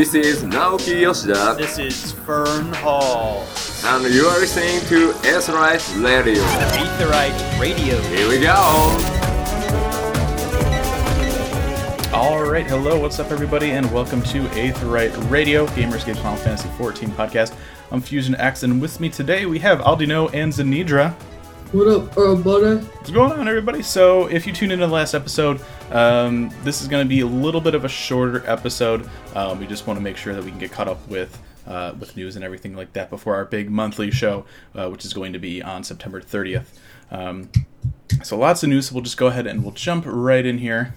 This 0.00 0.14
is 0.14 0.42
Naoki 0.44 1.02
Yoshida, 1.02 1.56
This 1.58 1.78
is 1.78 2.14
Fernehalwes. 2.14 3.84
and 3.84 4.14
you 4.14 4.24
are 4.24 4.38
listening 4.40 4.80
to 4.88 5.12
Aetheryte 5.28 6.02
Radio. 6.02 6.42
Aetheryte 6.42 7.60
Radio. 7.60 8.00
Here 8.04 8.26
we 8.26 8.40
go! 8.40 8.54
All 12.16 12.42
right, 12.50 12.66
hello, 12.66 12.98
what's 12.98 13.18
up, 13.18 13.30
everybody, 13.30 13.72
and 13.72 13.92
welcome 13.92 14.22
to 14.22 14.44
Aetheryte 14.54 15.30
Radio, 15.30 15.66
Gamer 15.74 15.96
Escape 15.98 16.16
Final 16.16 16.38
Fantasy 16.38 16.70
14 16.78 17.10
podcast. 17.10 17.54
I'm 17.90 18.00
Fusion 18.00 18.34
X, 18.36 18.62
and 18.62 18.80
with 18.80 19.00
me 19.00 19.10
today 19.10 19.44
we 19.44 19.58
have 19.58 19.80
Aldino 19.80 20.32
and 20.32 20.50
Zanidra. 20.50 21.14
What 21.72 21.86
up, 21.86 22.18
uh, 22.18 22.34
buddy? 22.34 22.84
What's 22.84 23.12
going 23.12 23.30
on, 23.30 23.46
everybody? 23.46 23.80
So, 23.82 24.26
if 24.26 24.44
you 24.44 24.52
tuned 24.52 24.72
into 24.72 24.88
the 24.88 24.92
last 24.92 25.14
episode, 25.14 25.60
um, 25.92 26.52
this 26.64 26.82
is 26.82 26.88
going 26.88 27.04
to 27.04 27.08
be 27.08 27.20
a 27.20 27.26
little 27.26 27.60
bit 27.60 27.76
of 27.76 27.84
a 27.84 27.88
shorter 27.88 28.42
episode. 28.44 29.08
Um, 29.36 29.60
we 29.60 29.68
just 29.68 29.86
want 29.86 29.96
to 29.96 30.02
make 30.02 30.16
sure 30.16 30.34
that 30.34 30.42
we 30.42 30.50
can 30.50 30.58
get 30.58 30.72
caught 30.72 30.88
up 30.88 31.06
with 31.06 31.40
uh, 31.68 31.94
with 31.96 32.16
news 32.16 32.34
and 32.34 32.44
everything 32.44 32.74
like 32.74 32.92
that 32.94 33.08
before 33.08 33.36
our 33.36 33.44
big 33.44 33.70
monthly 33.70 34.10
show, 34.10 34.44
uh, 34.74 34.90
which 34.90 35.04
is 35.04 35.12
going 35.12 35.32
to 35.32 35.38
be 35.38 35.62
on 35.62 35.84
September 35.84 36.20
30th. 36.20 36.66
Um, 37.12 37.48
so, 38.24 38.36
lots 38.36 38.64
of 38.64 38.68
news. 38.68 38.88
So 38.88 38.96
we'll 38.96 39.04
just 39.04 39.16
go 39.16 39.28
ahead 39.28 39.46
and 39.46 39.62
we'll 39.62 39.70
jump 39.70 40.02
right 40.08 40.44
in 40.44 40.58
here. 40.58 40.96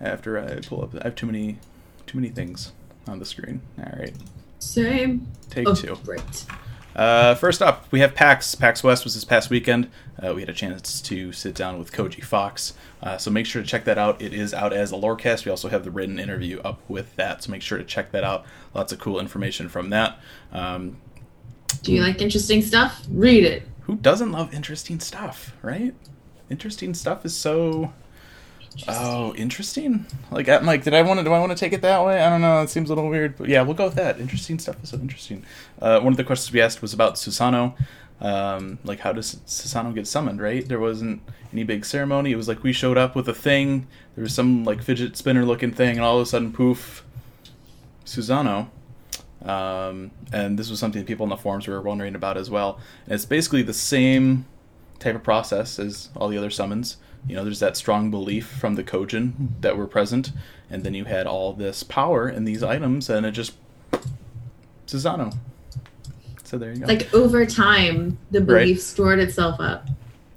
After 0.00 0.38
I 0.38 0.60
pull 0.60 0.84
up, 0.84 0.94
I 0.94 1.02
have 1.02 1.16
too 1.16 1.26
many 1.26 1.58
too 2.06 2.18
many 2.18 2.28
things 2.28 2.70
on 3.08 3.18
the 3.18 3.26
screen. 3.26 3.60
All 3.76 3.92
right, 3.98 4.14
Same. 4.60 5.26
take 5.50 5.66
oh, 5.66 5.74
two. 5.74 5.98
Great. 6.04 6.46
Uh, 6.96 7.34
first 7.34 7.60
up, 7.60 7.84
we 7.92 8.00
have 8.00 8.14
PAX. 8.14 8.54
PAX 8.54 8.82
West 8.82 9.04
was 9.04 9.12
this 9.14 9.24
past 9.24 9.50
weekend. 9.50 9.90
Uh, 10.20 10.32
we 10.34 10.40
had 10.40 10.48
a 10.48 10.54
chance 10.54 11.02
to 11.02 11.30
sit 11.30 11.54
down 11.54 11.78
with 11.78 11.92
Koji 11.92 12.24
Fox. 12.24 12.72
Uh, 13.02 13.18
so 13.18 13.30
make 13.30 13.44
sure 13.44 13.60
to 13.60 13.68
check 13.68 13.84
that 13.84 13.98
out. 13.98 14.20
It 14.22 14.32
is 14.32 14.54
out 14.54 14.72
as 14.72 14.92
a 14.92 14.94
lorecast. 14.94 15.44
We 15.44 15.50
also 15.50 15.68
have 15.68 15.84
the 15.84 15.90
written 15.90 16.18
interview 16.18 16.58
up 16.60 16.80
with 16.88 17.14
that. 17.16 17.44
So 17.44 17.50
make 17.50 17.60
sure 17.60 17.76
to 17.76 17.84
check 17.84 18.12
that 18.12 18.24
out. 18.24 18.46
Lots 18.72 18.92
of 18.94 18.98
cool 18.98 19.20
information 19.20 19.68
from 19.68 19.90
that. 19.90 20.18
Um, 20.52 20.96
Do 21.82 21.92
you 21.92 22.00
like 22.00 22.22
interesting 22.22 22.62
stuff? 22.62 23.04
Read 23.10 23.44
it. 23.44 23.64
who 23.82 23.96
doesn't 23.96 24.32
love 24.32 24.54
interesting 24.54 24.98
stuff, 24.98 25.54
right? 25.60 25.94
Interesting 26.48 26.94
stuff 26.94 27.26
is 27.26 27.36
so. 27.36 27.92
Oh, 28.88 29.34
interesting. 29.34 30.06
Like 30.30 30.48
I'm 30.48 30.66
like, 30.66 30.84
did 30.84 30.94
I 30.94 31.02
want 31.02 31.18
to? 31.20 31.24
Do 31.24 31.32
I 31.32 31.38
want 31.38 31.52
to 31.52 31.58
take 31.58 31.72
it 31.72 31.82
that 31.82 32.04
way? 32.04 32.22
I 32.22 32.28
don't 32.28 32.40
know. 32.40 32.62
It 32.62 32.70
seems 32.70 32.90
a 32.90 32.94
little 32.94 33.10
weird, 33.10 33.36
but 33.36 33.48
yeah, 33.48 33.62
we'll 33.62 33.74
go 33.74 33.86
with 33.86 33.94
that. 33.94 34.20
Interesting 34.20 34.58
stuff 34.58 34.82
is 34.82 34.90
so 34.90 34.98
interesting. 34.98 35.44
Uh, 35.80 36.00
one 36.00 36.12
of 36.12 36.16
the 36.16 36.24
questions 36.24 36.52
we 36.52 36.60
asked 36.60 36.82
was 36.82 36.92
about 36.92 37.14
Susano. 37.14 37.74
Um, 38.20 38.78
like, 38.84 39.00
how 39.00 39.12
does 39.12 39.36
Susano 39.46 39.94
get 39.94 40.06
summoned? 40.06 40.40
Right? 40.40 40.66
There 40.66 40.80
wasn't 40.80 41.22
any 41.52 41.64
big 41.64 41.84
ceremony. 41.84 42.32
It 42.32 42.36
was 42.36 42.48
like 42.48 42.62
we 42.62 42.72
showed 42.72 42.98
up 42.98 43.14
with 43.14 43.28
a 43.28 43.34
thing. 43.34 43.86
There 44.14 44.22
was 44.22 44.34
some 44.34 44.64
like 44.64 44.82
fidget 44.82 45.16
spinner 45.16 45.44
looking 45.44 45.72
thing, 45.72 45.96
and 45.96 46.00
all 46.00 46.16
of 46.16 46.22
a 46.22 46.26
sudden, 46.26 46.52
poof, 46.52 47.04
Susano. 48.04 48.68
Um, 49.44 50.10
and 50.32 50.58
this 50.58 50.70
was 50.70 50.80
something 50.80 51.04
people 51.04 51.24
in 51.24 51.30
the 51.30 51.36
forums 51.36 51.68
were 51.68 51.80
wondering 51.80 52.14
about 52.14 52.36
as 52.36 52.50
well. 52.50 52.80
And 53.04 53.14
it's 53.14 53.24
basically 53.24 53.62
the 53.62 53.74
same 53.74 54.44
type 54.98 55.14
of 55.14 55.22
process 55.22 55.78
as 55.78 56.08
all 56.16 56.28
the 56.28 56.38
other 56.38 56.50
summons. 56.50 56.96
You 57.28 57.34
know, 57.36 57.44
there's 57.44 57.60
that 57.60 57.76
strong 57.76 58.10
belief 58.10 58.46
from 58.46 58.74
the 58.76 58.84
Kojin 58.84 59.32
that 59.60 59.76
were 59.76 59.86
present, 59.86 60.30
and 60.70 60.84
then 60.84 60.94
you 60.94 61.04
had 61.06 61.26
all 61.26 61.52
this 61.52 61.82
power 61.82 62.28
in 62.28 62.44
these 62.44 62.62
items, 62.62 63.10
and 63.10 63.26
it 63.26 63.32
just 63.32 63.54
Susano. 64.86 65.36
So 66.44 66.58
there 66.58 66.72
you 66.72 66.80
go. 66.80 66.86
Like 66.86 67.12
over 67.12 67.44
time, 67.44 68.18
the 68.30 68.40
Right. 68.40 68.60
belief 68.62 68.80
stored 68.80 69.18
itself 69.18 69.60
up. 69.60 69.88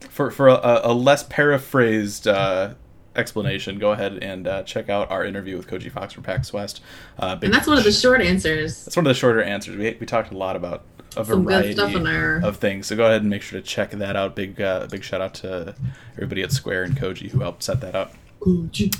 for 0.09 0.31
for 0.31 0.47
a, 0.47 0.81
a 0.83 0.93
less 0.93 1.23
paraphrased 1.23 2.27
uh, 2.27 2.73
explanation, 3.15 3.77
go 3.77 3.91
ahead 3.91 4.17
and 4.21 4.47
uh, 4.47 4.63
check 4.63 4.89
out 4.89 5.09
our 5.11 5.23
interview 5.23 5.55
with 5.55 5.67
Koji 5.67 5.91
Fox 5.91 6.13
from 6.13 6.23
PAX 6.23 6.51
West. 6.51 6.81
Uh, 7.19 7.37
And 7.41 7.53
that's 7.53 7.67
one 7.67 7.77
of 7.77 7.83
the 7.83 7.91
short 7.91 8.21
answers. 8.21 8.85
That's 8.85 8.95
one 8.97 9.05
of 9.05 9.09
the 9.09 9.13
shorter 9.19 9.41
answers. 9.43 9.77
We 9.77 9.95
we 9.99 10.05
talked 10.07 10.31
a 10.31 10.37
lot 10.37 10.55
about 10.55 10.83
a 11.17 11.23
variety 11.23 11.73
stuff 11.73 11.95
in 11.95 12.03
there. 12.03 12.37
of 12.43 12.57
things. 12.57 12.87
So 12.87 12.95
go 12.95 13.05
ahead 13.05 13.21
and 13.21 13.29
make 13.29 13.41
sure 13.41 13.59
to 13.59 13.65
check 13.65 13.91
that 13.91 14.15
out. 14.15 14.35
Big 14.35 14.61
uh, 14.61 14.87
big 14.87 15.03
shout 15.03 15.21
out 15.21 15.33
to 15.35 15.75
everybody 16.13 16.43
at 16.43 16.51
Square 16.51 16.83
and 16.83 16.97
Koji 16.97 17.29
who 17.31 17.39
helped 17.39 17.63
set 17.63 17.81
that 17.81 17.95
up. 17.95 18.13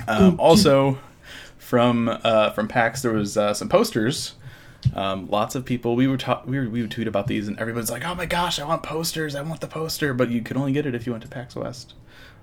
Um, 0.08 0.38
also, 0.38 0.98
from 1.58 2.08
uh, 2.08 2.50
from 2.50 2.68
PAX, 2.68 3.02
there 3.02 3.12
was 3.12 3.36
uh, 3.36 3.54
some 3.54 3.68
posters. 3.68 4.34
Um, 4.94 5.28
lots 5.28 5.54
of 5.54 5.64
people. 5.64 5.94
We 5.94 6.06
would 6.06 6.20
talk. 6.20 6.46
We, 6.46 6.58
were, 6.58 6.68
we 6.68 6.80
would 6.80 6.90
tweet 6.90 7.06
about 7.06 7.26
these, 7.26 7.48
and 7.48 7.58
everyone's 7.58 7.90
like, 7.90 8.04
"Oh 8.04 8.14
my 8.14 8.26
gosh, 8.26 8.58
I 8.58 8.64
want 8.64 8.82
posters! 8.82 9.34
I 9.34 9.42
want 9.42 9.60
the 9.60 9.66
poster!" 9.66 10.14
But 10.14 10.30
you 10.30 10.42
could 10.42 10.56
only 10.56 10.72
get 10.72 10.86
it 10.86 10.94
if 10.94 11.06
you 11.06 11.12
went 11.12 11.22
to 11.24 11.28
PAX 11.28 11.54
West, 11.54 11.94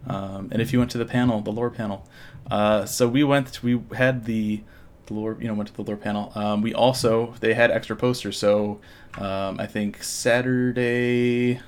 um, 0.08 0.50
and 0.52 0.62
if 0.62 0.72
you 0.72 0.80
went 0.80 0.92
to 0.92 0.98
the 0.98 1.06
panel, 1.06 1.42
the 1.42 1.52
lore 1.52 1.70
panel. 1.72 2.08
Uh, 2.50 2.86
so 2.86 3.08
we 3.08 3.24
went. 3.24 3.64
We 3.64 3.82
had 3.96 4.26
the 4.26 4.62
the 5.08 5.14
lore. 5.14 5.38
You 5.40 5.48
know, 5.48 5.54
went 5.54 5.70
to 5.70 5.76
the 5.76 5.84
lore 5.84 5.98
panel. 5.98 6.32
Um, 6.36 6.62
we 6.62 6.74
also 6.74 7.34
they 7.40 7.54
had 7.54 7.72
extra 7.72 7.96
posters. 7.96 8.38
So 8.38 8.80
um, 9.18 9.60
I 9.60 9.68
think 9.68 10.04
Saturday, 10.04 11.60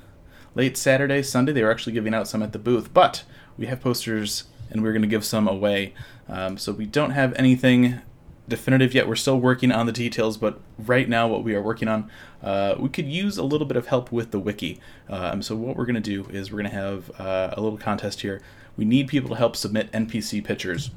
late 0.55 0.77
Saturday, 0.77 1.23
Sunday, 1.23 1.51
they 1.51 1.63
were 1.63 1.71
actually 1.71 1.93
giving 1.93 2.13
out 2.13 2.27
some 2.27 2.43
at 2.43 2.53
the 2.53 2.59
booth. 2.59 2.93
But 2.93 3.23
we 3.57 3.65
have 3.67 3.81
posters, 3.81 4.45
and 4.69 4.83
we're 4.83 4.93
going 4.93 5.01
to 5.01 5.07
give 5.07 5.25
some 5.25 5.47
away. 5.47 5.93
Um, 6.27 6.57
so 6.57 6.71
we 6.71 6.85
don't 6.85 7.11
have 7.11 7.33
anything 7.35 8.01
definitive 8.49 8.93
yet. 8.93 9.07
We're 9.07 9.15
still 9.15 9.39
working 9.39 9.71
on 9.71 9.85
the 9.85 9.91
details, 9.91 10.37
but 10.37 10.59
right 10.77 11.07
now, 11.07 11.27
what 11.27 11.43
we 11.43 11.55
are 11.55 11.61
working 11.61 11.87
on, 11.87 12.09
uh, 12.43 12.75
we 12.77 12.89
could 12.89 13.05
use 13.05 13.37
a 13.37 13.43
little 13.43 13.67
bit 13.67 13.77
of 13.77 13.87
help 13.87 14.11
with 14.11 14.31
the 14.31 14.39
wiki. 14.39 14.79
Um, 15.07 15.41
so 15.41 15.55
what 15.55 15.77
we're 15.77 15.85
going 15.85 16.01
to 16.01 16.01
do 16.01 16.29
is 16.31 16.51
we're 16.51 16.57
going 16.59 16.71
to 16.71 16.75
have 16.75 17.11
uh, 17.19 17.53
a 17.53 17.61
little 17.61 17.77
contest 17.77 18.21
here. 18.21 18.41
We 18.75 18.85
need 18.85 19.07
people 19.07 19.29
to 19.29 19.35
help 19.35 19.55
submit 19.55 19.91
NPC 19.91 20.43
pictures. 20.43 20.91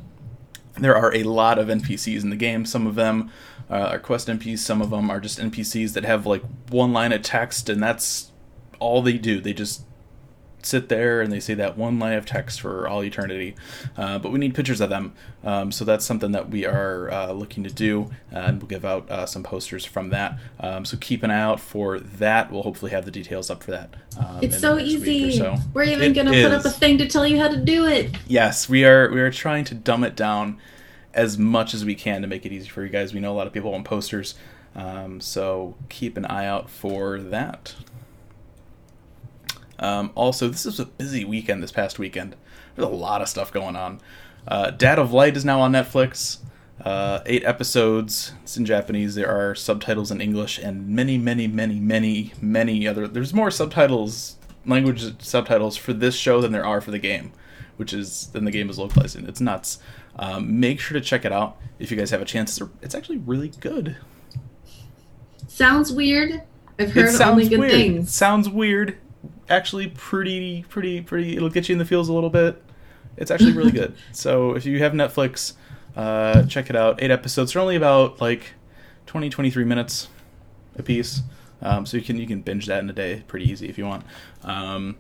There 0.79 0.97
are 0.97 1.15
a 1.15 1.23
lot 1.25 1.59
of 1.59 1.69
NPCs 1.69 2.23
in 2.23 2.31
the 2.31 2.37
game. 2.37 2.65
Some 2.65 2.87
of 2.87 2.95
them 2.95 3.31
uh, 3.71 3.75
are 3.75 3.99
quest 3.99 4.29
NPCs. 4.29 4.59
Some 4.59 4.81
of 4.81 4.91
them 4.91 5.11
are 5.11 5.21
just 5.21 5.39
NPCs 5.39 5.93
that 5.95 6.05
have 6.05 6.27
like 6.27 6.43
one 6.71 6.93
line 6.93 7.13
of 7.13 7.23
text, 7.23 7.69
and 7.69 7.83
that's 7.83 8.33
all 8.79 9.03
they 9.03 9.19
do. 9.19 9.41
They 9.41 9.53
just 9.53 9.85
sit 10.63 10.89
there 10.89 11.21
and 11.21 11.33
they 11.33 11.41
say 11.41 11.55
that 11.55 11.77
one 11.77 11.99
line 11.99 12.15
of 12.15 12.25
text 12.27 12.61
for 12.61 12.87
all 12.89 13.03
eternity. 13.03 13.55
Uh, 13.97 14.19
but 14.19 14.33
we 14.33 14.39
need 14.39 14.55
pictures 14.55 14.81
of 14.81 14.91
them. 14.91 15.13
Um, 15.45 15.73
so 15.73 15.85
that's 15.85 16.05
something 16.05 16.33
that 16.33 16.51
we 16.51 16.65
are 16.65 17.11
uh, 17.11 17.33
looking 17.33 17.65
to 17.65 17.71
do, 17.71 18.11
uh, 18.33 18.39
and 18.39 18.61
we'll 18.61 18.69
give 18.69 18.85
out 18.85 19.11
uh, 19.11 19.27
some 19.27 19.43
posters 19.43 19.85
from 19.85 20.11
that. 20.11 20.39
Um, 20.61 20.85
so 20.85 20.97
keep 20.97 21.23
an 21.23 21.31
eye 21.31 21.41
out 21.41 21.59
for 21.61 21.99
that. 21.99 22.51
We'll 22.53 22.63
hopefully 22.63 22.93
have 22.93 23.05
the 23.05 23.11
details 23.11 23.51
up 23.51 23.63
for 23.63 23.73
that. 23.73 23.95
Um, 24.19 24.39
It's 24.43 24.61
so 24.61 24.77
the 24.77 24.83
next 24.83 24.95
week 24.95 25.03
or 25.03 25.11
easy. 25.11 25.39
so. 25.39 25.57
We're 25.75 25.83
even 25.85 26.13
gonna 26.13 26.31
put 26.31 26.53
up 26.53 26.65
a 26.65 26.71
thing 26.71 26.99
to 26.99 27.09
tell 27.09 27.27
you 27.27 27.39
how 27.39 27.49
to 27.49 27.57
do 27.57 27.87
it. 27.87 28.11
Yes, 28.27 28.69
we 28.69 28.85
are. 28.85 29.11
We 29.11 29.21
are 29.21 29.31
trying 29.31 29.65
to 29.65 29.75
dumb 29.75 30.05
it 30.05 30.15
down 30.17 30.59
as 31.15 31.37
much 31.39 31.75
as 31.75 31.85
we 31.85 31.95
can 31.95 32.23
to 32.23 32.29
make 32.29 32.47
it 32.47 32.53
easy 32.53 32.69
for 32.69 32.83
you 32.85 32.89
guys. 32.89 33.13
We 33.13 33.21
know 33.21 33.33
a 33.33 33.37
lot 33.37 33.47
of 33.47 33.53
people 33.53 33.73
want 33.73 33.85
posters, 33.85 34.35
um, 34.75 35.21
so 35.21 35.75
keep 35.89 36.17
an 36.17 36.25
eye 36.25 36.47
out 36.47 36.71
for 36.71 37.21
that. 37.21 37.75
Um, 39.83 40.13
also, 40.15 40.49
this 40.49 40.65
is 40.65 40.79
a 40.81 40.87
busy 40.87 41.25
weekend. 41.25 41.63
This 41.63 41.73
past 41.73 41.99
weekend, 41.99 42.37
there's 42.75 42.87
a 42.89 42.91
lot 42.91 43.21
of 43.21 43.29
stuff 43.29 43.53
going 43.53 43.77
on. 43.77 44.01
Uh, 44.47 44.71
Dad 44.71 44.99
of 44.99 45.13
Light 45.13 45.37
is 45.37 45.45
now 45.45 45.61
on 45.61 45.73
Netflix. 45.73 46.39
Uh, 46.85 47.21
eight 47.27 47.45
episodes. 47.45 48.33
It's 48.43 48.57
in 48.57 48.65
Japanese. 48.65 49.15
There 49.15 49.29
are 49.29 49.55
subtitles 49.55 50.11
in 50.11 50.21
English 50.21 50.59
and 50.59 50.89
many, 50.89 51.19
many, 51.19 51.47
many, 51.47 51.79
many, 51.79 52.33
many 52.41 52.89
other. 52.89 53.07
There's 53.07 53.35
more 53.35 53.51
subtitles, 53.51 54.37
language 54.67 55.23
subtitles 55.23 55.77
for 55.77 55.93
this 55.93 56.15
show 56.17 56.41
than 56.41 56.53
there 56.53 56.65
are 56.67 56.81
for 56.81 56.91
the 56.91 56.99
game, 56.99 57.33
which 57.77 57.93
is 57.93 58.29
then 58.33 58.45
the 58.45 58.51
game 58.51 58.69
is 58.71 58.79
localized 58.79 59.17
in. 59.17 59.29
It's 59.29 59.41
nuts. 59.41 59.79
Um, 60.17 60.59
make 60.61 60.81
sure 60.81 60.99
to 60.99 61.05
check 61.05 61.25
it 61.25 61.33
out 61.33 61.57
if 61.79 61.91
you 61.91 61.97
guys 61.97 62.11
have 62.11 62.23
a 62.23 62.25
chance. 62.25 62.61
It's- 62.61 62.95
actually 62.95 63.19
really 63.19 63.49
good. 63.61 63.97
Sounds 65.47 65.93
weird. 65.93 66.43
I've 66.79 66.93
heard 66.93 67.21
only 67.21 67.49
good 67.49 67.61
weird. 67.61 67.73
things. 67.73 68.13
Sounds 68.13 68.49
weird. 68.49 68.97
Actually, 69.49 69.89
pretty, 69.89 70.65
pretty, 70.69 71.01
pretty. 71.01 71.37
It'll 71.37 71.51
get 71.51 71.69
you 71.69 71.75
in 71.75 71.79
the 71.79 71.85
feels 71.85 72.09
a 72.09 72.13
little 72.13 72.31
bit. 72.31 72.63
It's 73.17 73.31
actually 73.31 73.53
really 73.53 73.73
good. 73.73 73.95
So 74.13 74.55
if 74.55 74.65
you 74.65 74.79
have 74.79 74.93
Netflix, 74.93 75.55
uh, 75.97 76.45
check 76.45 76.71
it 76.71 76.77
out. 76.77 77.03
Eight 77.03 77.11
episodes. 77.11 77.53
They're 77.53 77.63
only 77.63 77.77
about 77.77 78.21
like 78.21 78.55
20, 79.07 79.29
23 79.31 79.65
minutes 79.65 80.09
a 80.77 80.83
piece. 80.83 81.23
Um, 81.61 81.87
so 81.87 81.97
you 81.97 82.03
can 82.03 82.17
you 82.17 82.27
can 82.27 82.41
binge 82.41 82.67
that 82.67 82.83
in 82.83 82.91
a 82.91 82.93
day 82.93 83.23
pretty 83.29 83.51
easy 83.51 83.69
if 83.69 83.79
you 83.79 83.87
want. 83.87 84.05
Um, 84.43 84.97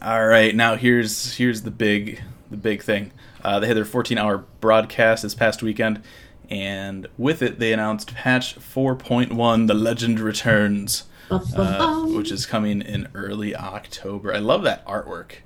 all 0.00 0.26
right, 0.26 0.54
now 0.54 0.76
here's 0.76 1.36
here's 1.36 1.62
the 1.62 1.70
big 1.70 2.22
the 2.50 2.56
big 2.56 2.82
thing. 2.82 3.12
Uh, 3.44 3.60
they 3.60 3.66
had 3.66 3.76
their 3.76 3.84
14 3.84 4.18
hour 4.18 4.44
broadcast 4.60 5.22
this 5.22 5.34
past 5.34 5.62
weekend, 5.62 6.02
and 6.48 7.06
with 7.18 7.42
it 7.42 7.58
they 7.58 7.72
announced 7.72 8.14
patch 8.14 8.56
4.1: 8.58 9.66
The 9.66 9.74
Legend 9.74 10.20
Returns, 10.20 11.04
uh, 11.32 12.02
which 12.06 12.30
is 12.30 12.46
coming 12.46 12.82
in 12.82 13.08
early 13.14 13.54
October. 13.54 14.32
I 14.34 14.38
love 14.38 14.62
that 14.64 14.86
artwork 14.86 15.36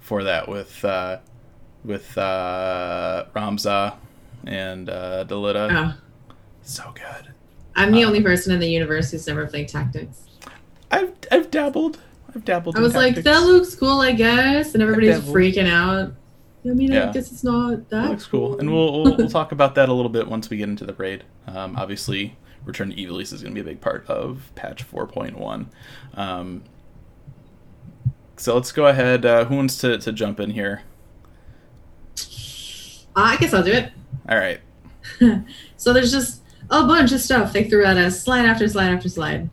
for 0.00 0.24
that 0.24 0.48
with 0.48 0.84
uh, 0.84 1.18
with 1.84 2.16
uh, 2.18 3.26
Ramza 3.34 3.94
and 4.46 4.88
uh, 4.90 5.24
Delita. 5.28 5.68
Oh, 5.70 6.34
So 6.62 6.92
good. 6.94 7.32
I'm 7.76 7.92
the 7.92 8.04
Uh, 8.04 8.08
only 8.08 8.22
person 8.22 8.52
in 8.52 8.60
the 8.60 8.68
universe 8.68 9.10
who's 9.10 9.26
never 9.26 9.46
played 9.46 9.68
tactics. 9.68 10.22
I've 10.90 11.12
I've 11.30 11.50
dabbled. 11.50 12.00
I've 12.34 12.44
dabbled. 12.44 12.76
I 12.76 12.80
was 12.80 12.94
like, 12.94 13.16
that 13.16 13.38
looks 13.44 13.74
cool, 13.74 14.00
I 14.00 14.12
guess, 14.12 14.74
and 14.74 14.82
everybody's 14.82 15.18
freaking 15.20 15.68
out. 15.68 16.12
I 16.64 16.68
mean, 16.70 16.92
Yeah. 16.92 17.08
I 17.08 17.12
guess 17.12 17.32
it's 17.32 17.44
not 17.44 17.70
that 17.70 17.90
That 17.90 18.10
looks 18.10 18.26
cool, 18.26 18.58
and 18.58 18.70
we'll, 18.70 19.02
we'll 19.02 19.16
we'll 19.16 19.28
talk 19.40 19.52
about 19.52 19.74
that 19.76 19.88
a 19.88 19.92
little 19.92 20.10
bit 20.10 20.28
once 20.28 20.50
we 20.50 20.56
get 20.58 20.68
into 20.68 20.84
the 20.84 20.92
raid. 20.94 21.24
Um, 21.46 21.76
obviously, 21.76 22.36
Return 22.64 22.90
to 22.90 22.96
Ivalice 22.96 23.32
is 23.32 23.42
going 23.42 23.54
to 23.54 23.62
be 23.62 23.68
a 23.68 23.72
big 23.72 23.80
part 23.80 24.06
of 24.06 24.50
patch 24.54 24.82
four 24.82 25.06
point 25.06 25.38
one. 25.38 25.70
Um, 26.14 26.62
so 28.36 28.54
let's 28.54 28.72
go 28.72 28.86
ahead. 28.86 29.24
Uh, 29.24 29.44
who 29.46 29.56
wants 29.56 29.78
to, 29.78 29.98
to 29.98 30.12
jump 30.12 30.38
in 30.38 30.50
here? 30.50 30.82
Uh, 33.16 33.32
I 33.32 33.36
guess 33.36 33.52
I'll 33.52 33.64
do 33.64 33.72
it. 33.72 33.92
All 34.28 34.38
right. 34.38 34.60
So 35.78 35.92
there's 35.92 36.10
just 36.10 36.42
a 36.70 36.84
bunch 36.84 37.12
of 37.12 37.20
stuff 37.20 37.52
they 37.52 37.64
threw 37.64 37.84
at 37.84 37.96
us, 37.96 38.20
slide 38.20 38.44
after 38.44 38.68
slide 38.68 38.88
after 38.88 39.08
slide. 39.08 39.48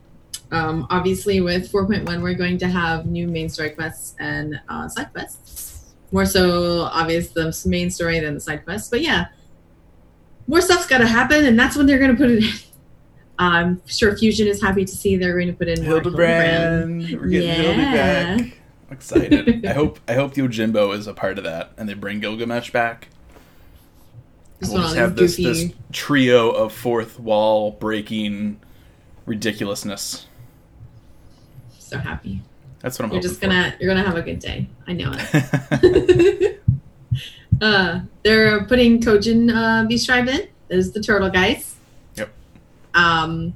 Um, 0.52 0.88
obviously, 0.90 1.40
with 1.40 1.72
4.1, 1.72 2.22
we're 2.22 2.34
going 2.34 2.58
to 2.58 2.68
have 2.68 3.06
new 3.06 3.28
main 3.28 3.48
story 3.48 3.70
quests 3.70 4.16
and 4.20 4.60
uh, 4.70 4.90
side 4.90 5.14
quests. 5.14 5.94
More 6.12 6.26
so 6.26 6.82
obvious 6.82 7.30
the 7.30 7.56
main 7.68 7.90
story 7.92 8.20
than 8.20 8.34
the 8.34 8.40
side 8.40 8.66
quests, 8.66 8.90
but 8.90 9.02
yeah, 9.02 9.28
more 10.48 10.62
stuff's 10.62 10.88
got 10.88 10.98
to 10.98 11.08
happen, 11.08 11.46
and 11.46 11.58
that's 11.58 11.76
when 11.76 11.86
they're 11.86 12.00
going 12.00 12.12
to 12.12 12.18
put 12.18 12.32
it 12.32 12.44
in. 12.44 12.50
I'm 13.38 13.82
sure 13.86 14.16
Fusion 14.18 14.48
is 14.48 14.62
happy 14.62 14.86
to 14.86 14.92
see 14.96 15.18
they're 15.18 15.34
going 15.34 15.48
to 15.48 15.54
put 15.54 15.68
in 15.68 15.84
more 15.84 16.02
Hildebrand, 16.02 17.20
we're 17.20 17.28
getting 17.28 17.50
Hildy 17.50 17.82
Yeah. 17.82 18.38
back. 18.38 18.42
I'm 18.88 18.94
excited. 18.94 19.66
I 19.66 19.74
hope 19.74 20.00
I 20.08 20.14
hope 20.14 20.36
Yojimbo 20.36 20.96
is 20.96 21.08
a 21.08 21.14
part 21.14 21.38
of 21.38 21.44
that, 21.44 21.72
and 21.78 21.90
they 21.90 21.94
bring 21.94 22.20
Gilgamesh 22.20 22.72
back. 22.72 23.10
Just 24.62 24.74
we'll 24.74 24.84
just 24.84 24.96
have 24.96 25.16
this 25.16 25.36
this 25.38 25.72
trio 25.92 26.50
of 26.52 26.72
fourth 26.72 27.20
wall 27.20 27.72
breaking 27.72 28.60
ridiculousness. 29.26 30.28
So 31.78 31.98
happy. 31.98 32.42
That's 32.80 32.98
what 33.00 33.06
I'm 33.06 33.12
You're 33.12 33.20
hoping 33.22 33.30
just 33.30 33.42
gonna 33.42 33.76
you're 33.80 33.94
gonna 33.94 34.06
have 34.08 34.16
a 34.18 34.22
good 34.22 34.40
day. 34.40 34.68
I 34.88 34.94
know 34.94 35.12
it. 35.14 36.62
uh, 37.62 38.02
they're 38.24 38.64
putting 38.66 39.02
Kojin 39.02 39.54
uh, 39.54 39.86
Beast 39.88 40.06
Tribe 40.06 40.28
in. 40.28 40.48
There's 40.68 40.92
the 40.92 41.02
turtle 41.02 41.30
guys. 41.30 41.75
Um, 42.96 43.56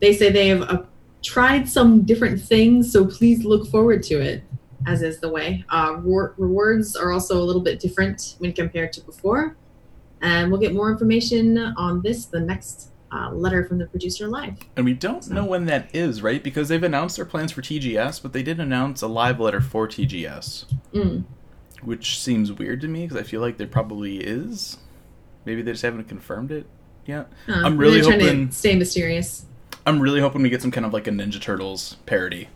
they 0.00 0.12
say 0.12 0.30
they 0.30 0.48
have 0.48 0.62
uh, 0.62 0.82
tried 1.22 1.68
some 1.68 2.02
different 2.02 2.40
things, 2.40 2.90
so 2.92 3.06
please 3.06 3.44
look 3.44 3.66
forward 3.68 4.02
to 4.04 4.20
it, 4.20 4.42
as 4.86 5.02
is 5.02 5.20
the 5.20 5.28
way. 5.28 5.64
Uh, 5.70 5.94
rewar- 5.96 6.34
rewards 6.36 6.96
are 6.96 7.12
also 7.12 7.38
a 7.40 7.44
little 7.44 7.62
bit 7.62 7.80
different 7.80 8.34
when 8.38 8.52
compared 8.52 8.92
to 8.94 9.00
before, 9.02 9.56
and 10.22 10.50
we'll 10.50 10.60
get 10.60 10.74
more 10.74 10.90
information 10.90 11.58
on 11.58 12.02
this 12.02 12.26
the 12.26 12.40
next 12.40 12.90
uh, 13.12 13.30
letter 13.30 13.64
from 13.64 13.78
the 13.78 13.86
producer 13.86 14.26
live. 14.28 14.56
And 14.76 14.84
we 14.84 14.92
don't 14.92 15.28
know 15.30 15.44
when 15.44 15.66
that 15.66 15.94
is, 15.94 16.22
right? 16.22 16.42
Because 16.42 16.68
they've 16.68 16.82
announced 16.82 17.16
their 17.16 17.24
plans 17.24 17.52
for 17.52 17.62
TGS, 17.62 18.20
but 18.22 18.32
they 18.32 18.42
didn't 18.42 18.62
announce 18.66 19.00
a 19.02 19.06
live 19.06 19.38
letter 19.40 19.60
for 19.60 19.86
TGS, 19.86 20.64
Mm. 20.92 21.24
which 21.82 22.20
seems 22.20 22.52
weird 22.52 22.80
to 22.80 22.88
me 22.88 23.02
because 23.06 23.16
I 23.16 23.22
feel 23.22 23.40
like 23.40 23.56
there 23.58 23.66
probably 23.66 24.18
is. 24.18 24.78
Maybe 25.44 25.62
they 25.62 25.70
just 25.72 25.82
haven't 25.82 26.08
confirmed 26.08 26.50
it 26.50 26.66
yet. 27.06 27.28
Uh, 27.48 27.52
I'm 27.64 27.78
really 27.78 28.00
they're 28.00 28.10
trying 28.10 28.20
hoping- 28.20 28.48
to 28.48 28.54
stay 28.54 28.74
mysterious. 28.74 29.44
I'm 29.86 30.00
really 30.00 30.20
hoping 30.20 30.42
we 30.42 30.50
get 30.50 30.62
some 30.62 30.70
kind 30.72 30.84
of 30.84 30.92
like 30.92 31.06
a 31.06 31.10
Ninja 31.10 31.40
Turtles 31.40 31.96
parody 32.06 32.48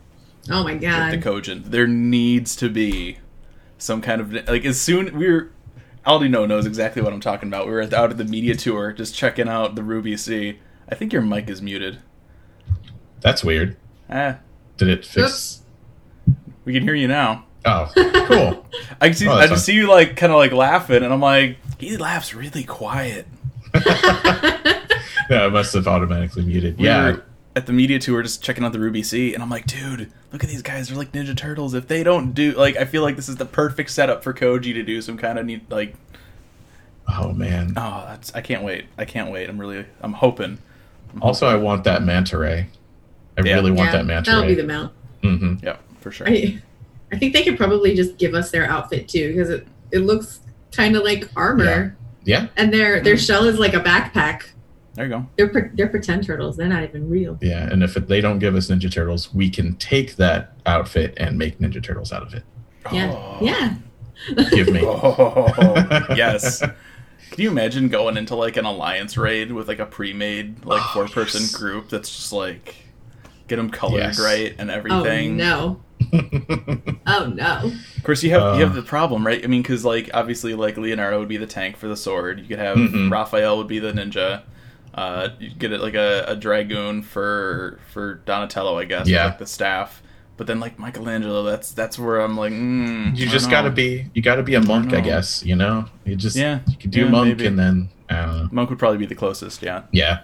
Oh 0.49 0.63
my 0.65 0.75
god. 0.75 1.11
with 1.11 1.23
the 1.23 1.29
Kojin. 1.29 1.63
There 1.65 1.87
needs 1.87 2.55
to 2.57 2.67
be 2.69 3.19
some 3.77 4.01
kind 4.01 4.19
of 4.19 4.33
like 4.49 4.65
as 4.65 4.79
soon 4.81 5.17
we're 5.17 5.51
Aldino 6.05 6.47
knows 6.47 6.65
exactly 6.65 7.01
what 7.01 7.13
I'm 7.13 7.21
talking 7.21 7.47
about. 7.47 7.67
We 7.67 7.71
were 7.73 7.81
out 7.83 7.93
at 8.11 8.17
the 8.17 8.25
media 8.25 8.55
tour 8.55 8.91
just 8.91 9.15
checking 9.15 9.47
out 9.47 9.75
the 9.75 9.83
Ruby 9.83 10.17
Sea. 10.17 10.59
I 10.89 10.95
think 10.95 11.13
your 11.13 11.21
mic 11.21 11.49
is 11.49 11.61
muted. 11.61 11.99
That's 13.21 13.43
weird. 13.43 13.77
Ah, 14.09 14.39
Did 14.77 14.89
it 14.89 15.05
fix? 15.05 15.61
Oops. 16.27 16.35
we 16.65 16.73
can 16.73 16.83
hear 16.83 16.95
you 16.95 17.07
now. 17.07 17.45
Oh, 17.63 17.89
cool. 18.25 18.65
I 18.99 19.11
see. 19.11 19.27
Oh, 19.27 19.33
I 19.33 19.41
just 19.41 19.49
fine. 19.51 19.59
see 19.59 19.73
you 19.75 19.87
like 19.87 20.17
kind 20.17 20.31
of 20.33 20.37
like 20.39 20.51
laughing, 20.51 21.03
and 21.03 21.13
I'm 21.13 21.21
like, 21.21 21.57
he 21.79 21.95
laughs 21.97 22.33
really 22.33 22.63
quiet. 22.63 23.27
no, 25.29 25.47
it 25.47 25.51
must 25.51 25.73
have 25.73 25.87
automatically 25.87 26.43
muted. 26.43 26.77
We 26.77 26.85
yeah. 26.85 27.17
at 27.55 27.65
the 27.65 27.73
media 27.73 27.99
tour, 27.99 28.21
just 28.21 28.43
checking 28.43 28.63
out 28.63 28.73
the 28.73 28.79
Ruby 28.79 29.03
Sea, 29.03 29.33
and 29.33 29.41
I'm 29.41 29.49
like, 29.49 29.65
dude, 29.65 30.11
look 30.31 30.43
at 30.43 30.49
these 30.49 30.61
guys. 30.61 30.87
They're 30.89 30.97
like 30.97 31.11
Ninja 31.11 31.35
Turtles. 31.35 31.73
If 31.73 31.87
they 31.87 32.03
don't 32.03 32.33
do 32.33 32.51
like, 32.53 32.75
I 32.77 32.85
feel 32.85 33.01
like 33.01 33.15
this 33.15 33.29
is 33.29 33.37
the 33.37 33.45
perfect 33.45 33.89
setup 33.91 34.23
for 34.23 34.33
Koji 34.33 34.73
to 34.73 34.83
do 34.83 35.01
some 35.01 35.17
kind 35.17 35.39
of 35.39 35.45
neat 35.45 35.69
like. 35.69 35.95
Oh 37.07 37.33
man. 37.33 37.73
Oh, 37.77 38.03
that's 38.07 38.33
I 38.35 38.41
can't 38.41 38.63
wait. 38.63 38.85
I 38.97 39.05
can't 39.05 39.31
wait. 39.31 39.49
I'm 39.49 39.59
really. 39.59 39.85
I'm 40.01 40.13
hoping. 40.13 40.59
Also, 41.21 41.45
I 41.47 41.55
want 41.55 41.83
that 41.85 42.03
manta 42.03 42.37
ray. 42.37 42.67
I 43.37 43.41
Yeah. 43.43 43.55
really 43.55 43.71
want 43.71 43.87
Yeah, 43.87 43.97
that 43.97 44.05
manta 44.05 44.29
That'll 44.31 44.43
ray. 44.43 44.55
be 44.55 44.61
the 44.61 44.67
mount. 44.67 44.93
Mm-hmm. 45.23 45.65
Yeah, 45.65 45.77
for 45.99 46.11
sure. 46.11 46.27
I, 46.29 46.61
I 47.11 47.17
think 47.17 47.33
they 47.33 47.43
could 47.43 47.57
probably 47.57 47.95
just 47.95 48.17
give 48.17 48.33
us 48.33 48.51
their 48.51 48.65
outfit 48.69 49.09
too, 49.09 49.29
because 49.29 49.49
it, 49.49 49.67
it 49.91 49.99
looks 49.99 50.39
kind 50.71 50.95
of 50.95 51.03
like 51.03 51.29
armor, 51.35 51.97
Yeah. 52.23 52.47
and 52.57 52.73
their 52.73 53.01
their 53.01 53.17
shell 53.17 53.45
is 53.45 53.57
like 53.59 53.73
a 53.73 53.79
backpack. 53.79 54.43
There 54.93 55.05
you 55.05 55.11
go. 55.11 55.25
They're 55.37 55.47
pre- 55.47 55.69
they're 55.73 55.87
pretend 55.87 56.25
turtles. 56.25 56.57
They're 56.57 56.67
not 56.67 56.83
even 56.83 57.09
real. 57.09 57.37
Yeah. 57.41 57.69
And 57.71 57.81
if 57.81 57.95
it, 57.95 58.07
they 58.07 58.19
don't 58.21 58.39
give 58.39 58.55
us 58.55 58.67
Ninja 58.67 58.91
Turtles, 58.91 59.33
we 59.33 59.49
can 59.49 59.75
take 59.77 60.17
that 60.17 60.53
outfit 60.65 61.13
and 61.17 61.37
make 61.37 61.59
Ninja 61.59 61.81
Turtles 61.81 62.11
out 62.11 62.23
of 62.23 62.33
it. 62.33 62.43
Yeah, 62.91 63.11
Oh. 63.13 63.37
yeah. 63.41 63.75
Give 64.51 64.67
me. 64.69 64.81
Oh, 64.85 66.05
yes. 66.15 66.59
Can 66.59 67.41
you 67.43 67.49
imagine 67.49 67.87
going 67.87 68.17
into 68.17 68.35
like 68.35 68.57
an 68.57 68.65
alliance 68.65 69.15
raid 69.15 69.51
with 69.53 69.69
like 69.69 69.79
a 69.79 69.85
pre-made 69.85 70.65
like 70.65 70.81
Oh, 70.83 70.91
four-person 70.93 71.41
yes. 71.43 71.55
group 71.55 71.87
that's 71.89 72.09
just 72.13 72.33
like 72.33 72.75
get 73.47 73.55
them 73.55 73.69
colored 73.69 73.99
Yes. 73.99 74.19
right 74.19 74.53
and 74.59 74.69
everything? 74.69 74.99
Oh 74.99 75.03
everything? 75.05 75.37
no! 75.37 75.81
Oh 76.13 77.31
no! 77.33 77.71
Of 77.97 78.03
course, 78.03 78.23
you 78.23 78.31
have 78.31 78.55
you 78.55 78.61
have 78.61 78.71
Uh. 78.71 78.75
the 78.75 78.81
problem, 78.83 79.25
right? 79.25 79.43
I 79.43 79.47
mean, 79.47 79.61
because 79.61 79.83
like 79.85 80.09
obviously, 80.13 80.53
like 80.55 80.77
Leonardo 80.77 81.19
would 81.19 81.27
be 81.27 81.37
the 81.37 81.47
tank 81.47 81.77
for 81.77 81.87
the 81.87 81.95
sword. 81.97 82.39
You 82.39 82.45
could 82.47 82.59
have 82.59 82.77
Mhm. 82.77 83.11
Raphael 83.11 83.57
would 83.57 83.67
be 83.67 83.79
the 83.79 83.91
ninja. 83.91 84.41
Uh, 84.93 85.29
you 85.39 85.49
get 85.51 85.71
it 85.71 85.81
like 85.81 85.93
a, 85.95 86.25
a 86.27 86.35
dragoon 86.35 87.01
for 87.01 87.79
for 87.91 88.15
Donatello, 88.25 88.77
I 88.77 88.85
guess. 88.85 89.01
with, 89.01 89.09
Yeah. 89.09 89.25
like 89.25 89.39
the 89.39 89.45
staff. 89.47 90.01
But 90.37 90.47
then 90.47 90.59
like 90.59 90.79
Michelangelo, 90.79 91.43
that's 91.43 91.71
that's 91.71 91.97
where 91.99 92.19
I'm 92.19 92.35
like, 92.37 92.51
mm, 92.51 93.15
you 93.15 93.27
just 93.27 93.49
gotta 93.49 93.69
be 93.69 94.07
you 94.13 94.21
gotta 94.21 94.43
be 94.43 94.55
a 94.55 94.61
monk, 94.61 94.91
I 94.93 94.97
know. 94.97 95.03
guess. 95.03 95.43
You 95.45 95.55
know, 95.55 95.85
you 96.05 96.15
just 96.15 96.35
Yeah. 96.35 96.59
you 96.67 96.75
could 96.77 96.91
do 96.91 97.01
Yeah, 97.05 97.09
monk 97.09 97.27
maybe. 97.29 97.45
and 97.47 97.57
then 97.59 97.89
I 98.09 98.25
don't 98.25 98.37
know. 98.37 98.49
Monk 98.51 98.69
would 98.69 98.79
probably 98.79 98.97
be 98.97 99.05
the 99.05 99.15
closest. 99.15 99.61
Yeah, 99.61 99.83
Yeah, 99.91 100.19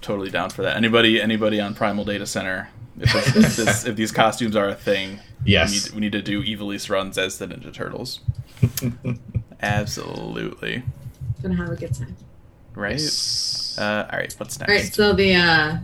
totally 0.00 0.30
down 0.30 0.50
for 0.50 0.62
that. 0.62 0.76
Anybody 0.76 1.20
anybody 1.20 1.60
on 1.60 1.74
Primal 1.74 2.04
Data 2.04 2.26
Center? 2.26 2.68
If, 3.00 3.12
this, 3.12 3.36
if, 3.36 3.56
this, 3.56 3.84
if 3.86 3.96
these 3.96 4.12
costumes 4.12 4.56
are 4.56 4.68
a 4.68 4.74
thing, 4.74 5.20
Yes. 5.44 5.70
we 5.70 5.76
need, 5.76 5.94
we 5.94 6.00
need 6.00 6.12
to 6.12 6.22
do 6.22 6.42
Ivalice 6.42 6.90
runs 6.90 7.16
as 7.18 7.38
the 7.38 7.46
Ninja 7.46 7.72
Turtles. 7.72 8.20
Absolutely. 9.62 10.82
Gonna 11.42 11.56
have 11.56 11.70
a 11.70 11.76
good 11.76 11.94
time. 11.94 12.16
Right. 12.74 12.92
Yes. 12.92 13.76
Uh, 13.78 14.08
all 14.10 14.18
right. 14.18 14.32
What's 14.38 14.58
next? 14.58 14.70
All 14.70 14.76
right. 14.76 14.94
So 14.94 15.12
the 15.12 15.34
uh, 15.34 15.78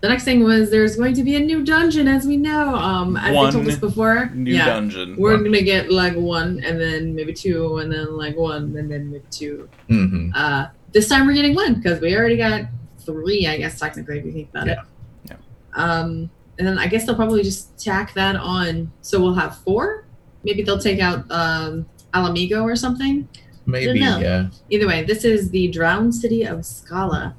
the 0.00 0.08
next 0.08 0.24
thing 0.24 0.42
was 0.42 0.70
there's 0.70 0.96
going 0.96 1.14
to 1.14 1.22
be 1.22 1.36
a 1.36 1.40
new 1.40 1.64
dungeon, 1.64 2.08
as 2.08 2.26
we 2.26 2.36
know. 2.36 2.74
Um, 2.74 3.16
as 3.16 3.34
One 3.34 3.46
they 3.46 3.52
told 3.52 3.68
us 3.68 3.76
before. 3.76 4.30
New 4.34 4.52
yeah. 4.54 4.66
dungeon. 4.66 5.16
We're 5.16 5.32
One. 5.34 5.44
gonna 5.44 5.62
get 5.62 5.90
like 5.90 6.14
one, 6.14 6.60
and 6.64 6.80
then 6.80 7.14
maybe 7.14 7.32
two, 7.32 7.78
and 7.78 7.92
then 7.92 8.16
like 8.16 8.36
one, 8.36 8.76
and 8.76 8.90
then 8.90 9.10
maybe 9.10 9.24
two. 9.30 9.68
hmm 9.88 10.30
Uh, 10.34 10.66
this 10.92 11.08
time 11.08 11.26
we're 11.26 11.34
getting 11.34 11.54
one 11.54 11.74
because 11.74 12.00
we 12.00 12.16
already 12.16 12.36
got 12.36 12.62
three, 13.00 13.46
I 13.46 13.56
guess 13.58 13.78
technically, 13.78 14.18
if 14.18 14.24
you 14.24 14.32
think 14.32 14.50
about 14.50 14.68
it. 14.68 14.78
Yeah. 15.24 15.36
Um, 15.74 16.30
and 16.60 16.68
then 16.68 16.78
I 16.78 16.86
guess 16.86 17.06
they'll 17.06 17.16
probably 17.16 17.42
just 17.42 17.76
tack 17.82 18.12
that 18.14 18.36
on, 18.36 18.92
so 19.00 19.18
we'll 19.20 19.34
have 19.34 19.56
four. 19.58 20.04
Maybe 20.44 20.62
they'll 20.62 20.78
take 20.78 21.00
out 21.00 21.24
um, 21.30 21.86
Ala 22.14 22.30
Mhigo 22.30 22.62
or 22.62 22.76
something. 22.76 23.26
Maybe, 23.64 23.98
know. 23.98 24.18
yeah. 24.18 24.48
Either 24.68 24.86
way, 24.86 25.02
this 25.04 25.24
is 25.24 25.50
the 25.50 25.68
drowned 25.68 26.14
city 26.14 26.44
of 26.44 26.58
Skalla. 26.60 27.34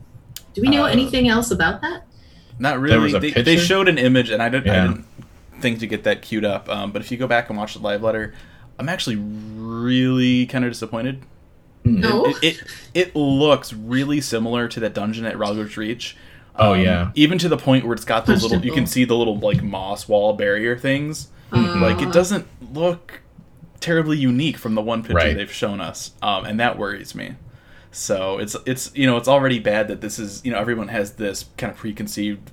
Do 0.54 0.62
we 0.62 0.70
know 0.70 0.86
Uh, 0.86 0.90
anything 0.90 1.28
else 1.30 1.52
about 1.52 1.82
that? 1.82 2.08
Not 2.58 2.80
really. 2.80 2.98
was 3.00 3.14
a 3.14 3.20
they, 3.20 3.32
they 3.32 3.58
showed 3.58 3.88
an 3.88 3.98
image, 4.00 4.32
and 4.32 4.42
I 4.42 4.50
didn't. 4.50 4.70
I 4.70 4.88
didn't 4.88 5.06
think 5.62 5.80
to 5.80 5.88
get 5.88 6.04
that 6.06 6.24
queued 6.24 6.44
up. 6.44 6.68
Um, 6.68 6.92
but 6.92 7.02
if 7.04 7.12
you 7.12 7.18
go 7.18 7.28
back 7.28 7.50
and 7.50 7.58
watch 7.58 7.76
the 7.76 7.80
live 7.80 8.02
letter, 8.02 8.34
I'm 8.80 8.90
actually 8.90 9.18
really 9.18 10.48
kind 10.48 10.66
of 10.66 10.72
disappointed. 10.72 11.22
No. 11.84 12.26
It, 12.26 12.38
it 12.44 12.64
it 12.94 13.16
looks 13.16 13.74
really 13.74 14.22
similar 14.22 14.68
to 14.68 14.80
that 14.82 14.94
dungeon 14.94 15.26
at 15.26 15.36
Rhalgr's 15.36 15.78
Reach. 15.78 16.16
Oh, 16.62 16.74
Um, 16.74 16.82
yeah. 16.82 17.12
Even 17.16 17.38
to 17.40 17.50
the 17.50 17.58
point 17.58 17.84
where 17.86 17.94
it's 17.94 18.06
got 18.06 18.26
those 18.26 18.44
little. 18.44 18.64
You 18.64 18.72
can 18.72 18.86
see 18.86 19.04
the 19.04 19.16
little 19.16 19.38
like 19.38 19.62
moss 19.64 20.08
wall 20.08 20.34
barrier 20.34 20.78
things. 20.78 21.28
Mhm. 21.52 21.82
like 21.82 22.02
it 22.02 22.14
doesn't 22.14 22.48
look 22.74 23.20
terribly 23.82 24.18
unique 24.18 24.58
from 24.58 24.74
the 24.76 24.82
one 24.82 25.02
picture 25.02 25.16
Right. 25.16 25.36
they've 25.36 25.52
shown 25.52 25.82
us 25.82 26.12
um, 26.22 26.46
and 26.46 26.58
that 26.62 26.78
worries 26.78 27.14
me 27.14 27.34
so 27.92 28.38
it's 28.38 28.56
it's 28.66 28.90
you 28.96 29.06
know 29.06 29.18
it's 29.18 29.28
already 29.28 29.60
bad 29.60 29.90
that 29.90 30.00
this 30.00 30.18
is 30.18 30.40
you 30.46 30.52
know 30.54 30.58
everyone 30.60 30.88
has 30.88 31.14
this 31.16 31.46
kind 31.58 31.70
of 31.72 31.78
preconceived 31.78 32.52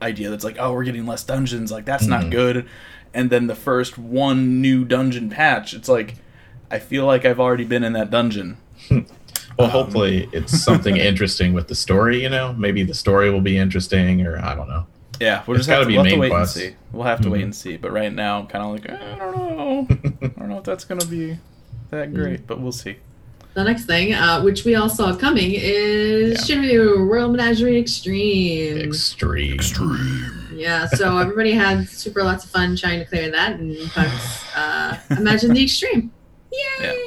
idea 0.00 0.30
that's 0.30 0.44
like 0.44 0.58
oh 0.60 0.72
we're 0.74 0.84
getting 0.84 1.06
less 1.06 1.24
dungeons 1.24 1.72
like 1.72 1.86
that's 1.86 2.06
not 2.06 2.24
Mhm. 2.26 2.30
good 2.30 2.66
and 3.12 3.30
then 3.30 3.48
the 3.48 3.56
first 3.56 3.98
one 3.98 4.60
new 4.60 4.84
dungeon 4.84 5.28
patch 5.28 5.74
it's 5.74 5.88
like 5.88 6.14
i 6.70 6.78
feel 6.78 7.04
like 7.04 7.24
i've 7.24 7.40
already 7.40 7.64
been 7.64 7.82
in 7.82 7.94
that 7.94 8.10
dungeon 8.12 8.58
Well, 9.58 9.68
hopefully 9.68 10.28
it's 10.32 10.58
something 10.62 10.96
interesting 11.10 11.54
with 11.54 11.68
the 11.68 11.74
story. 11.74 12.22
You 12.22 12.28
know, 12.28 12.52
maybe 12.52 12.82
the 12.82 12.94
story 12.94 13.30
will 13.30 13.40
be 13.40 13.56
interesting, 13.56 14.26
or 14.26 14.38
I 14.38 14.54
don't 14.54 14.68
know. 14.68 14.86
yeah 15.20 15.42
we'll 15.46 15.56
It's 15.56 15.66
just 15.66 15.70
have 15.70 15.76
gotta 15.76 15.84
to, 15.84 15.88
be 15.88 15.94
we'll 15.96 16.04
have 16.04 16.10
to 16.12 16.16
main 16.16 16.20
wait 16.20 16.28
quest. 16.30 16.56
and 16.56 16.64
see 16.72 16.76
we'll 16.92 17.04
have 17.04 17.20
to 17.22 17.30
wait 17.30 17.40
Mhm. 17.40 17.44
and 17.44 17.54
see 17.54 17.76
but 17.78 17.90
right 17.90 18.12
now 18.12 18.38
i'm 18.40 18.46
kind 18.46 18.62
of 18.64 18.70
like 18.72 18.86
eh, 18.90 19.14
i 19.14 19.18
don't 19.18 19.34
know 19.34 19.86
i 20.22 20.26
don't 20.38 20.48
know 20.50 20.58
if 20.58 20.64
that's 20.64 20.84
gonna 20.84 21.06
be 21.06 21.38
that 21.90 22.12
great, 22.12 22.46
but 22.46 22.60
we'll 22.60 22.72
see. 22.72 22.96
The 23.54 23.64
next 23.64 23.86
thing, 23.86 24.12
uh, 24.12 24.42
which 24.42 24.64
we 24.66 24.74
all 24.74 24.90
saw 24.90 25.14
coming, 25.16 25.52
is 25.54 26.36
Shinryu 26.46 27.08
Royal 27.08 27.30
Menagerie 27.30 27.78
Extreme. 27.78 28.76
Extreme. 28.78 29.54
Extreme. 29.54 30.48
Yeah, 30.52 30.86
so 30.88 31.16
everybody 31.24 31.52
had 31.52 31.88
super 31.88 32.22
lots 32.22 32.44
of 32.44 32.50
fun 32.50 32.76
trying 32.76 32.98
to 32.98 33.06
clear 33.06 33.30
that, 33.30 33.52
and 33.58 33.74
Pugs 33.92 34.44
uh, 34.54 34.98
imagine 35.10 35.54
the 35.54 35.62
extreme. 35.62 36.10
Yay! 36.52 37.05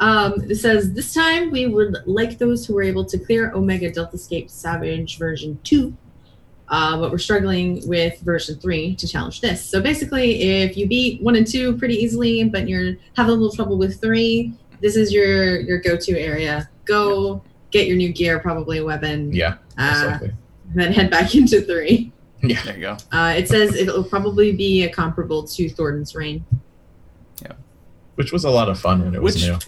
Um, 0.00 0.34
it 0.50 0.56
says 0.56 0.92
this 0.92 1.14
time 1.14 1.50
we 1.50 1.66
would 1.66 1.96
like 2.06 2.38
those 2.38 2.66
who 2.66 2.74
were 2.74 2.82
able 2.82 3.04
to 3.06 3.18
clear 3.18 3.52
Omega 3.52 3.90
Deltascape 3.90 4.50
Savage 4.50 5.18
version 5.18 5.58
two, 5.64 5.96
uh, 6.68 6.98
but 7.00 7.10
we're 7.10 7.18
struggling 7.18 7.86
with 7.88 8.20
version 8.20 8.58
three 8.58 8.94
to 8.96 9.08
challenge 9.08 9.40
this. 9.40 9.64
So 9.64 9.80
basically, 9.80 10.42
if 10.42 10.76
you 10.76 10.86
beat 10.86 11.22
one 11.22 11.34
and 11.36 11.46
two 11.46 11.76
pretty 11.78 11.94
easily, 11.94 12.44
but 12.44 12.68
you're 12.68 12.96
having 13.16 13.30
a 13.30 13.34
little 13.34 13.52
trouble 13.54 13.78
with 13.78 14.00
three, 14.00 14.52
this 14.82 14.96
is 14.96 15.12
your 15.12 15.60
your 15.60 15.78
go-to 15.80 16.18
area. 16.18 16.68
Go 16.84 17.42
get 17.70 17.86
your 17.86 17.96
new 17.96 18.12
gear, 18.12 18.38
probably 18.38 18.78
a 18.78 18.84
weapon, 18.84 19.32
Yeah. 19.32 19.56
uh, 19.78 20.08
likely. 20.12 20.32
then 20.74 20.92
head 20.92 21.10
back 21.10 21.34
into 21.34 21.62
three. 21.62 22.12
Yeah. 22.42 22.62
There 22.64 22.74
you 22.74 22.80
go. 22.82 22.96
Uh, 23.12 23.34
it 23.36 23.48
says 23.48 23.74
it'll 23.74 24.04
probably 24.04 24.52
be 24.52 24.84
a 24.84 24.90
comparable 24.90 25.42
to 25.48 25.68
Thordan's 25.70 26.14
Reign. 26.14 26.44
Yeah, 27.42 27.52
which 28.16 28.30
was 28.30 28.44
a 28.44 28.50
lot 28.50 28.68
of 28.68 28.78
fun 28.78 29.02
when 29.04 29.14
it 29.14 29.22
was 29.22 29.36
Which- 29.36 29.46
new. 29.46 29.58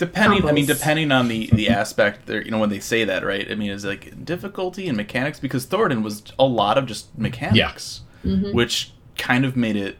Depending, 0.00 0.48
I 0.48 0.52
mean, 0.52 0.64
depending 0.64 1.12
on 1.12 1.28
the 1.28 1.50
the 1.52 1.68
aspect, 1.68 2.24
there, 2.26 2.42
you 2.42 2.50
know, 2.50 2.58
when 2.58 2.70
they 2.70 2.80
say 2.80 3.04
that, 3.04 3.22
right? 3.22 3.46
I 3.50 3.54
mean, 3.54 3.70
is 3.70 3.84
like 3.84 4.24
difficulty 4.24 4.88
and 4.88 4.96
mechanics 4.96 5.38
because 5.38 5.66
Thordan 5.66 6.02
was 6.02 6.22
a 6.38 6.44
lot 6.46 6.78
of 6.78 6.86
just 6.86 7.16
mechanics, 7.18 8.00
Mhm. 8.24 8.54
which 8.54 8.92
kind 9.18 9.44
of 9.44 9.56
made 9.58 9.76
it 9.76 9.98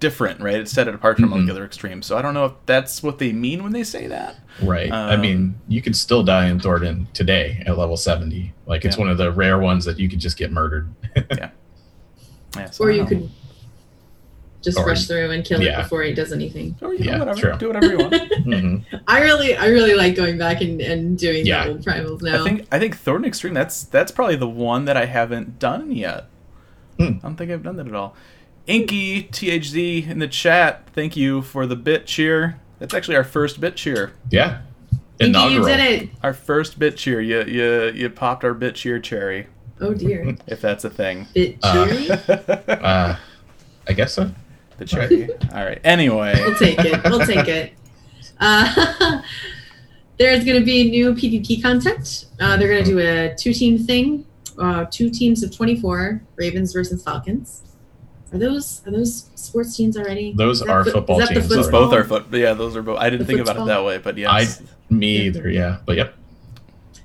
different, 0.00 0.40
right? 0.40 0.56
It 0.56 0.68
set 0.68 0.86
it 0.86 0.94
apart 0.94 1.18
from 1.18 1.32
all 1.32 1.38
Mhm. 1.38 1.46
the 1.46 1.52
other 1.52 1.64
extremes. 1.64 2.04
So 2.04 2.18
I 2.18 2.22
don't 2.22 2.34
know 2.34 2.44
if 2.44 2.52
that's 2.66 3.02
what 3.02 3.18
they 3.18 3.32
mean 3.32 3.62
when 3.62 3.72
they 3.72 3.82
say 3.84 4.06
that. 4.06 4.36
Right. 4.62 4.92
I 4.92 5.14
Um, 5.14 5.22
mean, 5.22 5.54
you 5.66 5.80
could 5.80 5.96
still 5.96 6.22
die 6.22 6.46
in 6.48 6.60
Thordan 6.60 7.06
today 7.14 7.62
at 7.66 7.78
level 7.78 7.96
70. 7.96 8.52
Like, 8.66 8.84
it's 8.84 8.96
Yeah. 8.96 9.00
one 9.04 9.10
of 9.10 9.16
the 9.16 9.32
rare 9.32 9.58
ones 9.58 9.86
that 9.86 9.98
you 9.98 10.10
could 10.10 10.20
just 10.20 10.36
get 10.36 10.52
murdered. 10.52 10.88
Yeah, 12.56 12.70
so 12.70 12.84
Or 12.84 12.90
you 12.90 13.02
know. 13.02 13.06
could 13.08 13.30
just 14.62 14.78
Or- 14.78 14.86
rush 14.86 15.06
through 15.06 15.30
and 15.30 15.44
kill 15.44 15.62
yeah. 15.62 15.78
it 15.80 15.82
before 15.84 16.02
it 16.02 16.14
does 16.14 16.32
anything. 16.32 16.76
Or 16.82 16.92
you 16.94 17.04
Yeah, 17.04 17.18
whatever. 17.20 17.38
true. 17.40 17.56
Do 17.58 17.66
whatever 17.68 17.86
you 17.86 17.98
want. 17.98 18.14
hmm 18.44 18.76
I 19.06 19.20
really, 19.22 19.56
I 19.56 19.66
really 19.66 19.94
like 19.94 20.14
going 20.16 20.36
back 20.38 20.60
and, 20.60 20.80
and 20.80 21.16
doing 21.18 21.46
Yeah. 21.46 21.64
the 21.64 21.70
old 21.70 21.84
primals 21.84 22.22
now. 22.22 22.40
I 22.40 22.44
think 22.44 22.66
I 22.72 22.78
think 22.78 22.96
Thordan 22.96 23.24
Extreme. 23.26 23.54
That's 23.54 23.84
that's 23.84 24.10
probably 24.12 24.36
the 24.36 24.48
one 24.48 24.84
that 24.86 24.96
I 24.96 25.04
haven't 25.06 25.58
done 25.58 25.92
yet. 25.92 26.26
Hmm. 26.98 27.04
I 27.04 27.08
don't 27.22 27.36
think 27.36 27.50
I've 27.52 27.62
done 27.62 27.76
that 27.76 27.86
at 27.86 27.94
all. 27.94 28.16
Inky 28.66 29.22
THZ 29.24 30.08
in 30.10 30.18
the 30.18 30.28
chat. 30.28 30.88
Thank 30.92 31.16
you 31.16 31.40
for 31.42 31.64
the 31.66 31.76
bit 31.76 32.06
cheer. 32.06 32.58
That's 32.80 32.92
actually 32.92 33.16
our 33.16 33.24
first 33.24 33.60
bit 33.60 33.76
cheer. 33.76 34.12
Yeah. 34.30 34.60
Inky, 35.20 35.38
you 35.38 35.46
Inaugural. 35.46 35.66
did 35.66 35.80
it. 36.02 36.08
Our 36.22 36.34
first 36.34 36.78
bit 36.78 36.96
cheer. 36.96 37.20
You 37.20 37.44
you 37.44 37.90
you 37.94 38.10
popped 38.10 38.44
our 38.44 38.54
bit 38.54 38.74
cheer 38.74 38.98
cherry, 39.00 39.46
Oh 39.80 39.94
dear, 39.94 40.36
if 40.48 40.60
that's 40.60 40.84
a 40.84 40.90
thing. 40.90 41.26
bit 41.34 41.58
Uh. 41.62 42.16
Uh, 42.68 43.16
I 43.88 43.92
guess 43.94 44.12
so. 44.14 44.30
The 44.78 44.84
cherry. 44.84 45.28
all 45.54 45.64
right. 45.64 45.80
Anyway, 45.84 46.34
we'll 46.36 46.56
take 46.56 46.78
it. 46.78 47.04
We'll 47.04 47.26
take 47.26 47.48
it. 47.48 47.72
Uh, 48.40 49.20
there's 50.16 50.44
going 50.44 50.60
to 50.60 50.64
be 50.64 50.88
new 50.88 51.12
PvP 51.12 51.60
content. 51.60 52.26
Uh, 52.38 52.56
they're 52.56 52.68
going 52.68 52.84
to 52.84 52.88
do 52.88 52.98
a 53.00 53.34
two-team 53.34 53.78
thing. 53.78 54.24
Uh, 54.56 54.84
two 54.92 55.10
teams 55.10 55.42
of 55.42 55.52
24, 55.56 56.22
Ravens 56.36 56.72
versus 56.72 57.02
Falcons. 57.02 57.62
Are 58.32 58.38
those 58.38 58.86
are 58.86 58.92
those 58.92 59.30
sports 59.34 59.76
teams 59.76 59.96
already? 59.96 60.34
Those 60.36 60.62
are 60.62 60.84
foot- 60.84 60.92
football 60.92 61.20
is 61.20 61.28
that 61.28 61.34
the 61.34 61.40
teams 61.40 61.48
those 61.48 61.58
already. 61.66 61.72
both 61.72 61.90
football? 61.90 62.18
are 62.18 62.22
foot. 62.22 62.38
Yeah, 62.38 62.52
those 62.54 62.76
are 62.76 62.82
both. 62.82 62.98
I 62.98 63.10
didn't 63.10 63.26
The 63.26 63.32
think 63.32 63.40
about 63.40 63.56
it 63.56 63.66
that 63.66 63.84
way, 63.84 63.98
but 63.98 64.18
yes. 64.18 64.62
Me 64.90 65.16
either, 65.22 65.48
yeah. 65.50 65.78
But 65.86 65.96
yep. 65.96 66.14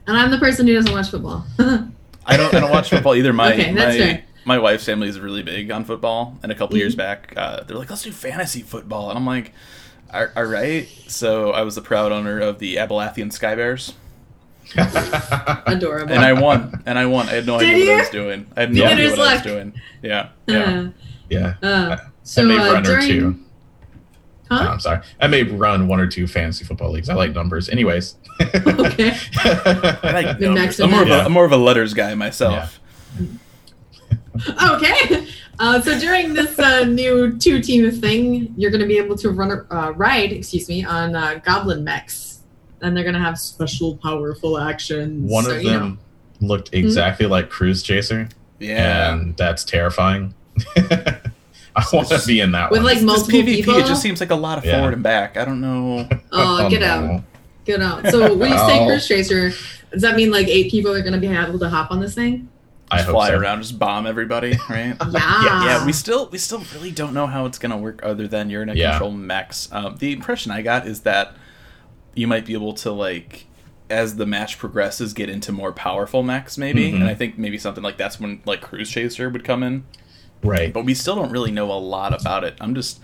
And 0.05 0.17
I'm 0.17 0.31
the 0.31 0.37
person 0.37 0.67
who 0.67 0.73
doesn't 0.73 0.91
watch 0.91 1.09
football. 1.09 1.45
I 2.25 2.37
don't. 2.37 2.53
I 2.53 2.59
don't 2.59 2.71
watch 2.71 2.89
football 2.89 3.15
either. 3.15 3.31
My 3.31 3.53
Okay, 3.53 3.73
that's 3.73 3.97
my, 3.97 4.05
fair. 4.05 4.25
My 4.45 4.57
wife's 4.59 4.85
family 4.85 5.07
is 5.07 5.19
really 5.19 5.41
big 5.43 5.71
on 5.71 5.85
football, 5.85 6.37
and 6.43 6.51
a 6.51 6.55
couple 6.55 6.77
years 6.77 6.95
Mhm. 6.95 6.97
back, 6.97 7.33
uh, 7.37 7.61
they're 7.63 7.77
like, 7.77 7.89
"Let's 7.89 8.03
do 8.03 8.11
fantasy 8.11 8.61
football," 8.61 9.09
and 9.09 9.17
I'm 9.17 9.25
like, 9.25 9.53
"All 10.13 10.27
all 10.35 10.43
right." 10.43 10.87
So 11.07 11.51
I 11.51 11.61
was 11.61 11.75
the 11.75 11.81
proud 11.81 12.11
owner 12.11 12.39
of 12.39 12.59
the 12.59 12.75
Abalathian 12.75 13.31
Sky 13.31 13.55
Bears, 13.55 13.93
Adorable. 15.65 16.13
and 16.13 16.23
I 16.25 16.33
won. 16.33 16.81
And 16.85 16.97
I 16.99 17.05
won. 17.05 17.29
I 17.29 17.33
had 17.33 17.45
no 17.47 17.59
Did 17.59 17.69
idea 17.69 17.85
what 17.91 17.95
I 17.95 17.99
was 18.01 18.09
doing. 18.09 18.45
I 18.55 18.59
had 18.61 18.73
no 18.73 18.81
Yeah. 18.81 18.87
idea 18.89 18.95
Beginner's 18.97 19.17
what 19.19 19.27
I 19.27 19.33
was 19.33 19.41
doing. 19.43 19.73
Yeah, 20.01 20.27
yeah. 20.47 20.87
yeah. 21.29 21.53
Uh, 21.61 21.65
uh, 21.65 21.97
I 22.01 22.07
so 22.23 22.43
may 22.43 22.57
uh, 22.57 22.73
run 22.73 22.81
or 22.81 22.85
during, 22.85 23.07
two. 23.07 23.39
Huh? 24.51 24.67
I'm 24.71 24.79
sorry. 24.79 24.99
I 25.21 25.27
may 25.27 25.43
run 25.43 25.87
one 25.87 25.99
or 25.99 26.07
two 26.07 26.27
fantasy 26.27 26.65
football 26.65 26.91
leagues. 26.91 27.09
I 27.09 27.13
like 27.15 27.33
numbers. 27.33 27.69
Anyways. 27.69 28.15
Okay. 28.41 29.17
I 29.37 29.99
like 30.03 30.39
numbers. 30.39 30.79
I'm 30.79 30.91
more 30.91 31.01
of 31.03 31.07
a 31.07 31.11
Yeah. 31.11 31.25
I'm 31.25 31.31
more 31.31 31.45
of 31.45 31.51
a 31.53 31.57
letters 31.57 31.93
guy 31.93 32.13
myself. 32.15 32.79
Okay. 34.35 35.27
Uh, 35.59 35.79
so 35.81 35.99
during 35.99 36.33
this 36.33 36.57
uh, 36.57 36.83
new 36.85 37.37
two 37.37 37.61
team 37.61 37.89
thing, 37.91 38.53
you're 38.57 38.71
going 38.71 38.81
to 38.81 38.87
be 38.87 38.97
able 38.97 39.15
to 39.17 39.29
run 39.29 39.51
a 39.51 39.73
uh, 39.75 39.91
ride, 39.91 40.31
excuse 40.31 40.67
me, 40.67 40.83
on 40.83 41.15
uh, 41.15 41.39
Goblin 41.45 41.83
mechs, 41.83 42.39
and 42.81 42.95
they're 42.97 43.03
going 43.03 43.13
to 43.13 43.19
have 43.19 43.37
special, 43.39 43.97
powerful 43.97 44.57
actions. 44.57 45.31
One 45.31 45.43
So, 45.43 45.55
of 45.55 45.61
you 45.63 45.71
know. 45.71 45.79
them 45.79 45.99
looked 46.41 46.73
exactly 46.73 47.27
like 47.27 47.49
Cruise 47.49 47.83
Chaser, 47.83 48.27
Yeah. 48.59 49.13
and 49.13 49.37
that's 49.37 49.63
terrifying. 49.63 50.33
I 51.75 51.83
want 51.91 52.07
to 52.09 52.21
be 52.25 52.39
in 52.39 52.51
that 52.51 52.69
one. 52.71 52.71
With, 52.71 52.79
one. 52.79 52.85
like, 52.85 52.95
This 52.97 53.03
multiple 53.05 53.39
PvP, 53.39 53.55
people. 53.57 53.75
it 53.77 53.85
just 53.85 54.01
seems 54.01 54.19
like 54.19 54.31
a 54.31 54.35
lot 54.35 54.57
of 54.57 54.65
Yeah. 54.65 54.77
forward 54.77 54.93
and 54.93 55.03
back. 55.03 55.37
I 55.37 55.45
don't 55.45 55.61
know. 55.61 56.07
Oh, 56.31 56.67
get 56.69 56.83
out. 56.83 57.21
Get 57.65 57.79
out. 57.81 58.07
So 58.07 58.33
when 58.35 58.51
you 58.51 58.57
say 58.57 58.79
Oh. 58.81 58.85
Cruise 58.87 59.07
Chaser, 59.07 59.51
does 59.91 60.01
that 60.01 60.15
mean 60.15 60.31
like 60.31 60.47
eight 60.47 60.69
people 60.71 60.91
are 60.91 61.01
going 61.01 61.13
to 61.13 61.19
be 61.19 61.27
able 61.27 61.59
to 61.59 61.69
hop 61.69 61.91
on 61.91 61.99
this 61.99 62.13
thing? 62.15 62.49
I 62.93 63.01
hope 63.01 63.11
fly 63.13 63.29
so. 63.29 63.37
around, 63.39 63.61
just 63.61 63.77
bomb 63.79 64.05
everybody, 64.07 64.51
right? 64.69 64.95
Yeah. 65.11 65.65
yeah, 65.65 65.85
we 65.85 65.93
still 65.93 66.29
we 66.29 66.37
still 66.37 66.63
really 66.73 66.91
don't 66.91 67.13
know 67.13 67.27
how 67.27 67.45
it's 67.45 67.57
gonna 67.59 67.77
work 67.77 68.01
other 68.03 68.27
than 68.27 68.49
you're 68.49 68.61
in 68.63 68.69
a 68.69 68.73
Yeah. 68.73 68.91
control 68.91 69.11
mechs. 69.11 69.69
Um, 69.71 69.97
the 69.97 70.11
impression 70.13 70.51
I 70.51 70.61
got 70.61 70.87
is 70.87 71.01
that 71.01 71.35
you 72.15 72.27
might 72.27 72.45
be 72.45 72.53
able 72.53 72.73
to 72.75 72.91
like 72.91 73.45
as 73.89 74.15
the 74.15 74.25
match 74.25 74.57
progresses 74.57 75.13
get 75.13 75.29
into 75.29 75.51
more 75.51 75.71
powerful 75.73 76.23
mechs 76.23 76.57
maybe 76.57 76.89
Mhm. 76.91 76.95
and 76.95 77.03
i 77.03 77.13
think 77.13 77.37
maybe 77.37 77.57
something 77.57 77.83
like 77.83 77.97
that's 77.97 78.19
when 78.19 78.39
like 78.45 78.61
cruise 78.61 78.89
chaser 78.89 79.29
would 79.29 79.43
come 79.43 79.61
in 79.61 79.83
Right. 80.41 80.71
but 80.73 80.85
we 80.85 80.93
still 80.93 81.15
don't 81.15 81.31
really 81.31 81.51
know 81.51 81.69
a 81.71 81.77
lot 81.77 82.19
about 82.19 82.43
it 82.45 82.55
i'm 82.61 82.73
just 82.75 82.99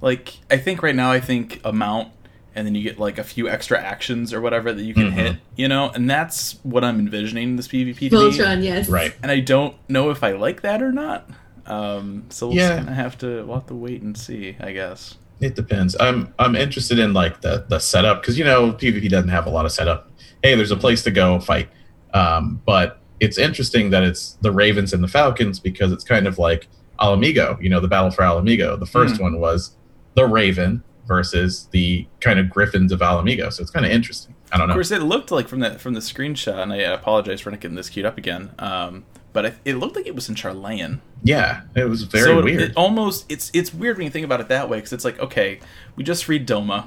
like 0.00 0.34
i 0.50 0.56
think 0.56 0.82
right 0.82 0.96
now 0.96 1.12
i 1.12 1.20
think 1.20 1.60
a 1.64 1.72
mount 1.72 2.08
and 2.56 2.66
then 2.66 2.74
you 2.74 2.82
get 2.82 2.98
like 2.98 3.18
a 3.18 3.22
few 3.24 3.48
extra 3.48 3.78
actions 3.80 4.32
or 4.32 4.40
whatever 4.40 4.72
that 4.72 4.82
you 4.82 4.94
can 4.94 5.10
Mhm. 5.12 5.12
hit 5.12 5.36
you 5.56 5.68
know 5.68 5.90
and 5.94 6.08
that's 6.10 6.56
what 6.62 6.82
i'm 6.82 6.98
envisioning 6.98 7.54
this 7.56 7.68
pvp 7.68 7.94
to 7.96 8.00
be 8.00 8.08
Voltron, 8.10 8.62
yes. 8.64 8.88
Right. 8.88 9.14
and 9.22 9.30
I 9.30 9.40
don't 9.40 9.74
know 9.88 10.10
if 10.10 10.24
I 10.24 10.32
like 10.32 10.62
that 10.62 10.82
or 10.82 10.90
not. 10.92 11.28
Um, 11.66 12.24
so 12.30 12.46
we'll 12.48 12.56
Yeah. 12.56 12.76
kind 12.76 12.88
of 12.88 12.94
have 12.94 13.18
to 13.18 13.44
we'll 13.44 13.56
have 13.56 13.66
to 13.66 13.74
wait 13.74 14.00
and 14.02 14.16
see, 14.16 14.56
I 14.60 14.72
guess. 14.72 15.16
It 15.40 15.54
depends. 15.54 15.96
I'm 16.00 16.32
I'm 16.38 16.54
interested 16.56 16.98
in 16.98 17.12
like 17.12 17.40
the 17.42 17.64
the 17.68 17.78
setup 17.78 18.22
because 18.22 18.38
you 18.38 18.44
know 18.44 18.72
PvP 18.72 19.08
doesn't 19.10 19.28
have 19.30 19.46
a 19.46 19.50
lot 19.50 19.64
of 19.66 19.72
setup. 19.72 20.10
Hey, 20.42 20.54
there's 20.54 20.70
a 20.70 20.76
place 20.76 21.02
to 21.02 21.10
go 21.10 21.38
fight, 21.40 21.68
um, 22.14 22.60
but 22.64 23.00
it's 23.20 23.36
interesting 23.38 23.90
that 23.90 24.02
it's 24.02 24.38
the 24.42 24.52
Ravens 24.52 24.92
and 24.92 25.02
the 25.02 25.08
Falcons 25.08 25.58
because 25.58 25.90
it's 25.92 26.04
kind 26.04 26.26
of 26.26 26.38
like 26.38 26.68
Ala 27.02 27.16
Mhigo. 27.16 27.60
You 27.62 27.68
know, 27.68 27.80
the 27.80 27.88
battle 27.88 28.10
for 28.10 28.22
Ala 28.24 28.42
Mhigo. 28.42 28.78
The 28.78 28.86
first 28.86 29.16
Hmm. 29.16 29.22
one 29.24 29.40
was 29.40 29.72
the 30.14 30.24
Raven 30.26 30.82
versus 31.06 31.68
the 31.70 32.06
kind 32.20 32.38
of 32.38 32.50
Griffins 32.50 32.92
of 32.92 33.00
Ala 33.02 33.22
Mhigo. 33.22 33.52
So 33.52 33.62
it's 33.62 33.70
kind 33.70 33.86
of 33.86 33.92
interesting. 33.92 34.34
I 34.52 34.58
don't 34.58 34.68
know. 34.68 34.72
Of 34.72 34.76
course, 34.76 34.90
it 34.90 35.02
looked 35.02 35.30
like 35.30 35.48
from 35.48 35.60
the 35.60 35.78
from 35.78 35.94
the 35.94 36.00
screenshot, 36.00 36.58
and 36.62 36.72
I 36.72 36.76
apologize 36.76 37.40
for 37.40 37.50
not 37.50 37.60
getting 37.60 37.76
this 37.76 37.88
queued 37.90 38.06
up 38.06 38.16
again. 38.18 38.50
Um, 38.58 39.04
but 39.32 39.44
it, 39.44 39.54
it 39.64 39.74
looked 39.74 39.96
like 39.96 40.06
it 40.06 40.14
was 40.14 40.28
in 40.28 40.34
Sharlayan. 40.34 41.00
Yeah, 41.22 41.62
it 41.74 41.84
was 41.84 42.04
very 42.04 42.24
so 42.24 42.38
it- 42.38 42.44
weird. 42.44 42.62
It 42.62 42.72
almost 42.76 43.26
it's 43.28 43.50
it's 43.54 43.74
weird 43.74 43.96
when 43.98 44.04
you 44.04 44.10
think 44.10 44.24
about 44.24 44.40
it 44.40 44.48
that 44.48 44.68
way 44.68 44.78
because 44.78 44.92
it's 44.92 45.04
like 45.04 45.18
okay, 45.18 45.60
we 45.96 46.04
just 46.04 46.24
freed 46.24 46.46
Doma, 46.46 46.86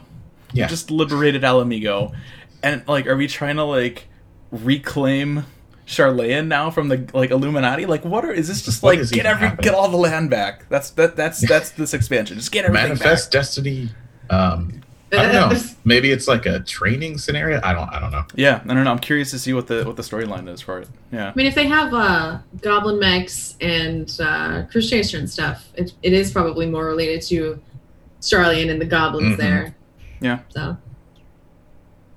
yeah, 0.54 0.66
we 0.66 0.70
just 0.70 0.90
liberated 0.90 1.44
Ala 1.44 1.66
Mhigo, 1.66 2.16
and 2.64 2.88
like, 2.88 3.08
are 3.08 3.16
we 3.18 3.28
trying 3.28 3.58
to 3.58 3.64
like 3.64 4.08
reclaim? 4.52 5.46
Sharlayan 5.88 6.46
now 6.46 6.70
from 6.70 6.88
the 6.90 7.10
like 7.16 7.32
Illuminati, 7.32 7.88
like 7.88 8.06
what 8.06 8.24
are 8.24 8.32
is 8.32 8.48
this 8.48 8.62
just 8.64 8.84
What 8.84 8.96
like 9.00 9.10
get 9.10 9.26
every 9.26 9.48
happening? 9.48 9.64
get 9.64 9.74
all 9.74 9.90
the 9.90 9.98
land 9.98 10.30
back? 10.30 10.70
That's 10.70 10.92
that 10.92 11.16
that's 11.16 11.42
that's 11.48 11.72
this 11.82 11.96
expansion. 11.96 12.38
Just 12.38 12.52
get 12.52 12.64
everything 12.66 12.90
manifest 12.90 13.32
back. 13.32 13.40
destiny. 13.42 13.90
Um, 14.30 14.82
I 15.12 15.24
don't 15.32 15.52
know. 15.54 15.60
Maybe 15.86 16.12
it's 16.12 16.28
like 16.28 16.46
a 16.46 16.60
training 16.60 17.18
scenario. 17.18 17.60
I 17.64 17.74
don't. 17.74 17.90
I 17.90 18.00
don't 18.00 18.12
know. 18.12 18.26
Yeah, 18.36 18.62
I 18.64 18.74
don't 18.76 18.84
know. 18.84 18.92
I'm 18.92 19.00
curious 19.00 19.32
to 19.32 19.40
see 19.40 19.54
what 19.54 19.66
the 19.66 19.84
what 19.84 19.96
the 19.96 20.04
storyline 20.04 20.48
is 20.48 20.62
for 20.62 20.80
it. 20.80 20.88
Yeah. 21.12 21.30
I 21.30 21.34
mean, 21.36 21.48
if 21.48 21.56
they 21.56 21.66
have 21.68 21.92
uh, 21.96 22.38
Goblin 22.62 23.00
mechs 23.00 23.56
and 23.60 24.16
uh, 24.22 24.64
Cruise 24.72 24.88
Chaser 24.88 25.18
and 25.18 25.28
stuff, 25.28 25.68
it, 25.74 25.94
it 26.04 26.14
is 26.14 26.32
probably 26.32 26.68
more 26.68 26.86
related 26.86 27.24
to 27.24 27.60
Sharlayan 28.22 28.70
and 28.70 28.80
the 28.80 28.86
goblins 28.86 29.36
Mhm. 29.36 29.38
there. 29.38 29.76
Yeah. 30.22 30.40
So. 30.50 30.78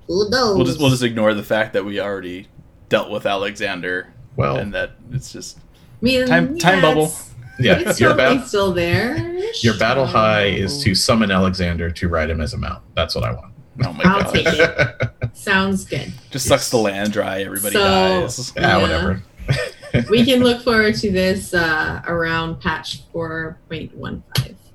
Who 0.08 0.28
knows? 0.28 0.56
We'll 0.56 0.66
just 0.66 0.78
we'll 0.78 0.90
just 0.90 1.02
ignore 1.02 1.32
the 1.32 1.42
fact 1.44 1.72
that 1.72 1.84
we 1.84 1.98
already 2.00 2.48
dealt 2.90 3.10
with 3.10 3.24
Alexander 3.24 4.12
Well, 4.36 4.56
and 4.56 4.74
that 4.74 4.90
it's 5.12 5.32
just 5.32 5.56
I 5.58 6.04
mean, 6.04 6.26
time- 6.26 6.58
time 6.58 6.82
bubble. 6.82 7.12
It's- 7.58 7.84
Yeah, 7.84 7.88
It's 7.90 8.00
your, 8.00 8.10
totally 8.16 8.38
ba- 8.38 8.46
still 8.46 8.72
there. 8.72 9.16
your 9.62 9.76
battle 9.78 10.06
high 10.06 10.46
is 10.46 10.82
to 10.84 10.94
summon 10.94 11.30
Alexander 11.30 11.90
to 11.90 12.08
ride 12.08 12.30
him 12.30 12.40
as 12.40 12.54
a 12.54 12.58
mount. 12.58 12.82
That's 12.94 13.14
what 13.14 13.24
I 13.24 13.32
want. 13.32 13.52
Oh 13.84 13.92
my 13.92 14.02
I'll 14.04 14.22
god. 14.22 14.34
take 14.34 14.46
it. 14.48 15.10
Sounds 15.36 15.84
good. 15.84 16.12
Just 16.30 16.46
sucks 16.46 16.70
the 16.70 16.76
land 16.76 17.12
dry, 17.12 17.42
everybody 17.42 17.74
So- 17.74 17.80
dies. 17.80 18.52
yeah, 18.56 18.62
Yeah. 18.62 18.82
whatever. 18.82 19.22
We 20.08 20.24
can 20.24 20.40
look 20.42 20.62
forward 20.62 20.94
to 20.96 21.10
this 21.12 21.52
uh, 21.52 22.00
around 22.06 22.60
patch 22.60 23.02
4.15. 23.12 24.22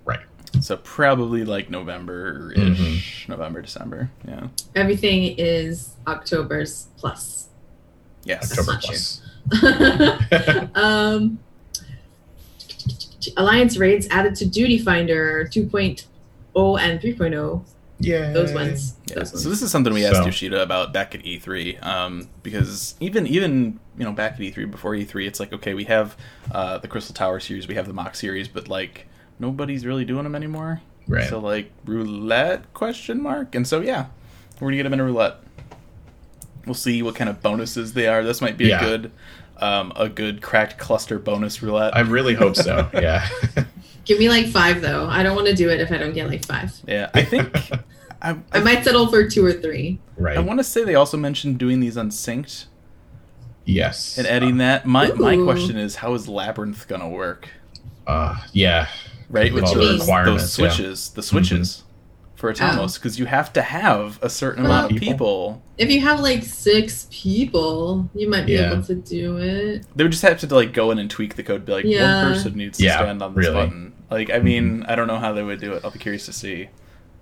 Right. 0.05 0.19
So 0.61 0.77
probably 0.77 1.43
like 1.43 1.69
November 1.71 2.51
ish. 2.55 2.59
Mm-hmm. 2.61 3.31
November, 3.31 3.61
December. 3.61 4.11
Yeah. 4.27 4.47
Everything 4.75 5.35
is 5.37 5.95
October's 6.05 6.87
plus. 6.97 7.47
Yes. 8.25 8.51
October 8.51 8.73
not 8.73 8.81
plus. 8.83 9.21
um, 10.75 11.39
Alliance 13.37 13.77
raids 13.77 14.07
added 14.09 14.35
to 14.35 14.45
Duty 14.45 14.77
Finder 14.79 15.45
2.0 15.51 16.05
and 16.79 16.99
3.0. 17.01 17.63
Yeah. 17.99 18.31
Those 18.31 18.53
ones. 18.53 18.95
Yeah. 19.07 19.15
Those 19.15 19.41
So 19.43 19.49
this 19.49 19.61
is 19.61 19.71
something 19.71 19.91
we 19.93 20.05
asked 20.05 20.17
So- 20.17 20.25
Yoshida 20.25 20.61
about 20.61 20.93
back 20.93 21.15
at 21.15 21.23
E3, 21.23 21.83
um, 21.83 22.27
because 22.43 22.95
even 22.99 23.25
even 23.27 23.79
you 23.97 24.05
know 24.05 24.11
back 24.11 24.33
at 24.33 24.39
E3 24.39 24.69
before 24.69 24.91
E3, 24.93 25.25
it's 25.27 25.39
like 25.39 25.51
okay, 25.51 25.73
we 25.73 25.85
have 25.85 26.15
uh, 26.51 26.77
the 26.77 26.87
Crystal 26.87 27.15
Tower 27.15 27.39
series, 27.39 27.67
we 27.67 27.73
have 27.75 27.87
the 27.87 27.93
Mhach 27.93 28.15
series, 28.15 28.47
but 28.47 28.67
like 28.67 29.07
nobody's 29.39 29.83
really 29.85 30.05
doing 30.05 30.23
them 30.25 30.35
anymore. 30.35 30.81
Right. 31.07 31.27
So 31.27 31.39
like 31.39 31.71
roulette 31.85 32.71
question 32.75 33.19
mark, 33.21 33.55
and 33.55 33.65
so 33.67 33.81
yeah, 33.81 34.07
we're 34.59 34.67
gonna 34.67 34.77
get 34.77 34.83
them 34.83 34.93
in 34.93 34.99
a 34.99 35.03
roulette. 35.05 35.37
We'll 36.67 36.73
see 36.75 37.01
what 37.01 37.15
kind 37.15 37.29
of 37.29 37.41
bonuses 37.41 37.93
they 37.93 38.07
are. 38.07 38.23
This 38.23 38.41
might 38.41 38.57
be 38.57 38.65
Yeah. 38.67 38.81
a 38.81 38.83
good 38.83 39.11
um, 39.59 39.93
a 39.95 40.09
good 40.09 40.41
cracked 40.41 40.77
cluster 40.77 41.19
bonus 41.19 41.61
roulette. 41.61 41.95
I 41.95 42.01
really 42.01 42.33
hope 42.33 42.55
so. 42.55 42.89
Yeah. 42.93 43.27
Give 44.05 44.19
me 44.19 44.29
like 44.29 44.47
five 44.47 44.81
though. 44.81 45.07
I 45.07 45.21
don't 45.21 45.35
want 45.35 45.47
to 45.47 45.55
do 45.55 45.69
it 45.69 45.81
if 45.81 45.91
I 45.91 45.97
don't 45.97 46.13
get 46.13 46.27
like 46.29 46.45
five. 46.45 46.73
yeah, 46.87 47.09
I 47.13 47.23
think 47.23 47.53
I, 47.71 47.79
I 48.31 48.37
I, 48.53 48.59
might 48.61 48.83
settle 48.85 49.07
for 49.07 49.27
two 49.27 49.45
or 49.45 49.51
three. 49.51 49.99
right. 50.15 50.37
I 50.37 50.39
want 50.39 50.59
to 50.59 50.63
say 50.63 50.83
they 50.85 50.95
also 50.95 51.17
mentioned 51.17 51.57
doing 51.57 51.81
these 51.81 51.97
unsynced. 51.97 52.67
yes. 53.65 54.17
and 54.17 54.25
adding 54.25 54.57
that. 54.57 54.85
My 54.85 55.11
my 55.11 55.35
question 55.35 55.77
is, 55.77 55.97
how 55.97 56.13
is 56.13 56.29
Labyrinth 56.29 56.87
gonna 56.87 57.09
work? 57.09 57.49
Uh, 58.05 58.35
yeah. 58.53 58.87
Right 59.29 59.53
with 59.53 59.65
All 59.65 59.73
the 59.73 59.81
those, 59.81 59.99
requirements, 59.99 60.55
those 60.55 60.59
yeah. 60.59 60.67
Mm-hmm. 60.67 60.75
switches, 60.77 61.09
the 61.09 61.23
switches 61.23 61.83
for 62.37 62.49
a 62.49 62.53
Atomos, 62.53 62.95
because 62.95 63.17
you 63.19 63.25
have 63.25 63.51
to 63.53 63.61
have 63.61 64.19
a 64.21 64.29
certain 64.29 64.63
Well- 64.63 64.71
amount 64.71 64.91
of 64.93 64.97
People. 64.99 65.11
people. 65.13 65.63
If 65.77 65.91
you 65.91 65.99
have 66.01 66.19
like 66.21 66.43
six 66.43 67.07
people, 67.11 68.09
you 68.15 68.29
might 68.29 68.45
be 68.45 68.53
Yeah. 68.53 68.71
able 68.71 68.83
to 68.83 68.95
do 68.95 69.37
it. 69.37 69.85
They 69.95 70.03
would 70.03 70.11
just 70.11 70.23
have 70.23 70.39
to 70.39 70.55
like 70.55 70.71
go 70.71 70.91
in 70.91 70.99
and 70.99 71.09
tweak 71.09 71.35
the 71.35 71.43
code. 71.43 71.65
Be 71.65 71.71
like, 71.73 71.85
Yeah. 71.85 72.23
one 72.23 72.33
person 72.33 72.55
needs 72.55 72.77
to 72.77 72.85
Yeah, 72.85 72.99
stand 72.99 73.21
on 73.21 73.33
this 73.35 73.45
really. 73.45 73.55
Mm-hmm. 73.57 73.65
button. 73.69 73.93
Like, 74.09 74.29
I 74.31 74.39
mean, 74.39 74.85
I 74.87 74.95
don't 74.95 75.07
know 75.07 75.17
how 75.19 75.33
they 75.33 75.43
would 75.43 75.59
do 75.59 75.73
it. 75.73 75.81
I'll 75.83 75.91
be 75.91 75.99
curious 75.99 76.25
to 76.27 76.33
see 76.33 76.69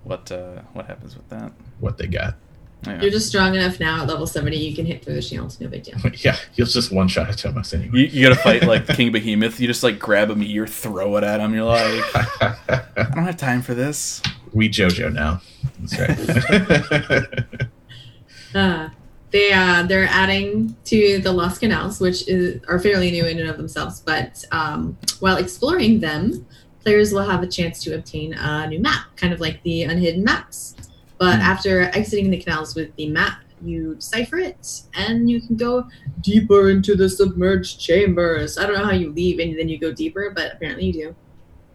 what 0.04 0.32
uh, 0.32 0.62
what 0.74 0.86
happens 0.86 1.16
with 1.16 1.28
that. 1.30 1.52
What 1.80 1.98
they 1.98 2.08
got. 2.08 2.36
Yeah. 2.86 3.02
You're 3.02 3.10
just 3.12 3.28
strong 3.28 3.56
enough 3.56 3.80
now 3.80 4.02
at 4.04 4.08
level 4.08 4.28
70, 4.28 4.56
you 4.58 4.76
can 4.76 4.86
hit 4.86 5.04
through 5.04 5.16
the 5.16 5.22
shield. 5.22 5.56
No 5.60 5.68
big 5.70 5.84
deal. 5.84 5.96
Yeah, 6.18 6.36
you'll 6.54 6.68
just 6.68 6.92
one 6.92 7.08
shot 7.08 7.28
Atomos 7.30 7.74
anyway. 7.74 8.00
You, 8.02 8.06
you 8.08 8.22
gotta 8.30 8.40
fight 8.40 8.64
like 8.68 8.86
King 8.96 9.12
Behemoth. 9.12 9.60
You 9.60 9.66
just 9.68 9.82
like 9.82 9.98
grab 9.98 10.30
a 10.30 10.36
meteor, 10.36 10.68
throw 10.68 11.16
it 11.18 11.24
at 11.24 11.40
him. 11.40 11.54
You're 11.56 11.64
like, 11.64 12.04
I 12.16 12.54
don't 13.16 13.24
have 13.26 13.38
time 13.38 13.62
for 13.64 13.74
this. 13.74 14.22
We 14.56 14.70
JoJo 14.70 15.14
now. 15.14 15.42
That's 15.80 16.00
right. 16.00 17.70
Uh, 18.56 18.88
they 19.32 19.52
uh, 19.52 19.84
they're 19.84 20.08
adding 20.10 20.78
to 20.86 21.20
the 21.20 21.30
Lost 21.30 21.60
Canals, 21.60 22.00
which 22.00 22.26
is 22.30 22.62
are 22.70 22.80
fairly 22.80 23.12
new 23.12 23.26
in 23.26 23.38
and 23.38 23.50
of 23.50 23.58
themselves. 23.58 24.00
But 24.00 24.46
um, 24.54 24.98
while 25.20 25.36
exploring 25.36 26.00
them, 26.00 26.48
players 26.82 27.12
will 27.12 27.24
have 27.24 27.44
a 27.44 27.48
chance 27.48 27.84
to 27.84 27.96
obtain 27.96 28.34
a 28.34 28.66
new 28.68 28.80
map, 28.80 29.08
kind 29.18 29.34
of 29.34 29.42
like 29.42 29.62
the 29.64 29.84
Unhidden 29.84 30.24
maps. 30.24 30.76
But 31.18 31.36
Hmm. 31.36 31.42
after 31.42 31.82
exiting 31.94 32.30
the 32.30 32.38
canals 32.38 32.76
with 32.76 32.96
the 32.96 33.10
map, 33.10 33.42
you 33.62 33.96
decipher 33.96 34.38
it, 34.38 34.84
and 34.94 35.30
you 35.30 35.42
can 35.42 35.58
go 35.58 35.86
deeper 36.22 36.70
into 36.70 36.96
the 36.96 37.10
submerged 37.10 37.78
chambers. 37.78 38.58
I 38.58 38.66
don't 38.66 38.78
know 38.78 38.86
how 38.86 38.94
you 38.94 39.12
leave 39.12 39.40
and 39.40 39.60
then 39.60 39.68
you 39.68 39.78
go 39.78 39.92
deeper, 39.92 40.32
but 40.34 40.54
apparently 40.54 40.86
you 40.86 40.94
do. 40.94 41.16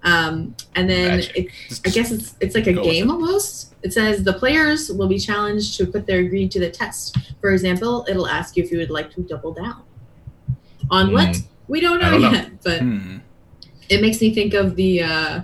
Um, 0.03 0.55
and 0.75 0.89
then 0.89 1.19
Magic. 1.19 1.37
it, 1.37 1.81
I 1.87 1.91
guess 1.91 2.11
it's 2.11 2.35
it's 2.41 2.55
like 2.55 2.67
a 2.67 2.73
Go 2.73 2.83
game 2.85 3.11
almost. 3.11 3.75
It 3.83 3.93
says 3.93 4.25
the 4.25 4.33
players 4.33 4.91
will 4.91 5.09
be 5.09 5.19
challenged 5.19 5.77
to 5.79 5.87
put 5.87 6.07
their 6.07 6.23
greed 6.25 6.51
to 6.53 6.61
the 6.61 6.71
test. 6.71 7.17
For 7.41 7.51
example, 7.51 8.07
it'll 8.09 8.27
ask 8.27 8.57
you 8.57 8.63
if 8.65 8.71
you 8.73 8.79
would 8.79 8.91
like 8.91 9.13
to 9.15 9.21
double 9.23 9.53
down 9.53 9.83
on 10.91 11.13
what 11.13 11.37
Hmm. 11.37 11.43
we 11.69 11.81
don't 11.81 12.01
know, 12.01 12.11
don't 12.13 12.23
know. 12.23 12.31
yet, 12.33 12.63
but 12.63 12.81
Hmm. 12.81 13.19
it 13.91 14.01
makes 14.01 14.21
me 14.23 14.35
think 14.35 14.55
of 14.55 14.77
the 14.77 15.03
uh, 15.03 15.41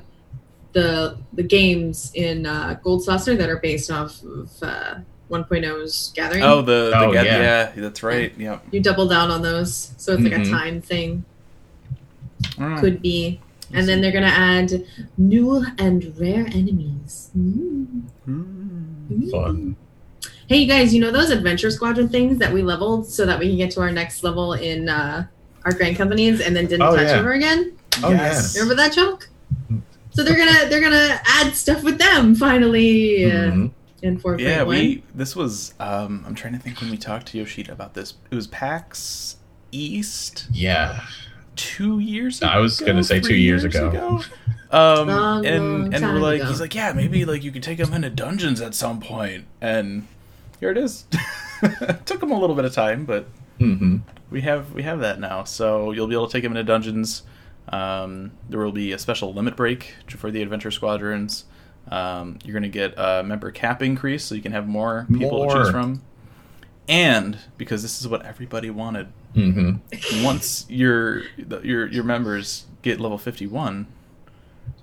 the 0.73 1.19
the 1.35 1.43
games 1.43 2.11
in 2.15 2.47
uh, 2.47 2.79
Gold 2.83 3.05
Saucer 3.05 3.37
that 3.37 3.51
are 3.51 3.59
based 3.59 3.91
off 3.91 4.23
of 4.23 4.51
uh, 4.63 4.95
1.0's 5.31 6.13
Gathering. 6.15 6.43
Oh, 6.45 6.63
the, 6.63 6.91
the 6.91 6.99
Oh, 6.99 7.13
ga- 7.13 7.23
yeah. 7.25 7.73
yeah. 7.75 7.83
that's 7.83 8.03
right. 8.03 8.33
Yep. 8.39 8.67
you 8.71 8.81
double 8.81 9.07
down 9.09 9.31
on 9.31 9.43
those, 9.43 9.91
so 9.99 10.13
it's 10.15 10.23
like 10.23 10.33
a 10.33 10.37
Mhm. 10.37 10.51
time 10.51 10.81
thing. 10.81 11.25
I. 12.59 12.81
Could 12.81 13.03
be. 13.03 13.41
And 13.73 13.87
then 13.89 14.01
they're 14.01 14.13
gonna 14.13 14.27
add 14.27 14.85
new 15.19 15.65
and 15.79 16.15
rare 16.19 16.47
enemies. 16.47 17.31
Mm. 17.37 19.31
Fun. 19.31 19.77
Hey, 20.49 20.59
you 20.59 20.69
guys, 20.69 20.95
you 20.95 21.01
know 21.01 21.11
those 21.11 21.31
adventure 21.31 21.71
squadron 21.71 22.09
things 22.09 22.39
that 22.39 22.53
we 22.53 22.63
leveled 22.63 23.07
so 23.07 23.27
that 23.27 23.39
we 23.39 23.49
can 23.49 23.57
get 23.57 23.71
to 23.73 23.81
our 23.81 23.91
next 23.91 24.23
level 24.23 24.53
in 24.53 24.89
uh, 24.89 25.27
our 25.65 25.73
grand 25.73 25.97
companies 25.97 26.41
and 26.41 26.55
then 26.55 26.67
didn't 26.67 26.83
Oh, 26.87 26.95
touch 26.97 27.07
yeah. 27.09 27.15
ever 27.19 27.33
again? 27.33 27.73
Oh, 28.05 28.11
Yes. 28.11 28.55
Remember 28.57 28.75
that 28.77 28.93
joke? 28.93 29.29
So 30.11 30.23
they're 30.23 30.37
gonna 30.37 30.69
they're 30.71 30.81
gonna 30.81 31.21
add 31.27 31.55
stuff 31.55 31.83
with 31.83 31.99
them 31.99 32.35
finally 32.35 33.27
uh, 33.27 33.51
Mhm. 33.51 33.71
in 34.03 34.19
four 34.19 34.33
point 34.33 34.43
Yeah, 34.43 34.63
we. 34.65 35.03
This 35.15 35.37
was. 35.37 35.75
Um, 35.79 36.25
I'm 36.27 36.35
trying 36.35 36.55
to 36.55 36.59
think 36.59 36.81
when 36.81 36.91
we 36.91 36.97
talked 36.97 37.27
to 37.29 37.39
Yoshida 37.39 37.73
about 37.73 37.93
this. 37.95 38.15
It 38.31 38.35
was 38.35 38.47
PAX 38.47 39.37
East 39.73 40.47
Yeah. 40.53 41.01
Two 41.57 41.99
years. 41.99 42.39
ago? 42.41 42.47
I 42.51 42.59
was 42.59 42.81
gonna 42.81 43.03
say 43.05 43.21
two 43.21 43.29
three 43.29 43.41
years 43.43 43.65
ago. 43.65 44.21
Um, 44.69 45.07
Long, 45.07 45.47
and 45.47 45.65
long 45.85 45.95
and 45.95 46.05
we're 46.05 46.19
like, 46.19 46.41
ago. 46.41 46.49
he's 46.51 46.61
like, 46.61 46.75
yeah, 46.75 46.93
maybe 46.93 47.25
like 47.25 47.45
you 47.45 47.53
could 47.53 47.63
take 47.63 47.79
him 47.79 47.95
into 47.95 48.11
dungeons 48.11 48.61
at 48.61 48.75
some 48.75 49.01
point, 49.01 49.45
and 49.61 50.09
here 50.59 50.73
it 50.73 50.77
is. 50.77 51.05
Took 52.05 52.21
him 52.21 52.33
a 52.33 52.39
little 52.39 52.57
bit 52.57 52.65
of 52.65 52.75
time, 52.75 53.05
but 53.05 53.29
hmm 53.59 53.99
we 54.29 54.41
have 54.41 54.73
we 54.75 54.83
have 54.83 54.99
that 55.01 55.21
now. 55.21 55.45
So 55.45 55.93
you'll 55.93 56.09
be 56.09 56.15
able 56.15 56.27
to 56.27 56.33
take 56.33 56.43
him 56.43 56.51
into 56.53 56.65
dungeons. 56.65 57.23
Um, 57.69 58.33
there 58.49 58.61
will 58.61 58.73
be 58.73 58.91
a 58.93 58.99
special 58.99 59.33
limit 59.33 59.57
break 59.57 59.95
for 60.09 60.33
the 60.33 60.43
adventure 60.43 60.73
squadrons. 60.73 61.45
Um, 61.89 62.39
you're 62.45 62.53
going 62.53 62.63
to 62.65 62.69
get 62.69 62.95
a 62.99 63.23
member 63.23 63.51
cap 63.53 63.83
increase, 63.83 64.25
so 64.25 64.35
you 64.35 64.43
can 64.43 64.53
have 64.53 64.67
more 64.67 65.07
people 65.17 65.47
to 65.47 65.55
choose 65.55 65.71
from. 65.71 66.03
And 66.89 67.39
because 67.57 67.83
this 67.83 68.01
is 68.01 68.09
what 68.09 68.25
everybody 68.27 68.71
wanted, 68.71 69.09
hmm 69.37 69.73
once 70.25 70.65
your 70.69 71.23
your 71.63 71.87
your 71.89 72.05
members 72.05 72.65
get 72.83 72.99
level 73.01 73.19
51, 73.19 73.87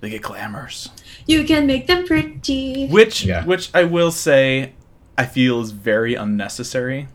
they 0.00 0.10
get 0.10 0.22
glamours. 0.22 0.90
You 1.26 1.42
can 1.44 1.66
make 1.66 1.86
them 1.88 2.06
pretty. 2.06 2.86
Which 2.88 3.24
Yeah. 3.24 3.44
which 3.44 3.70
I 3.74 3.82
will 3.84 4.12
say 4.12 4.72
I 5.18 5.26
feel 5.26 5.60
is 5.60 5.72
very 5.72 6.14
unnecessary 6.14 7.08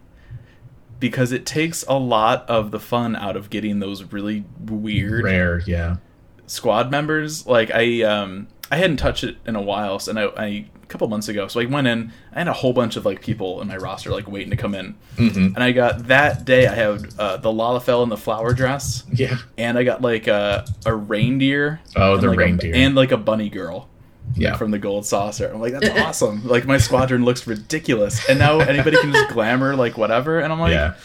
because 1.00 1.32
it 1.32 1.46
takes 1.46 1.84
a 1.88 1.94
lot 1.98 2.50
of 2.50 2.72
the 2.72 2.80
fun 2.80 3.16
out 3.16 3.38
of 3.38 3.50
getting 3.50 3.80
those 3.80 4.04
really 4.04 4.44
weird 4.66 5.24
Rare, 5.24 5.62
yeah. 5.66 5.98
squad 6.46 6.92
members. 6.92 7.48
Like 7.48 7.72
I 7.74 8.02
um 8.04 8.48
I 8.70 8.76
hadn't 8.76 8.98
touched 8.98 9.24
it 9.24 9.38
in 9.46 9.56
a 9.56 9.62
while, 9.62 9.98
so 10.00 10.10
and 10.12 10.20
I, 10.20 10.24
I 10.36 10.46
a 10.46 10.70
couple 10.90 11.08
months 11.08 11.30
ago. 11.30 11.48
So 11.48 11.60
I 11.62 11.66
went 11.66 11.88
in. 11.88 12.12
I 12.34 12.40
had 12.40 12.48
a 12.50 12.54
whole 12.54 12.74
bunch 12.74 12.96
of 12.98 13.06
like 13.06 13.22
people 13.22 13.62
in 13.62 13.68
my 13.70 13.78
roster 13.78 14.10
like 14.12 14.28
waiting 14.28 14.50
to 14.50 14.58
come 14.58 14.76
in, 14.76 14.96
hmm 15.18 15.30
and 15.56 15.60
I 15.64 15.72
got 15.72 16.08
that 16.08 16.44
day. 16.46 16.68
I 16.68 16.76
had 16.76 17.08
uh, 17.18 17.38
the 17.38 17.50
Lalafell 17.50 18.04
in 18.04 18.10
the 18.10 18.18
flower 18.18 18.54
dress, 18.54 19.04
Yeah. 19.14 19.38
and 19.58 19.78
I 19.78 19.84
got 19.84 20.02
like 20.02 20.28
a 20.28 20.66
a 20.86 20.94
reindeer. 20.94 21.80
Oh, 21.96 22.16
and, 22.16 22.24
the 22.24 22.28
like, 22.28 22.36
a- 22.36 22.40
reindeer. 22.40 22.76
and 22.76 22.96
like 22.96 23.12
a 23.12 23.18
bunny 23.18 23.50
girl 23.50 23.88
yeah. 24.36 24.58
from 24.58 24.72
the 24.72 24.80
gold 24.80 25.06
saucer. 25.06 25.50
I'm 25.54 25.62
like, 25.62 25.74
that's 25.80 25.90
awesome. 26.02 26.46
Like 26.48 26.66
my 26.66 26.78
squadron 26.78 27.24
looks 27.24 27.48
ridiculous, 27.48 28.28
and 28.30 28.38
now 28.40 28.60
anybody 28.60 28.98
can 28.98 29.12
just 29.14 29.32
glamour 29.34 29.76
like 29.76 29.98
whatever. 29.98 30.40
And 30.40 30.52
I'm 30.52 30.60
like, 30.60 30.72
yeah. 30.74 30.96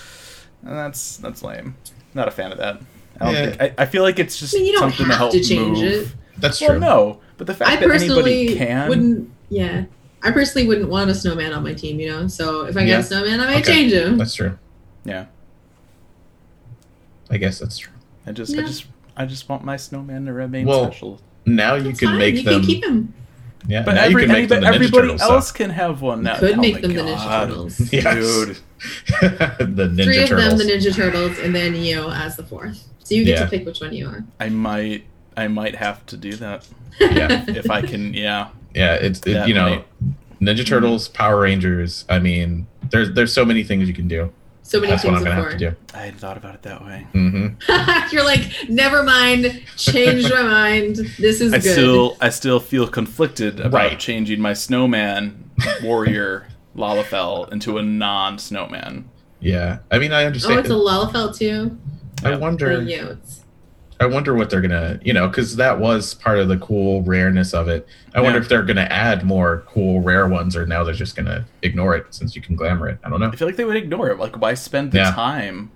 that's 0.62 1.16
that's 1.18 1.42
lame. 1.42 1.77
Not 2.14 2.29
a 2.29 2.31
fan 2.31 2.53
of 2.53 2.59
that. 2.59 2.81
I 3.20 3.25
don't 3.25 3.35
Yeah. 3.35 3.51
think. 3.57 3.62
I, 3.79 3.83
I 3.83 3.87
feel 3.87 4.03
like 4.03 4.18
it's 4.18 4.38
just 4.38 4.55
I 4.55 4.59
mean, 4.59 4.66
you 4.66 4.73
don't 4.73 4.90
something 4.90 5.07
to 5.07 5.12
have 5.12 5.18
help 5.18 5.33
to 5.33 5.42
change 5.42 5.79
move. 5.81 5.85
it. 6.09 6.14
That's 6.38 6.61
Well, 6.61 6.70
true. 6.70 6.81
no, 6.81 7.20
but 7.37 7.47
the 7.47 7.55
fact 7.55 7.70
I 7.70 7.77
that 7.77 7.90
anybody 8.03 8.57
can. 8.57 8.88
wouldn't. 8.88 9.31
Yeah, 9.50 9.85
I 10.22 10.30
personally 10.30 10.66
wouldn't 10.66 10.88
want 10.88 11.11
a 11.11 11.14
snowman 11.14 11.52
on 11.52 11.62
my 11.62 11.74
team. 11.74 12.00
You 12.00 12.11
know, 12.11 12.26
so 12.28 12.66
if 12.66 12.76
I 12.76 12.80
get 12.80 12.88
Yeah. 12.88 12.98
a 12.98 13.02
snowman, 13.02 13.40
I 13.40 13.46
might 13.46 13.57
Okay. 13.62 13.72
change 13.74 13.92
him. 13.92 14.18
That's 14.18 14.35
true. 14.35 14.59
Yeah, 15.04 15.26
I 17.30 17.37
guess 17.37 17.59
that's 17.59 17.78
true. 17.78 17.92
I 18.26 18.33
just, 18.33 18.57
I 18.57 18.62
just, 18.62 18.87
I 19.16 19.26
just 19.26 19.48
want 19.48 19.64
my 19.64 19.76
snowman 19.76 20.26
to 20.26 20.33
remain 20.33 20.66
Well, 20.66 20.85
special. 20.87 21.20
Now 21.46 21.74
you 21.74 21.85
That's 21.85 22.00
can 22.00 22.09
fine, 22.09 22.18
make 22.18 22.35
you 22.37 22.42
them. 22.42 22.61
can 22.61 22.66
keep 22.66 22.85
him. 22.85 23.14
Yeah. 23.66 23.83
But 23.83 23.94
now 23.94 24.02
every, 24.04 24.22
you 24.22 24.28
can 24.28 24.37
make 24.37 24.48
them 24.48 24.61
the 24.61 24.66
anybody, 24.66 24.85
Ninja 24.85 24.88
everybody 24.88 25.09
Turtles. 25.09 25.20
else 25.22 25.48
so- 25.48 25.54
can 25.54 25.70
have 25.70 26.02
one 26.02 26.22
now. 26.22 26.38
Could 26.38 26.52
Oh 26.59 26.61
make 26.61 26.74
my 26.74 26.80
them 26.83 26.94
the 26.94 27.02
Ninja 27.02 27.40
Turtles. 27.46 27.80
Yes. 27.92 28.14
dude. 28.14 28.57
the 29.76 29.88
Ninja 29.88 30.04
Three 30.04 30.22
of 30.22 30.28
Turtles. 30.28 30.48
them, 30.59 30.59
the 30.59 30.64
Ninja 30.74 30.94
Turtles, 30.94 31.38
and 31.38 31.54
then 31.54 31.72
Neo 31.72 32.11
as 32.11 32.37
the 32.37 32.44
fourth. 32.44 32.87
So 33.04 33.14
you 33.14 33.24
get 33.24 33.38
Yeah. 33.38 33.44
to 33.44 33.50
pick 33.50 33.66
which 33.66 33.80
one 33.80 33.92
you 33.94 34.07
are. 34.07 34.24
I 34.40 34.48
might. 34.48 35.04
I 35.37 35.48
might 35.48 35.74
have 35.76 36.04
to 36.07 36.16
do 36.16 36.33
that 36.37 36.66
Yeah. 37.00 37.44
if 37.48 37.70
I 37.70 37.83
can. 37.83 38.14
Yeah, 38.14 38.48
Yeah, 38.74 38.94
it's 38.94 39.20
it, 39.20 39.32
That 39.34 39.48
you 39.48 39.54
know, 39.54 39.68
might- 39.70 39.87
Ninja 40.40 40.66
Turtles, 40.66 41.08
Power 41.08 41.40
Rangers. 41.40 42.04
I 42.08 42.18
mean, 42.18 42.66
there's 42.90 43.12
there's 43.14 43.32
so 43.32 43.44
many 43.44 43.62
things 43.64 43.88
you 43.88 43.94
can 43.94 44.08
do. 44.08 44.30
So 44.62 44.80
many 44.80 44.90
That's 44.92 45.04
what 45.04 45.10
things 45.14 45.20
I'm 45.20 45.24
gonna 45.24 45.37
before. 45.37 45.50
have 45.50 45.58
to 45.60 45.70
do. 45.70 45.76
I 45.94 45.98
hadn't 46.06 46.20
thought 46.20 46.37
about 46.38 46.54
it 46.54 46.62
that 46.62 46.82
way. 46.84 47.06
hmm 47.12 47.48
You're 48.12 48.24
like, 48.24 48.50
never 48.68 49.02
mind. 49.02 49.62
Changed 49.76 50.30
my 50.30 50.42
mind. 50.42 50.96
This 51.18 51.40
is 51.42 51.52
I 51.52 51.58
good. 51.58 51.72
still 51.72 52.16
I 52.20 52.30
still 52.30 52.60
feel 52.60 52.88
conflicted 52.88 53.60
about 53.60 53.72
Right. 53.74 53.98
changing 54.00 54.40
my 54.40 54.54
snowman 54.54 55.50
warrior 55.82 56.48
Lalafell 56.76 57.52
into 57.52 57.76
a 57.78 57.82
non-snowman. 57.82 59.08
Yeah, 59.40 59.78
I 59.90 59.98
mean, 59.98 60.12
I 60.12 60.24
understand. 60.24 60.56
oh, 60.56 60.60
it's 60.60 60.70
a 60.70 60.72
Lalafell 60.72 61.37
too. 61.37 61.78
I 62.24 62.30
Yeah. 62.30 62.37
wonder. 62.37 62.72
Oh, 62.72 62.80
yeah, 62.80 63.02
it's- 63.02 63.43
I 64.00 64.07
wonder 64.07 64.35
what 64.35 64.50
they're 64.50 64.61
gonna, 64.61 64.98
you 65.04 65.12
know, 65.12 65.28
because 65.28 65.57
that 65.57 65.78
was 65.78 66.14
part 66.14 66.38
of 66.38 66.48
the 66.48 66.57
cool 66.59 67.02
rareness 67.04 67.54
of 67.54 67.68
it. 67.68 67.87
I 68.14 68.20
wonder 68.20 68.38
if 68.38 68.48
they're 68.48 68.62
gonna 68.64 68.83
add 68.90 69.24
more 69.24 69.64
cool 69.68 70.00
rare 70.00 70.26
ones, 70.28 70.57
or 70.57 70.66
now 70.66 70.83
they're 70.85 70.94
just 70.94 71.14
gonna 71.16 71.44
ignore 71.62 71.94
it 71.96 72.07
since 72.11 72.35
you 72.35 72.42
can 72.42 72.57
glamour 72.57 72.88
it. 72.88 72.98
I 73.04 73.09
don't 73.09 73.20
know. 73.20 73.28
I 73.28 73.37
feel 73.37 73.46
like 73.48 73.57
they 73.57 73.64
would 73.64 73.76
ignore 73.76 74.11
it. 74.11 74.18
Like, 74.18 74.40
why 74.40 74.54
spend 74.54 74.92
the 74.92 74.98
Yeah. 74.98 75.11
time 75.12 75.70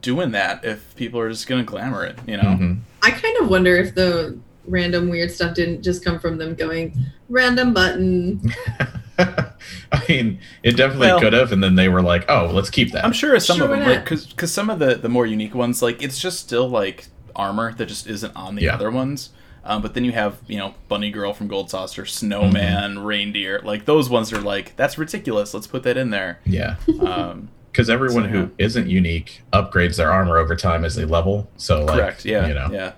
doing 0.00 0.32
that 0.32 0.64
if 0.64 0.94
people 0.96 1.18
are 1.20 1.30
just 1.30 1.46
gonna 1.48 1.64
glamour 1.64 2.04
it? 2.04 2.18
You 2.26 2.36
know? 2.36 2.42
Mhm. 2.42 2.80
I 3.02 3.10
kind 3.10 3.36
of 3.40 3.48
wonder 3.48 3.74
if 3.76 3.94
the 3.94 4.36
random 4.68 5.08
weird 5.08 5.30
stuff 5.30 5.54
didn't 5.54 5.82
just 5.82 6.04
come 6.04 6.20
from 6.20 6.38
them 6.38 6.54
going 6.54 6.94
random 7.28 7.72
button. 7.72 8.40
I 9.18 10.02
mean, 10.08 10.38
it 10.62 10.76
definitely 10.76 11.08
Well- 11.08 11.20
could 11.20 11.32
have, 11.32 11.52
and 11.52 11.62
then 11.62 11.74
they 11.76 11.88
were 11.88 12.02
like, 12.02 12.24
"Oh, 12.30 12.50
let's 12.52 12.70
keep 12.70 12.92
that." 12.92 13.04
I'm 13.04 13.12
sure 13.12 13.38
some 13.40 13.56
Sure, 13.58 13.64
of 13.66 13.70
them, 13.70 13.80
why 13.80 13.86
like, 13.96 14.04
because 14.04 14.26
because 14.26 14.52
some 14.52 14.70
of 14.70 14.78
the 14.78 14.94
the 14.96 15.08
more 15.08 15.26
unique 15.26 15.54
ones, 15.54 15.82
like, 15.82 16.02
it's 16.02 16.18
just 16.18 16.38
still 16.40 16.68
like 16.68 17.06
armor 17.36 17.72
that 17.74 17.86
just 17.86 18.06
isn't 18.06 18.34
on 18.36 18.54
the 18.56 18.62
Yeah. 18.62 18.74
other 18.74 18.90
ones. 18.90 19.30
Um, 19.64 19.80
but 19.80 19.94
then 19.94 20.04
you 20.04 20.10
have, 20.12 20.38
you 20.48 20.58
know, 20.58 20.74
Bunny 20.88 21.10
Girl 21.12 21.32
from 21.32 21.46
Gold 21.46 21.70
Saucer, 21.70 22.04
Snowman, 22.04 22.94
Mm-hmm. 22.96 23.04
Reindeer. 23.04 23.60
Like 23.62 23.84
those 23.84 24.10
ones 24.10 24.32
are 24.32 24.40
like, 24.40 24.74
that's 24.76 24.98
ridiculous. 24.98 25.54
Let's 25.54 25.68
put 25.68 25.84
that 25.84 25.96
in 25.96 26.10
there. 26.10 26.40
Yeah, 26.44 26.76
Um, 27.00 27.48
because 27.70 27.88
everyone 27.88 28.24
So, 28.24 28.28
who 28.30 28.50
isn't 28.58 28.88
unique 28.88 29.42
upgrades 29.52 29.96
their 29.96 30.10
armor 30.10 30.36
over 30.38 30.56
time 30.56 30.84
as 30.84 30.96
they 30.96 31.04
level. 31.04 31.48
So, 31.56 31.84
like, 31.84 31.96
correct. 31.96 32.24
Yeah. 32.24 32.46
you 32.48 32.54
know, 32.54 32.68
Yeah. 32.72 32.92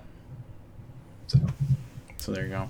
so- 1.27 1.39
So 2.17 2.31
there 2.31 2.43
you 2.45 2.49
go. 2.49 2.69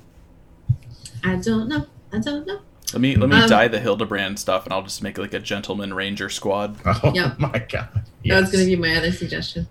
I 1.23 1.37
don't 1.37 1.69
know. 1.69 1.85
I 2.11 2.19
don't 2.19 2.45
know. 2.45 2.59
Let 2.93 3.01
me 3.01 3.15
let 3.15 3.29
me 3.29 3.35
Um, 3.37 3.49
dye 3.49 3.67
the 3.67 3.79
Hildebrand 3.79 4.37
stuff, 4.39 4.65
and 4.65 4.73
I'll 4.73 4.83
just 4.83 5.01
make 5.01 5.17
like 5.17 5.33
a 5.33 5.39
gentleman 5.39 5.93
ranger 5.93 6.29
squad. 6.29 6.75
Oh 6.85 7.11
Yep. 7.15 7.39
my 7.39 7.65
god, 7.67 7.87
That 8.25 8.41
was 8.41 8.51
going 8.51 8.63
to 8.65 8.69
be 8.69 8.75
my 8.75 8.95
other 8.95 9.11
suggestion. 9.11 9.67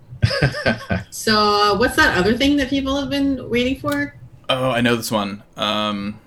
So, 1.10 1.38
uh, 1.38 1.78
what's 1.78 1.96
that 1.96 2.16
other 2.18 2.36
thing 2.36 2.56
that 2.56 2.68
people 2.70 2.98
have 3.00 3.10
been 3.10 3.48
waiting 3.50 3.78
for? 3.80 4.14
Oh, 4.48 4.70
I 4.70 4.80
know 4.80 4.96
this 4.96 5.10
one. 5.10 5.42
Um, 5.56 6.20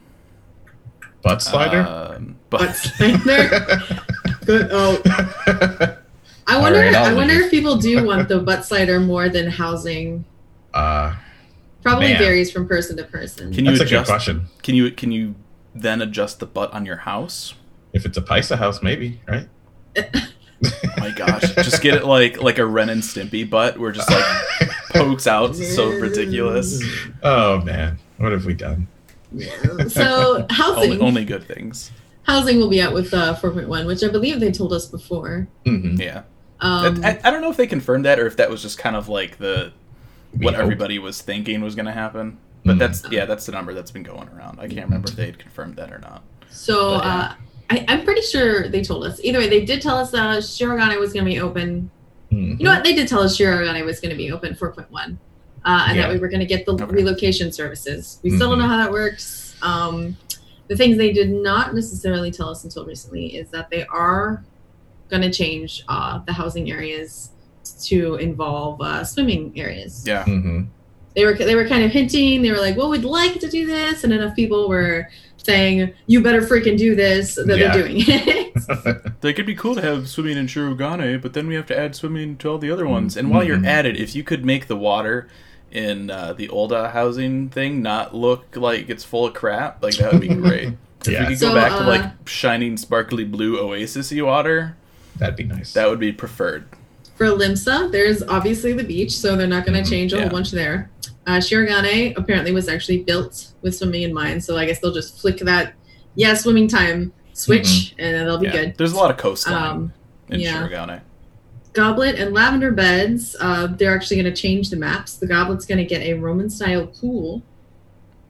butt 1.22 1.42
slider. 1.42 1.82
um, 1.82 2.38
Butt 2.50 2.62
but 2.62 2.74
slider. 2.76 3.80
Good. 4.46 4.70
Oh, 4.72 5.02
I 6.48 6.60
wonder. 6.60 6.80
right, 6.80 6.96
I'll 6.96 7.16
wonder 7.16 7.34
if 7.36 7.52
people 7.52 7.76
do 7.78 8.06
want 8.06 8.30
the 8.30 8.40
butt 8.40 8.66
slider 8.66 9.00
more 9.00 9.30
than 9.30 9.50
housing. 9.50 10.26
uh, 10.74 11.16
Probably 11.84 12.08
Man. 12.10 12.20
varies 12.20 12.52
from 12.52 12.68
person 12.68 12.98
to 12.98 13.04
person. 13.04 13.54
can 13.54 13.66
you 13.66 13.72
that's 13.78 13.90
a 13.90 13.94
good 13.96 14.06
question. 14.06 14.48
Can 14.64 14.76
you 14.76 14.92
can 14.92 15.12
you 15.12 15.36
then 15.76 16.02
adjust 16.02 16.40
the 16.40 16.46
butt 16.46 16.74
on 16.74 16.86
your 16.86 16.98
house? 16.98 17.54
If 17.94 18.06
it's 18.06 18.18
a 18.18 18.22
Pisa 18.22 18.58
house, 18.58 18.82
maybe 18.82 19.22
right. 19.28 19.48
Oh 19.98 20.04
my 20.98 21.07
gosh, 21.18 21.42
just 21.56 21.82
get 21.82 21.96
it 21.96 22.06
like 22.06 22.42
like 22.42 22.58
a 22.60 22.66
Ren 22.66 22.90
and 22.90 23.02
Stimpy 23.02 23.50
butt, 23.50 23.78
where 23.78 23.90
it 23.92 23.96
just 23.96 24.10
like 24.10 24.70
pokes 24.94 25.28
out. 25.28 25.56
so 25.56 25.90
ridiculous. 25.92 26.82
oh 27.24 27.62
man, 27.62 27.98
what 28.18 28.32
have 28.32 28.46
we 28.46 28.54
done? 28.54 28.88
so 29.90 30.46
housing, 30.50 30.92
Only, 30.94 31.00
only 31.06 31.26
good 31.26 31.44
things. 31.48 31.92
housing 32.24 32.58
will 32.60 32.70
be 32.70 32.82
out 32.82 32.94
with 32.94 33.14
uh, 33.14 33.36
4.1, 33.36 33.86
which 33.86 34.04
I 34.04 34.08
believe 34.10 34.40
they 34.40 34.52
told 34.52 34.74
us 34.74 34.86
before. 34.86 35.48
hmm 35.66 35.96
Yeah. 36.00 36.24
Um, 36.60 37.04
I, 37.06 37.20
I 37.24 37.30
don't 37.30 37.42
know 37.42 37.52
if 37.52 37.58
they 37.58 37.68
confirmed 37.68 38.06
that 38.06 38.20
or 38.20 38.26
if 38.26 38.38
that 38.38 38.50
was 38.50 38.62
just 38.64 38.80
kind 38.80 38.96
of 38.96 39.08
like 39.10 39.38
the 39.38 39.72
what 40.32 40.56
hope. 40.56 40.64
everybody 40.64 40.98
was 40.98 41.22
thinking 41.22 41.62
was 41.62 41.76
going 41.76 41.86
to 41.86 41.92
happen. 41.92 42.38
But 42.66 42.78
Mhm. 42.78 42.80
that's 42.80 43.12
yeah, 43.12 43.26
that's 43.26 43.46
the 43.46 43.52
number 43.52 43.74
that's 43.76 43.92
been 43.92 44.04
going 44.04 44.28
around. 44.30 44.60
I 44.60 44.68
can't 44.68 44.86
remember 44.88 45.10
if 45.10 45.16
they 45.16 45.28
had 45.28 45.38
confirmed 45.40 45.76
that 45.76 45.92
or 45.92 46.00
not. 46.00 46.24
so 46.50 46.98
But, 46.98 47.06
yeah. 47.06 47.12
uh, 47.20 47.34
I, 47.70 47.84
I'm 47.88 48.04
pretty 48.04 48.22
sure 48.22 48.68
they 48.70 48.82
told 48.84 49.06
us. 49.06 49.20
Either 49.24 49.40
way, 49.40 49.50
they 49.50 49.66
did 49.66 49.82
tell 49.82 49.98
us 49.98 50.14
uh, 50.14 50.38
Shirogane 50.38 51.00
was 51.00 51.12
going 51.14 51.26
to 51.26 51.32
be 51.32 51.40
open. 51.40 51.90
Mhm. 52.32 52.60
You 52.60 52.66
know 52.66 52.72
what? 52.72 52.84
They 52.84 52.94
did 52.94 53.08
tell 53.08 53.20
us 53.22 53.38
Shirogane 53.38 53.84
was 53.86 54.00
going 54.00 54.12
to 54.12 54.16
be 54.18 54.32
open 54.32 54.54
4.1, 54.56 55.18
uh, 55.66 55.86
and 55.88 55.98
Yeah. 55.98 56.04
that 56.08 56.14
we 56.14 56.20
were 56.20 56.30
going 56.30 56.40
to 56.40 56.46
get 56.46 56.66
the 56.66 56.74
Okay. 56.74 56.86
relocation 56.86 57.52
services. 57.52 58.20
We 58.24 58.30
still 58.32 58.50
don't 58.50 58.60
Mhm. 58.60 58.62
know 58.64 58.68
how 58.68 58.78
that 58.78 58.92
works. 58.92 59.56
Um, 59.62 60.16
the 60.68 60.76
things 60.78 60.98
they 60.98 61.12
did 61.12 61.30
not 61.32 61.74
necessarily 61.76 62.32
tell 62.32 62.50
us 62.50 62.64
until 62.64 62.86
recently 62.86 63.36
is 63.36 63.50
that 63.50 63.70
they 63.70 63.86
are 63.86 64.44
going 65.10 65.22
to 65.24 65.32
change 65.32 65.84
uh, 65.88 66.20
the 66.26 66.34
housing 66.34 66.70
areas 66.72 67.30
to 67.84 68.16
involve 68.16 68.82
uh, 68.82 69.04
swimming 69.04 69.52
areas. 69.56 70.04
Yeah. 70.06 70.24
Mhm. 70.26 70.68
They 71.16 71.26
were 71.26 71.34
they 71.34 71.56
were 71.56 71.68
kind 71.68 71.84
of 71.84 71.92
hinting. 71.92 72.42
They 72.44 72.52
were 72.52 72.60
like, 72.60 72.78
"Well, 72.78 72.90
we'd 72.90 73.04
like 73.04 73.40
to 73.40 73.50
do 73.50 73.66
this," 73.66 74.04
and 74.04 74.14
enough 74.14 74.36
people 74.36 74.70
were 74.70 75.10
saying, 75.48 75.94
"You 76.06 76.22
better 76.22 76.42
freaking 76.42 76.78
do 76.78 76.94
this." 76.96 77.36
That 77.36 77.48
Yeah. 77.58 77.74
they're 77.74 77.84
doing 77.84 78.04
it. 78.08 78.54
Like 79.24 79.36
it'd 79.36 79.46
be 79.46 79.56
cool 79.56 79.76
to 79.76 79.82
have 79.82 80.08
swimming 80.08 80.38
in 80.38 80.46
Shirogane, 80.48 81.22
but 81.22 81.34
then 81.34 81.48
we 81.48 81.56
have 81.56 81.66
to 81.68 81.78
add 81.78 81.96
swimming 81.96 82.38
to 82.38 82.50
all 82.50 82.58
the 82.58 82.70
other 82.72 82.86
ones. 82.88 83.16
And 83.18 83.30
while 83.32 83.44
you're 83.44 83.58
Mhm. 83.58 83.66
at 83.68 83.86
it, 83.86 83.98
if 83.98 84.16
you 84.16 84.24
could 84.24 84.44
make 84.46 84.68
the 84.68 84.76
water 84.76 85.28
in 85.72 86.10
uh, 86.12 86.34
the 86.34 86.48
Ul'dah 86.50 86.92
housing 86.92 87.50
thing 87.50 87.82
not 87.82 88.14
look 88.16 88.56
like 88.56 88.90
it's 88.90 89.04
full 89.04 89.26
of 89.26 89.34
crap, 89.34 89.82
like 89.84 89.96
that 89.98 90.12
would 90.12 90.22
be 90.22 90.28
great. 90.48 90.74
If 91.06 91.12
Yeah. 91.14 91.22
we 91.22 91.34
could 91.36 91.42
go 91.42 91.50
So, 91.50 91.56
back 91.56 91.72
to 91.72 91.84
uh, 91.84 91.88
like 91.88 92.06
shining, 92.28 92.78
sparkly 92.78 93.24
blue 93.24 93.58
oasisy 93.58 94.24
water, 94.26 94.76
That'd 95.18 95.36
be 95.36 95.44
nice. 95.44 95.74
that 95.74 95.90
would 95.90 96.00
be 96.00 96.12
preferred. 96.12 96.66
For 97.16 97.26
Limsa, 97.28 97.92
there's 97.92 98.22
obviously 98.24 98.74
the 98.74 98.84
beach, 98.84 99.12
so 99.18 99.36
they're 99.36 99.48
not 99.48 99.66
going 99.66 99.82
to 99.82 99.88
Mhm. 99.88 99.90
change 99.90 100.14
a 100.14 100.18
Yeah. 100.18 100.22
whole 100.24 100.32
bunch 100.32 100.52
there. 100.52 100.90
Uh, 101.28 101.38
Shirogane 101.40 102.18
apparently 102.18 102.54
was 102.54 102.70
actually 102.70 103.04
built 103.04 103.50
with 103.62 103.76
swimming 103.76 104.04
in 104.04 104.14
mind, 104.14 104.44
so 104.44 104.58
I 104.58 104.66
guess 104.66 104.80
they'll 104.80 104.94
just 104.94 105.20
flick 105.20 105.38
that, 105.40 105.74
yeah, 106.16 106.34
swimming 106.34 106.68
time 106.70 107.12
switch, 107.34 107.94
and 108.00 108.16
then 108.16 108.26
they'll 108.26 108.38
be 108.40 108.48
Mm-hmm. 108.48 108.56
Yeah. 108.56 108.64
good. 108.68 108.78
There's 108.78 108.94
a 108.94 108.96
lot 108.96 109.12
of 109.12 109.18
coastline 109.18 109.62
Um, 109.64 109.94
in 110.30 110.40
yeah. 110.40 110.66
Shirogane. 110.68 111.02
Goblet 111.74 112.16
and 112.16 112.34
Lavender 112.34 112.72
Beds, 112.72 113.36
uh, 113.40 113.68
they're 113.68 113.94
actually 113.94 114.20
going 114.22 114.34
to 114.34 114.42
change 114.42 114.70
the 114.72 114.78
maps. 114.78 115.18
The 115.18 115.28
Goblet's 115.28 115.66
going 115.66 115.78
to 115.78 115.84
get 115.86 116.02
a 116.02 116.14
Roman 116.14 116.50
style 116.50 116.88
pool, 116.88 117.44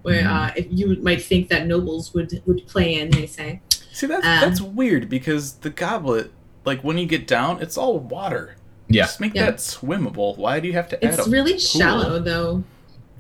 where 0.01 0.23
Mhm. 0.23 0.49
uh, 0.49 0.51
if 0.57 0.65
you 0.71 0.97
might 1.01 1.21
think 1.23 1.47
that 1.49 1.67
nobles 1.67 2.13
would 2.13 2.41
would 2.45 2.65
play 2.67 2.95
in, 2.99 3.11
they 3.11 3.25
say. 3.27 3.61
See, 3.93 4.07
that's 4.07 4.25
Um, 4.25 4.41
that's 4.41 4.59
weird 4.59 5.07
because 5.07 5.53
the 5.53 5.69
goblet, 5.69 6.31
like 6.65 6.83
when 6.83 6.97
you 6.97 7.05
get 7.05 7.25
down, 7.27 7.61
it's 7.61 7.77
all 7.77 7.99
water. 7.99 8.55
Yeah. 8.89 9.03
Just 9.03 9.19
make 9.21 9.33
Yeah. 9.35 9.45
that 9.45 9.57
swimmable. 9.57 10.35
Why 10.37 10.59
do 10.59 10.67
you 10.67 10.73
have 10.73 10.89
to 10.89 11.05
add 11.05 11.13
It's 11.13 11.27
a 11.27 11.29
really 11.29 11.57
shallow, 11.59 12.19
though. 12.19 12.63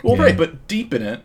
Well, 0.03 0.15
Yeah. 0.15 0.23
right, 0.23 0.37
but 0.37 0.67
deepen 0.67 1.01
it, 1.01 1.21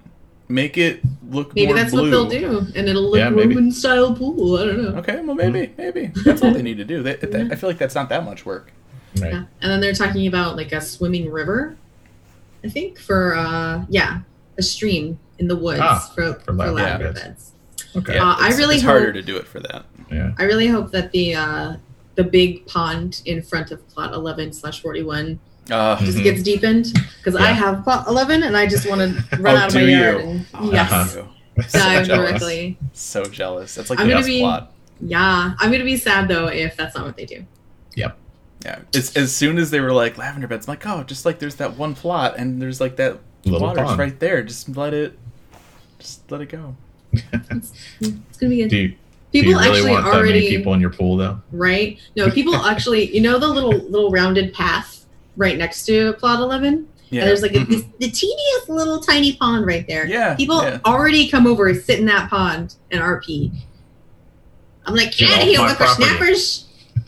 make 0.49 0.77
it 0.79 1.01
look 1.31 1.55
Maybe 1.55 1.67
more 1.69 1.77
that's 1.77 1.91
blue. 1.93 2.03
what 2.03 2.11
they'll 2.11 2.29
do, 2.41 2.67
and 2.75 2.89
it'll 2.89 3.03
look 3.11 3.19
Yeah, 3.19 3.31
maybe. 3.31 3.55
Roman 3.55 3.73
style 3.73 4.15
pool. 4.15 4.57
I 4.59 4.65
don't 4.67 4.83
know. 4.83 4.99
Okay, 5.01 5.21
well 5.23 5.35
maybe, 5.35 5.73
maybe 5.79 6.11
that's 6.25 6.43
all 6.43 6.53
they 6.53 6.63
need 6.71 6.79
to 6.79 6.85
do. 6.85 7.03
They, 7.03 7.15
they- 7.17 7.51
I 7.51 7.55
feel 7.57 7.69
like 7.71 7.79
that's 7.79 7.95
not 7.95 8.09
that 8.11 8.25
much 8.25 8.45
work. 8.47 8.73
Right. 9.21 9.33
Yeah. 9.33 9.45
And 9.61 9.71
then 9.71 9.81
they're 9.81 9.93
talking 9.93 10.27
about 10.27 10.57
like 10.57 10.73
a 10.73 10.81
swimming 10.81 11.31
river, 11.31 11.77
I 12.65 12.69
think, 12.69 12.99
for 12.99 13.35
uh 13.35 13.85
yeah, 13.91 14.21
a 14.59 14.63
stream 14.63 15.19
in 15.39 15.49
the 15.49 15.57
woods 15.57 15.81
Ah, 15.83 15.99
for, 16.15 16.33
for 16.35 16.41
for 16.41 16.53
lavender 16.53 16.83
lavender 16.83 17.13
beds. 17.13 17.23
beds. 17.23 17.53
Okay. 17.97 18.15
Yeah, 18.15 18.31
Uh, 18.31 18.37
I 18.39 18.49
really 18.57 18.77
it's 18.77 18.85
harder 18.85 19.13
to 19.13 19.21
do 19.23 19.37
it 19.37 19.47
for 19.47 19.61
that. 19.61 19.85
Yeah. 20.11 20.33
I 20.39 20.45
really 20.45 20.67
hope 20.69 20.93
that 20.93 21.13
the 21.13 21.35
uh 21.35 21.77
the 22.15 22.25
big 22.25 22.65
pond 22.67 23.21
in 23.27 23.43
front 23.43 23.71
of 23.71 23.87
plot 23.89 24.13
11 24.15 24.53
slash 24.55 24.81
41 24.81 25.39
Uh, 25.73 25.99
just 26.05 26.19
Mhm. 26.19 26.23
gets 26.25 26.43
deepened 26.43 26.93
because 27.19 27.35
I 27.35 27.47
have 27.53 27.83
plot 27.85 28.07
11 28.07 28.43
and 28.43 28.57
I 28.57 28.67
just 28.67 28.87
want 28.89 29.01
to 29.01 29.37
run 29.41 29.55
Oh, 29.57 29.59
out 29.59 29.69
of 29.69 29.75
my 29.75 29.81
do 29.81 29.87
yard 29.89 30.21
and 30.21 30.47
oh, 30.55 30.71
yes 30.73 30.93
Uh-huh. 30.93 31.05
so 31.07 31.29
dive 31.79 32.07
jealous. 32.07 32.31
directly 32.31 32.79
So 32.93 33.25
jealous. 33.25 33.75
That's 33.75 33.89
like 33.91 33.99
I'm 33.99 34.07
the 34.07 34.13
gonna 34.13 34.21
best 34.21 34.29
be- 34.29 34.41
plot. 34.41 34.73
yeah 35.01 35.55
I'm 35.59 35.73
gonna 35.73 35.85
be 35.85 35.97
sad 35.97 36.29
though 36.29 36.47
if 36.49 36.77
that's 36.77 36.95
not 36.95 37.05
what 37.07 37.17
they 37.17 37.25
do 37.25 37.45
Yep. 37.97 38.17
Yeah, 38.65 38.79
it's 38.93 39.17
as 39.17 39.35
soon 39.35 39.59
as 39.59 39.71
they 39.71 39.81
were 39.81 39.93
like 39.93 40.17
lavender 40.19 40.47
beds, 40.47 40.69
I'm 40.69 40.73
like, 40.73 40.87
oh, 40.87 41.03
just 41.03 41.27
like 41.27 41.41
there's 41.41 41.57
that 41.57 41.77
one 41.77 41.95
plot, 41.97 42.35
and 42.39 42.63
there's 42.63 42.81
like 42.81 42.95
that 42.97 43.19
Little 43.45 43.61
water's 43.67 43.87
pond. 43.89 43.99
right 43.99 44.21
there. 44.21 44.41
Just 44.45 44.77
let 44.77 44.95
it, 44.95 45.19
just 45.99 46.31
let 46.31 46.41
it 46.43 46.49
go. 46.49 46.77
it's 47.51 47.73
gonna 48.39 48.51
be 48.51 48.59
good 48.63 48.69
Do 48.69 48.77
you, 48.77 48.89
do 48.89 48.97
people 49.33 49.51
you 49.53 49.59
really 49.59 49.69
actually 49.69 49.91
want 49.91 50.05
that 50.05 50.15
already 50.15 50.33
many 50.45 50.49
people 50.57 50.75
in 50.75 50.81
your 50.81 50.91
pool 50.91 51.17
though? 51.17 51.41
right? 51.51 51.99
No, 52.17 52.31
people 52.31 52.55
actually, 52.65 53.13
you 53.15 53.21
know, 53.21 53.39
the 53.41 53.49
little 53.49 53.73
little 53.73 54.11
rounded 54.11 54.55
path 54.55 55.02
right 55.37 55.57
next 55.57 55.85
to 55.87 56.12
plot 56.14 56.40
eleven. 56.40 56.88
Yeah, 57.11 57.23
And 57.23 57.29
there's 57.29 57.42
like 57.42 57.55
a, 57.55 57.64
this, 57.64 57.85
the 57.99 58.11
teeniest 58.11 58.68
little 58.68 58.99
tiny 58.99 59.37
pond 59.37 59.66
right 59.66 59.87
there. 59.87 60.07
yeah. 60.07 60.35
People 60.35 60.62
yeah. 60.62 60.81
already 60.87 61.29
come 61.29 61.47
over, 61.47 61.73
sit 61.75 61.99
in 61.99 62.07
that 62.07 62.31
pond, 62.31 62.77
and 62.90 63.03
RP. 63.03 63.53
I'm 64.87 64.95
like, 64.95 65.16
Get 65.16 65.31
out 65.31 65.42
of 65.42 65.49
here, 65.49 65.59
my 65.61 65.75
property." 65.75 66.05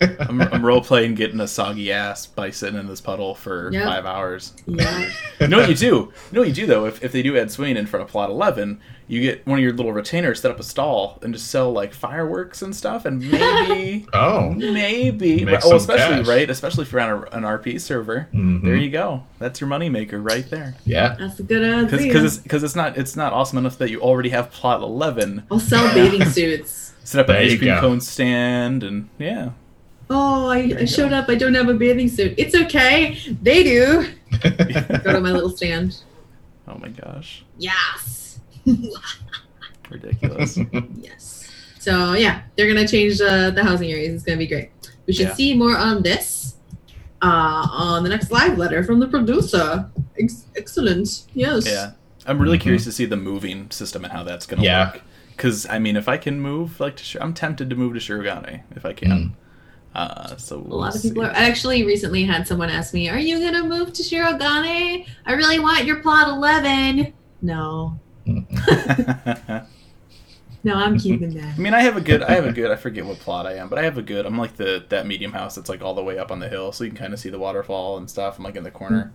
Whippersnappers! 0.09 0.29
I'm, 0.29 0.55
I'm 0.55 0.65
role 0.67 0.81
playing 0.81 1.15
getting 1.15 1.41
a 1.41 1.49
soggy 1.49 1.93
ass 1.93 2.27
by 2.27 2.51
sitting 2.51 2.79
in 2.79 2.87
this 2.87 3.01
puddle 3.01 3.35
for 3.35 3.71
Yep. 3.73 3.85
five 3.85 4.07
hours. 4.07 4.53
Yeah. 4.67 5.11
You 5.41 5.49
know 5.49 5.59
what 5.59 5.69
you 5.69 5.75
do? 5.75 5.87
You 5.87 6.13
know 6.33 6.41
what 6.41 6.49
you 6.49 6.55
do 6.55 6.67
though? 6.67 6.87
If, 6.87 7.03
if 7.05 7.13
they 7.13 7.23
do 7.23 7.37
add 7.37 7.51
swing 7.51 7.77
in 7.77 7.87
front 7.87 8.05
of 8.05 8.11
plot 8.11 8.31
eleven, 8.31 8.81
you 9.07 9.21
get 9.21 9.47
one 9.47 9.59
of 9.59 9.63
your 9.63 9.75
little 9.75 9.93
retainers 9.93 10.41
set 10.41 10.51
up 10.51 10.59
a 10.59 10.63
stall 10.63 11.19
and 11.23 11.35
just 11.35 11.49
sell 11.51 11.71
like 11.73 11.93
fireworks 11.93 12.63
and 12.63 12.75
stuff, 12.75 13.05
and 13.05 13.19
maybe, 13.31 14.07
Oh. 14.15 14.51
maybe, 14.51 15.45
Make 15.45 15.57
oh, 15.65 15.69
some 15.69 15.77
especially 15.77 16.17
cash. 16.19 16.27
right, 16.29 16.49
especially 16.49 16.83
if 16.85 16.93
you're 16.93 17.01
on 17.03 17.11
a, 17.11 17.21
an 17.37 17.43
RP 17.43 17.79
server. 17.81 18.29
Mhm. 18.33 18.63
There 18.63 18.77
you 18.77 18.91
go. 18.91 19.25
That's 19.39 19.61
your 19.61 19.69
moneymaker 19.69 20.25
right 20.27 20.49
there. 20.49 20.75
Yeah. 20.87 21.17
That's 21.19 21.39
a 21.39 21.43
good 21.43 21.63
idea. 21.63 21.99
Because 21.99 22.25
it's 22.25 22.39
because 22.43 22.63
it's 22.63 22.75
not 22.77 22.97
it's 22.97 23.15
not 23.17 23.33
awesome 23.35 23.59
enough 23.59 23.77
that 23.79 23.91
you 23.91 24.01
already 24.01 24.31
have 24.31 24.51
plot 24.51 24.81
eleven. 24.81 25.45
I'll 25.51 25.61
sell 25.61 25.93
bathing 25.95 26.25
suits. 26.25 26.93
Set 27.05 27.21
up 27.21 27.29
an 27.29 27.35
There 27.35 27.43
you 27.45 27.53
ice 27.53 27.59
cream 27.59 27.75
go. 27.75 27.81
cone 27.81 28.01
stand 28.01 28.83
and 28.83 29.11
yeah. 29.19 29.51
Oh, 30.11 30.49
I, 30.49 30.73
I 30.81 30.85
showed 30.85 31.13
up. 31.13 31.29
I 31.29 31.35
don't 31.35 31.55
have 31.55 31.69
a 31.69 31.75
bathing 31.75 32.09
suit. 32.09 32.35
It's 32.37 32.55
okay. 32.55 33.19
They 33.43 33.63
do. 33.65 34.07
Go 34.43 35.13
to 35.13 35.21
my 35.21 35.31
little 35.33 35.51
stand. 35.51 36.03
Oh 36.69 36.77
my 36.79 36.89
gosh, 36.89 37.45
Yes. 37.59 38.41
ridiculous. 39.91 40.59
Yes. 40.97 41.51
So 41.79 42.15
yeah, 42.15 42.43
they're 42.57 42.67
gonna 42.73 42.89
change 42.89 43.21
uh, 43.21 43.51
the 43.51 43.63
housing 43.63 43.91
areas. 43.93 44.15
It's 44.15 44.25
gonna 44.25 44.39
be 44.39 44.47
great. 44.47 44.71
We 45.07 45.13
should 45.13 45.29
Yeah. 45.29 45.35
see 45.35 45.55
more 45.55 45.77
on 45.77 46.03
this 46.03 46.55
uh, 47.23 47.67
on 47.71 48.03
the 48.03 48.09
next 48.09 48.31
live 48.31 48.57
letter 48.59 48.83
from 48.83 49.01
the 49.01 49.07
producer. 49.09 49.91
Ex- 50.19 50.47
excellent. 50.57 51.25
Yes. 51.35 51.67
Yeah, 51.67 51.93
I'm 52.27 52.39
really 52.39 52.59
Mhm. 52.59 52.63
curious 52.63 52.85
to 52.85 52.93
see 52.93 53.05
the 53.05 53.17
moving 53.17 53.71
system 53.71 54.05
and 54.05 54.13
how 54.13 54.23
that's 54.25 54.47
going 54.47 54.61
to 54.61 54.65
Yeah. 54.67 54.93
work. 54.93 55.03
Because 55.37 55.67
I 55.69 55.79
mean, 55.79 55.97
if 55.97 56.09
I 56.09 56.17
can 56.17 56.41
move 56.41 56.81
like 56.81 56.97
to, 56.97 57.05
Shir- 57.05 57.19
I'm 57.21 57.35
tempted 57.35 57.69
to 57.71 57.77
move 57.77 57.93
to 57.95 58.01
Shirogane 58.01 58.63
if 58.77 58.85
I 58.87 58.93
can. 58.95 59.37
Uh, 59.95 60.37
so 60.37 60.57
A 60.59 60.61
lot 60.61 60.97
of 60.97 61.03
people 61.03 61.23
are. 61.23 61.31
I 61.31 61.45
actually 61.49 61.85
recently 61.85 62.25
had 62.25 62.49
someone 62.49 62.69
ask 62.69 62.93
me, 62.93 63.09
"Are 63.09 63.19
you 63.19 63.39
gonna 63.41 63.65
move 63.65 63.93
to 63.93 64.03
Shirogane? 64.03 65.07
I 65.25 65.33
really 65.35 65.61
want 65.61 65.85
your 65.85 65.97
plot 65.97 66.29
11." 66.29 67.13
No, 67.43 67.99
I 68.27 69.63
no, 70.65 70.75
I'm 70.75 70.99
keeping 70.99 71.35
that. 71.35 71.55
I 71.55 71.59
mean, 71.59 71.75
I 71.75 71.81
have 71.83 71.97
a 71.97 72.01
good, 72.01 72.23
I 72.23 72.33
have 72.33 72.47
a 72.47 72.53
good. 72.53 72.71
I 72.71 72.77
forget 72.77 73.05
what 73.05 73.19
plot 73.19 73.47
I 73.47 73.55
am, 73.55 73.69
but 73.69 73.79
I 73.79 73.83
have 73.83 73.99
a 73.99 74.03
good. 74.03 74.27
I'm 74.27 74.39
like 74.39 74.57
the 74.57 74.85
that 74.89 75.07
medium 75.07 75.33
house 75.33 75.55
that's 75.55 75.69
like 75.69 75.83
all 75.83 75.95
the 75.95 76.03
way 76.03 76.19
up 76.19 76.31
on 76.33 76.39
the 76.41 76.49
hill, 76.49 76.73
so 76.73 76.85
you 76.85 76.91
can 76.91 76.99
kind 76.99 77.13
of 77.13 77.21
see 77.21 77.29
the 77.29 77.39
waterfall 77.39 77.99
and 77.99 78.09
stuff. 78.09 78.39
I'm 78.39 78.45
like 78.45 78.57
in 78.57 78.65
the 78.65 78.71
corner. 78.71 79.13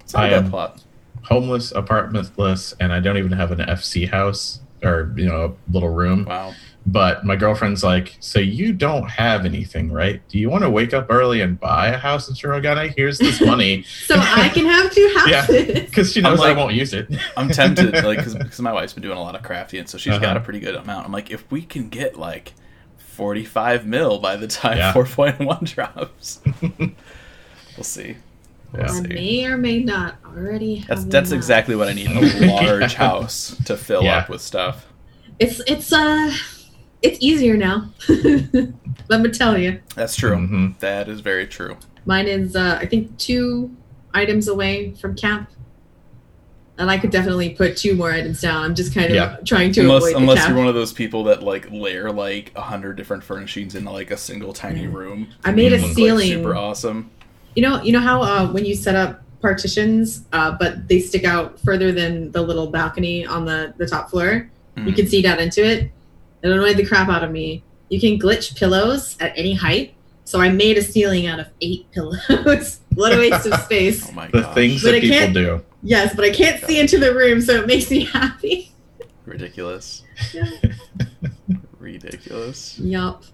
It's 0.00 0.14
not 0.14 0.24
I 0.24 0.26
a 0.28 0.30
bad 0.30 0.44
am- 0.44 0.50
plot. 0.50 0.82
Homeless, 1.24 1.72
apartmentless, 1.72 2.74
and 2.80 2.92
I 2.92 3.00
don't 3.00 3.16
even 3.16 3.32
have 3.32 3.50
an 3.50 3.58
FC 3.60 4.08
house 4.10 4.60
or 4.82 5.12
you 5.16 5.26
know 5.26 5.56
a 5.68 5.72
little 5.72 5.88
room. 5.90 6.24
Wow. 6.26 6.54
But 6.86 7.24
my 7.24 7.34
girlfriend's 7.34 7.82
like, 7.82 8.14
so 8.20 8.38
you 8.40 8.74
don't 8.74 9.08
have 9.10 9.46
anything, 9.46 9.90
right? 9.90 10.20
Do 10.28 10.38
you 10.38 10.50
want 10.50 10.64
to 10.64 10.70
wake 10.70 10.92
up 10.92 11.06
early 11.08 11.40
and 11.40 11.58
buy 11.58 11.88
a 11.88 11.96
house 11.96 12.28
in 12.28 12.34
Shirogane? 12.34 12.92
Here's 12.94 13.16
this 13.18 13.40
money 13.52 13.84
So 13.84 14.16
I 14.18 14.50
can 14.50 14.66
have 14.66 14.92
two 14.92 15.10
houses. 15.16 15.30
Yeah. 15.30 15.40
houses. 15.40 15.80
because 15.86 16.12
she 16.12 16.20
I'm 16.20 16.24
knows 16.24 16.40
like- 16.40 16.54
I 16.54 16.58
won't 16.60 16.74
use 16.74 16.92
it. 16.92 17.08
I'm 17.38 17.48
tempted, 17.48 18.04
like, 18.04 18.18
because 18.24 18.60
my 18.60 18.70
wife's 18.72 18.92
been 18.92 19.02
doing 19.02 19.16
a 19.16 19.22
lot 19.22 19.34
of 19.34 19.40
crafting, 19.42 19.88
so 19.88 19.96
she's 19.96 20.12
Uh-huh. 20.12 20.20
got 20.22 20.36
a 20.36 20.40
pretty 20.40 20.60
good 20.60 20.74
amount. 20.74 21.06
I'm 21.06 21.12
like, 21.12 21.30
if 21.30 21.50
we 21.50 21.62
can 21.62 21.88
get 21.88 22.18
like 22.18 22.52
45 22.98 23.86
mil 23.86 24.18
by 24.18 24.36
the 24.36 24.46
time 24.46 24.76
Yeah. 24.76 24.92
4.1 24.92 25.74
drops, 25.74 26.40
we'll 27.76 27.84
see. 27.84 28.16
We'll 28.72 28.82
Yeah. 28.82 28.92
I 28.92 29.00
may 29.02 29.44
or 29.46 29.56
may 29.56 29.78
not 29.82 30.16
already 30.26 30.74
have. 30.76 30.88
That's 30.88 31.04
that's 31.04 31.30
exactly 31.30 31.76
what 31.76 31.88
I 31.88 31.92
need 31.94 32.10
a 32.10 32.46
large 32.46 32.94
house 32.94 33.56
to 33.64 33.76
fill 33.76 34.02
Yeah. 34.02 34.18
up 34.18 34.28
with 34.28 34.40
stuff. 34.42 34.86
It's 35.38 35.60
it's 35.66 35.92
uh, 35.92 36.32
it's 37.04 37.18
easier 37.20 37.56
now. 37.56 37.90
Let 39.08 39.20
me 39.20 39.30
tell 39.30 39.56
you. 39.58 39.80
That's 39.94 40.16
true. 40.16 40.34
Mhm. 40.36 40.78
That 40.80 41.08
is 41.08 41.20
very 41.20 41.46
true. 41.46 41.76
Mine 42.06 42.26
is, 42.26 42.56
uh, 42.56 42.78
I 42.80 42.86
think, 42.86 43.16
two 43.18 43.70
items 44.14 44.48
away 44.48 44.94
from 45.00 45.14
camp. 45.14 45.50
And 46.78 46.90
I 46.90 46.98
could 46.98 47.10
definitely 47.10 47.50
put 47.50 47.76
two 47.76 47.94
more 47.94 48.10
items 48.10 48.40
down. 48.40 48.64
I'm 48.64 48.74
just 48.74 48.92
kind 48.94 49.06
of 49.06 49.14
Yeah. 49.14 49.36
trying 49.46 49.70
to 49.72 49.82
Unless 49.82 50.02
avoid 50.04 50.12
the 50.14 50.18
unless 50.18 50.38
cap. 50.40 50.48
you're 50.48 50.58
one 50.58 50.66
of 50.66 50.74
those 50.74 50.92
people 50.92 51.22
that 51.24 51.42
like 51.42 51.70
layer 51.70 52.10
like 52.10 52.50
a 52.56 52.60
hundred 52.62 52.96
different 52.96 53.22
furnishings 53.22 53.74
in 53.76 53.84
like 53.84 54.10
a 54.10 54.16
single 54.16 54.52
tiny 54.52 54.86
room. 54.88 55.28
I 55.44 55.52
made 55.52 55.72
a 55.72 55.78
Mhm. 55.78 55.82
Like, 55.82 55.92
ceiling. 55.94 56.28
super 56.28 56.56
awesome. 56.56 57.10
You 57.54 57.62
know, 57.62 57.80
you 57.82 57.92
know 57.92 58.00
how 58.00 58.22
uh, 58.22 58.48
when 58.48 58.64
you 58.64 58.74
set 58.74 58.96
up 58.96 59.22
partitions, 59.40 60.24
uh, 60.32 60.56
but 60.58 60.88
they 60.88 60.98
stick 60.98 61.24
out 61.24 61.60
further 61.60 61.92
than 61.92 62.32
the 62.32 62.42
little 62.42 62.66
balcony 62.68 63.24
on 63.24 63.44
the 63.44 63.72
the 63.76 63.86
top 63.86 64.10
floor. 64.10 64.48
You 64.76 64.82
Mhm. 64.84 64.96
can 64.96 65.06
see 65.06 65.22
down 65.22 65.38
into 65.38 65.64
it. 65.64 65.92
It 66.44 66.50
annoyed 66.52 66.76
the 66.76 66.84
crap 66.86 67.08
out 67.08 67.24
of 67.24 67.30
me. 67.32 67.64
You 67.88 67.98
can 67.98 68.18
glitch 68.18 68.54
pillows 68.56 69.16
at 69.18 69.32
any 69.36 69.54
height. 69.54 69.94
So 70.26 70.40
I 70.40 70.50
made 70.50 70.78
a 70.78 70.82
ceiling 70.82 71.26
out 71.26 71.40
of 71.40 71.48
eight 71.60 71.90
pillows. 71.92 72.80
what 72.94 73.12
a 73.12 73.16
waste 73.18 73.46
of 73.46 73.58
space. 73.60 74.06
Oh 74.10 74.12
my 74.12 74.28
The 74.28 74.42
things 74.54 74.82
But 74.82 74.92
that 74.92 74.96
I 74.98 75.00
people 75.00 75.32
do. 75.32 75.64
Yes, 75.82 76.14
but 76.14 76.24
I 76.24 76.30
can't 76.30 76.62
see 76.64 76.78
into 76.80 76.98
the 76.98 77.14
room, 77.14 77.40
so 77.40 77.54
it 77.54 77.66
makes 77.66 77.90
me 77.90 78.04
happy. 78.12 78.72
ridiculous. 79.26 80.02
Yeah. 80.32 80.50
ridiculous. 81.78 82.78
Yup. 82.78 83.24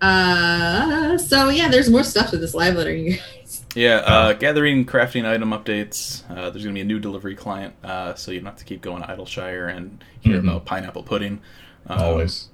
Uh, 0.00 1.18
so 1.18 1.48
yeah, 1.48 1.68
there's 1.68 1.90
more 1.90 2.04
stuff 2.04 2.30
to 2.30 2.36
this 2.38 2.54
live 2.54 2.76
letter, 2.76 2.94
you 2.94 3.16
guys. 3.18 3.64
Yeah, 3.74 3.96
uh, 3.96 4.32
gathering 4.32 4.86
crafting 4.86 5.26
item 5.26 5.50
updates. 5.50 6.22
Uh, 6.30 6.50
there's 6.50 6.62
going 6.64 6.68
to 6.68 6.72
be 6.74 6.80
a 6.80 6.84
new 6.84 6.98
delivery 7.00 7.34
client, 7.34 7.74
uh, 7.84 8.14
so 8.14 8.30
you 8.30 8.38
don't 8.40 8.46
have 8.46 8.56
to 8.56 8.64
keep 8.64 8.80
going 8.80 9.02
to 9.02 9.10
Idyllshire 9.10 9.66
and 9.68 10.02
hear 10.20 10.36
Mhm. 10.36 10.44
about 10.48 10.64
pineapple 10.66 11.02
pudding. 11.02 11.40
Um, 11.88 11.98
Always. 12.00 12.48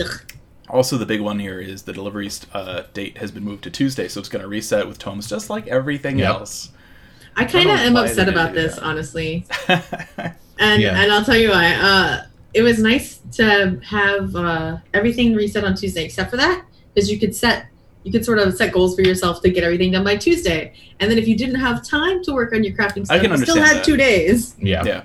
Ugh. 0.00 0.32
Also, 0.68 0.96
the 0.96 1.06
big 1.06 1.20
one 1.20 1.38
here 1.38 1.58
is 1.60 1.82
the 1.82 1.92
delivery 1.92 2.30
uh, 2.54 2.84
date 2.94 3.18
has 3.18 3.30
been 3.30 3.44
moved 3.44 3.62
to 3.64 3.70
Tuesday, 3.70 4.08
so 4.08 4.20
it's 4.20 4.28
going 4.28 4.42
to 4.42 4.48
reset 4.48 4.86
with 4.88 4.98
tomes 4.98 5.28
just 5.28 5.50
like 5.50 5.66
everything 5.68 6.18
Yep. 6.18 6.28
else. 6.28 6.70
I 7.36 7.44
kind 7.44 7.68
of 7.70 7.76
am 7.78 7.96
upset 7.96 8.28
about 8.28 8.54
this, 8.54 8.74
that. 8.76 8.82
honestly, 8.84 9.46
and 10.58 10.82
Yeah. 10.82 11.00
and 11.02 11.12
I'll 11.12 11.24
tell 11.24 11.36
you 11.36 11.50
why. 11.50 11.74
Uh, 11.74 12.24
it 12.54 12.62
was 12.62 12.78
nice 12.78 13.20
to 13.32 13.80
have 13.84 14.34
uh, 14.36 14.76
everything 14.92 15.34
reset 15.34 15.64
on 15.64 15.74
Tuesday, 15.74 16.04
except 16.04 16.30
for 16.30 16.36
that, 16.36 16.64
because 16.94 17.10
you 17.10 17.18
could 17.18 17.34
set 17.34 17.66
you 18.04 18.10
could 18.12 18.24
sort 18.24 18.38
of 18.38 18.54
set 18.56 18.72
goals 18.72 18.96
for 18.96 19.02
yourself 19.02 19.40
to 19.42 19.50
get 19.50 19.62
everything 19.64 19.92
done 19.92 20.04
by 20.04 20.16
Tuesday, 20.16 20.72
and 21.00 21.10
then 21.10 21.18
if 21.18 21.26
you 21.28 21.36
didn't 21.36 21.54
have 21.60 21.82
time 21.86 22.22
to 22.24 22.32
work 22.32 22.52
on 22.54 22.64
your 22.64 22.74
crafting 22.74 23.04
stuff, 23.06 23.10
I 23.10 23.18
stuff, 23.18 23.22
can 23.22 23.30
you 23.30 23.36
still 23.38 23.54
understand 23.56 23.66
had 23.66 23.76
that. 23.76 23.84
two 23.84 23.96
days. 23.96 24.54
Yeah. 24.58 24.84
yeah, 24.84 25.04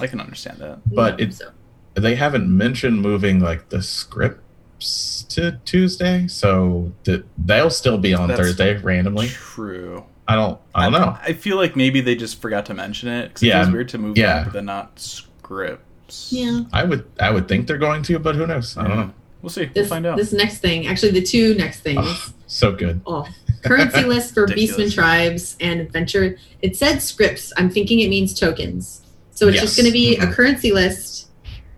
I 0.00 0.06
can 0.08 0.20
understand 0.20 0.58
that. 0.58 0.80
But 0.86 1.18
Yeah, 1.20 1.26
it- 1.26 1.34
so. 1.34 1.50
They 1.94 2.14
haven't 2.14 2.48
mentioned 2.54 3.00
moving 3.02 3.40
like 3.40 3.68
the 3.68 3.82
scripts 3.82 5.24
to 5.30 5.58
Tuesday, 5.64 6.26
so 6.26 6.92
th- 7.04 7.24
they'll 7.38 7.70
still 7.70 7.98
be 7.98 8.14
on 8.14 8.28
That's 8.28 8.40
Thursday 8.40 8.76
randomly. 8.78 9.28
True. 9.28 10.04
I 10.26 10.36
don't. 10.36 10.58
I 10.74 10.84
don't 10.88 10.92
know. 10.92 11.18
I 11.22 11.32
feel 11.34 11.56
like 11.56 11.76
maybe 11.76 12.00
they 12.00 12.14
just 12.14 12.40
forgot 12.40 12.66
to 12.66 12.74
mention 12.74 13.08
it 13.08 13.28
because 13.28 13.42
Yeah, 13.42 13.60
it 13.60 13.64
feels 13.64 13.72
weird 13.74 13.88
to 13.90 13.98
move 13.98 14.16
yeah. 14.16 14.36
them, 14.36 14.44
but 14.44 14.52
then 14.54 14.64
not 14.66 14.98
scripts. 14.98 16.32
yeah. 16.32 16.62
I 16.72 16.84
would. 16.84 17.04
I 17.20 17.30
would 17.30 17.48
think 17.48 17.66
they're 17.66 17.78
going 17.78 18.02
to, 18.04 18.18
but 18.18 18.34
who 18.36 18.46
knows? 18.46 18.76
I 18.76 18.86
don't 18.88 18.96
know. 18.96 19.10
We'll 19.42 19.50
see. 19.50 19.64
This 19.66 19.74
we'll 19.74 19.86
find 19.88 20.06
out. 20.06 20.16
this 20.16 20.32
next 20.32 20.58
thing, 20.58 20.86
actually, 20.86 21.12
the 21.12 21.22
two 21.22 21.54
next 21.56 21.80
things. 21.80 21.98
Oh, 22.00 22.32
so 22.46 22.72
good. 22.72 23.00
Oh, 23.06 23.26
currency 23.64 24.04
list 24.04 24.32
for 24.34 24.46
Beastman 24.46 24.94
tribes 24.94 25.56
and 25.60 25.80
adventure. 25.80 26.38
It 26.62 26.76
said 26.76 27.00
scripts. 27.02 27.52
I'm 27.56 27.68
thinking 27.68 28.00
it 28.00 28.08
means 28.08 28.38
tokens. 28.38 29.00
So 29.32 29.48
it's 29.48 29.60
just 29.60 29.76
going 29.76 29.86
to 29.86 29.92
be 29.92 30.16
a 30.16 30.20
Mhm. 30.26 30.32
currency 30.32 30.70
list 30.72 31.21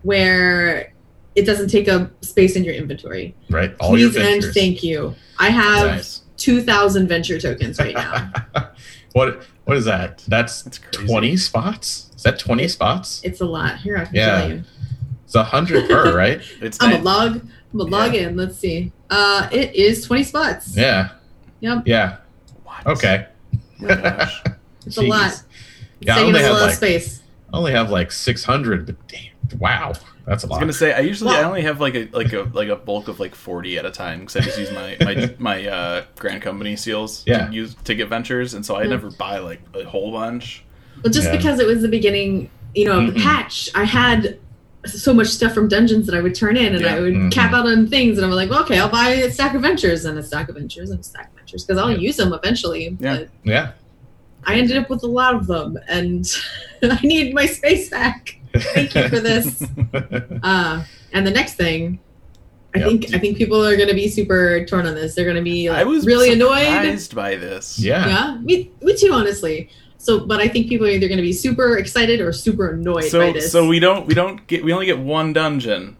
where 0.05 0.93
it 1.35 1.45
doesn't 1.45 1.69
take 1.69 1.89
up 1.89 2.23
space 2.23 2.55
in 2.55 2.63
your 2.63 2.73
inventory. 2.75 3.35
Right. 3.49 3.75
All 3.79 3.97
your 3.97 4.11
Please 4.11 4.43
and 4.45 4.53
thank 4.53 4.83
you. 4.83 5.15
I 5.39 5.49
have 5.49 5.87
nice. 5.87 6.21
2,000 6.37 7.07
venture 7.07 7.39
tokens 7.39 7.79
right 7.79 7.95
now. 7.95 8.31
what? 9.13 9.43
What 9.65 9.77
is 9.77 9.85
that? 9.85 10.23
That's 10.27 10.61
That's 10.61 10.77
twenty 10.91 11.35
spots. 11.37 12.11
Is 12.15 12.21
that 12.21 12.37
twenty 12.37 12.67
spots? 12.67 13.19
it's 13.23 13.41
a 13.41 13.45
lot. 13.45 13.79
Here, 13.79 13.97
I 13.97 14.05
can 14.05 14.13
Yeah. 14.15 14.39
tell 14.41 14.49
you. 14.51 14.63
It's 15.25 15.33
a 15.33 15.43
hundred 15.43 15.89
per, 15.89 16.15
right? 16.23 16.39
It's 16.61 16.77
I'm 16.79 17.01
a 17.01 17.03
log. 17.03 17.41
I'm 17.73 17.79
a 17.79 17.83
log 17.83 18.13
in. 18.13 18.37
Let's 18.37 18.57
see. 18.59 18.91
Uh, 19.09 19.49
it 19.51 19.73
is 19.75 20.05
20 20.05 20.23
spots. 20.23 20.77
Yeah. 20.77 21.09
Yep. 21.61 21.83
Yeah. 21.87 22.17
What? 22.63 22.85
Okay. 22.85 23.25
Oh 23.55 23.57
my 23.79 23.95
gosh. 23.95 24.43
It's 24.85 24.97
a 24.97 25.01
lot. 25.01 25.31
It's 25.31 25.43
Yeah, 26.01 26.13
I 26.13 26.17
taking 26.19 26.27
only 26.35 26.39
up 26.39 26.43
a 26.43 26.47
have 26.47 26.53
lot 26.53 26.61
of 26.61 26.67
like 26.67 26.75
space. 26.75 27.21
I 27.51 27.57
only 27.57 27.71
have 27.71 27.89
like 27.89 28.11
six 28.11 28.43
hundred, 28.43 28.85
but 28.85 28.95
damn, 29.07 29.31
wow, 29.59 29.93
that's 30.25 30.43
a 30.43 30.47
I 30.47 30.49
was 30.49 30.51
lot. 30.51 30.59
gonna 30.59 30.73
say 30.73 30.93
I 30.93 30.99
usually 30.99 31.35
I 31.35 31.43
only 31.43 31.61
have 31.61 31.79
like 31.79 31.95
a 31.95 32.07
like 32.11 32.33
a 32.33 32.49
like 32.53 32.69
a 32.69 32.75
bulk 32.75 33.07
of 33.07 33.19
like 33.19 33.35
forty 33.35 33.77
at 33.77 33.85
a 33.85 33.91
time 33.91 34.21
because 34.21 34.35
I 34.37 34.39
just 34.41 34.57
use 34.59 34.71
my 34.71 34.97
my 35.01 35.35
my 35.39 35.67
uh, 35.67 36.05
grand 36.17 36.41
company 36.41 36.75
seals 36.75 37.23
Yeah. 37.25 37.47
to 37.47 37.53
use 37.53 37.75
to 37.85 37.95
get 37.95 38.07
ventures, 38.09 38.53
and 38.53 38.65
so 38.65 38.75
I 38.75 38.83
Hmm. 38.83 38.89
never 38.91 39.11
buy 39.11 39.39
like 39.39 39.61
a 39.73 39.83
whole 39.83 40.11
bunch. 40.11 40.63
Well, 41.03 41.11
just 41.11 41.27
Yeah. 41.27 41.37
because 41.37 41.59
it 41.59 41.67
was 41.67 41.81
the 41.81 41.87
beginning, 41.89 42.49
you 42.73 42.85
know, 42.85 42.99
of 43.05 43.13
the 43.13 43.19
patch, 43.19 43.69
I 43.75 43.83
had 43.83 44.39
so 44.85 45.13
much 45.13 45.27
stuff 45.27 45.53
from 45.53 45.67
dungeons 45.67 46.05
that 46.05 46.15
I 46.15 46.21
would 46.21 46.35
turn 46.35 46.55
in, 46.57 46.73
and 46.75 46.83
Yeah. 46.83 46.95
I 46.95 46.99
would 46.99 47.13
Mhm. 47.13 47.31
cap 47.31 47.53
out 47.53 47.65
on 47.67 47.87
things, 47.87 48.17
and 48.17 48.25
I'm 48.25 48.31
like, 48.31 48.49
well, 48.49 48.61
okay, 48.63 48.79
I'll 48.79 48.87
buy 48.89 49.09
a 49.09 49.31
stack 49.31 49.55
of 49.55 49.61
ventures 49.63 50.05
and 50.05 50.17
a 50.17 50.23
stack 50.23 50.47
of 50.47 50.55
ventures 50.55 50.91
and 50.91 50.99
a 50.99 51.03
stack 51.03 51.29
of 51.31 51.35
ventures 51.37 51.65
because 51.65 51.79
I'll 51.81 51.89
Yeah. 51.91 51.97
use 51.97 52.17
them 52.17 52.33
eventually. 52.33 52.95
Yeah. 52.99 53.15
But 53.17 53.29
yeah. 53.43 53.71
I 54.47 54.55
ended 54.57 54.77
up 54.77 54.91
with 54.91 55.01
a 55.03 55.07
lot 55.07 55.33
of 55.33 55.47
them, 55.47 55.77
and 55.87 56.31
I 56.83 56.99
need 57.03 57.33
my 57.33 57.47
space 57.47 57.89
back. 57.89 58.35
Thank 58.59 58.95
you 58.95 59.09
for 59.09 59.19
this. 59.19 59.63
Uh, 60.43 60.83
and 61.13 61.25
the 61.27 61.31
next 61.31 61.55
thing, 61.55 61.99
I 62.73 62.79
Yep. 62.79 62.87
think 62.87 63.13
I 63.13 63.19
think 63.19 63.37
people 63.37 63.65
are 63.65 63.75
going 63.77 63.87
to 63.87 63.93
be 63.95 64.07
super 64.09 64.65
torn 64.65 64.85
on 64.85 64.95
this. 64.95 65.15
They're 65.15 65.23
going 65.25 65.37
to 65.37 65.41
be 65.43 65.69
like, 65.69 65.79
I 65.79 65.83
was 65.85 66.05
really 66.05 66.33
annoyed. 66.33 66.65
surprised 66.65 67.15
by 67.15 67.35
this. 67.35 67.79
Yeah. 67.79 68.07
Yeah, 68.07 68.37
me, 68.41 68.71
me 68.81 68.95
too, 68.97 69.11
honestly. 69.13 69.69
So, 69.97 70.19
but 70.25 70.39
I 70.39 70.47
think 70.47 70.67
people 70.67 70.85
are 70.85 70.89
either 70.89 71.07
going 71.07 71.17
to 71.17 71.23
be 71.23 71.33
super 71.33 71.77
excited 71.77 72.19
or 72.21 72.31
super 72.33 72.71
annoyed 72.71 73.11
by 73.11 73.31
this. 73.31 73.51
so 73.51 73.65
we 73.67 73.79
don't 73.79 74.05
we 74.07 74.13
don't 74.13 74.45
get 74.47 74.63
we 74.63 74.71
only 74.73 74.85
get 74.85 74.99
one 74.99 75.31
dungeon. 75.33 75.97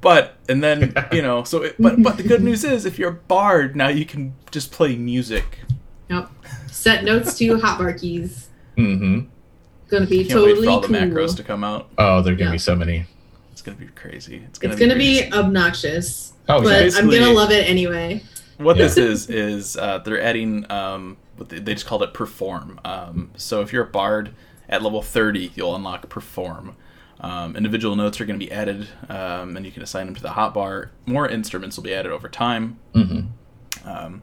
But 0.00 0.36
and 0.48 0.64
then 0.64 0.94
you 1.12 1.20
know 1.22 1.44
so 1.44 1.62
it, 1.62 1.76
but 1.78 2.02
but 2.02 2.16
the 2.16 2.22
good 2.22 2.42
news 2.42 2.64
is 2.64 2.86
if 2.86 2.98
you're 2.98 3.10
a 3.10 3.14
bard 3.14 3.76
now 3.76 3.88
you 3.88 4.06
can 4.06 4.34
just 4.50 4.72
play 4.72 4.96
music. 4.96 5.60
Yep. 6.08 6.30
Set 6.72 7.04
notes 7.04 7.36
to 7.38 7.56
hotbar 7.58 8.00
keys. 8.00 8.48
Mm-hmm. 8.78 9.28
Going 9.90 10.04
to 10.04 10.08
be 10.08 10.24
Can't 10.24 10.40
wait 10.42 10.48
totally 10.50 10.66
for 10.66 10.70
all 10.72 10.80
the 10.80 10.86
cool. 10.88 10.96
macros 10.96 11.36
to 11.36 11.42
come 11.42 11.64
out. 11.64 11.88
Oh, 11.98 12.22
there 12.22 12.32
are 12.32 12.36
gonna 12.36 12.50
Yeah. 12.50 12.52
be 12.54 12.58
so 12.58 12.76
many. 12.76 13.06
It's 13.52 13.60
gonna 13.62 13.76
be 13.76 13.86
crazy. 13.88 14.42
It's 14.46 14.58
gonna 14.58 14.74
It's 14.74 14.82
be 14.82 14.88
to 14.88 14.94
be 14.94 15.32
obnoxious, 15.32 16.32
Oh, 16.48 16.62
but. 16.62 16.94
I'm 16.96 17.08
going 17.10 17.22
to 17.22 17.30
love 17.32 17.50
it 17.50 17.68
anyway. 17.68 18.22
What 18.58 18.76
Yeah. 18.76 18.84
this 18.84 18.96
is 19.08 19.28
is 19.30 19.76
uh, 19.76 19.98
they're 19.98 20.22
adding 20.22 20.70
um, 20.70 21.16
they, 21.48 21.58
they 21.58 21.74
just 21.74 21.86
called 21.86 22.02
it 22.02 22.14
perform. 22.14 22.78
Um, 22.84 23.30
so 23.36 23.62
if 23.62 23.72
you're 23.72 23.84
a 23.84 23.88
bard 23.90 24.30
at 24.68 24.82
level 24.82 25.02
30, 25.02 25.52
you'll 25.56 25.74
unlock 25.74 26.08
perform. 26.08 26.76
Um, 27.20 27.56
individual 27.56 27.96
notes 27.96 28.20
are 28.20 28.24
going 28.24 28.38
to 28.38 28.44
be 28.46 28.50
added, 28.52 28.88
um, 29.08 29.56
and 29.56 29.66
you 29.66 29.72
can 29.72 29.82
assign 29.82 30.06
them 30.06 30.14
to 30.14 30.22
the 30.22 30.28
hotbar. 30.30 30.88
More 31.06 31.28
instruments 31.28 31.76
will 31.76 31.84
be 31.84 31.92
added 31.94 32.12
over 32.12 32.28
time. 32.28 32.78
Mhm. 32.94 33.26
Um, 33.84 34.22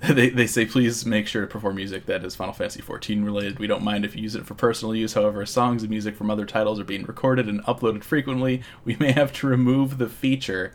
they, 0.08 0.28
they 0.30 0.46
say 0.46 0.64
please 0.64 1.04
make 1.04 1.26
sure 1.26 1.42
to 1.42 1.48
perform 1.48 1.76
music 1.76 2.06
that 2.06 2.24
is 2.24 2.36
Final 2.36 2.54
Fantasy 2.54 2.80
XIV 2.80 3.24
related. 3.24 3.58
We 3.58 3.66
don't 3.66 3.82
mind 3.82 4.04
if 4.04 4.14
you 4.14 4.22
use 4.22 4.34
it 4.36 4.46
for 4.46 4.54
personal 4.54 4.94
use. 4.94 5.14
However, 5.14 5.44
songs 5.44 5.82
and 5.82 5.90
music 5.90 6.14
from 6.16 6.30
other 6.30 6.46
titles 6.46 6.78
are 6.78 6.84
being 6.84 7.04
recorded 7.04 7.48
and 7.48 7.62
uploaded 7.64 8.04
frequently. 8.04 8.62
We 8.84 8.96
may 8.96 9.12
have 9.12 9.32
to 9.34 9.46
remove 9.48 9.98
the 9.98 10.08
feature. 10.08 10.72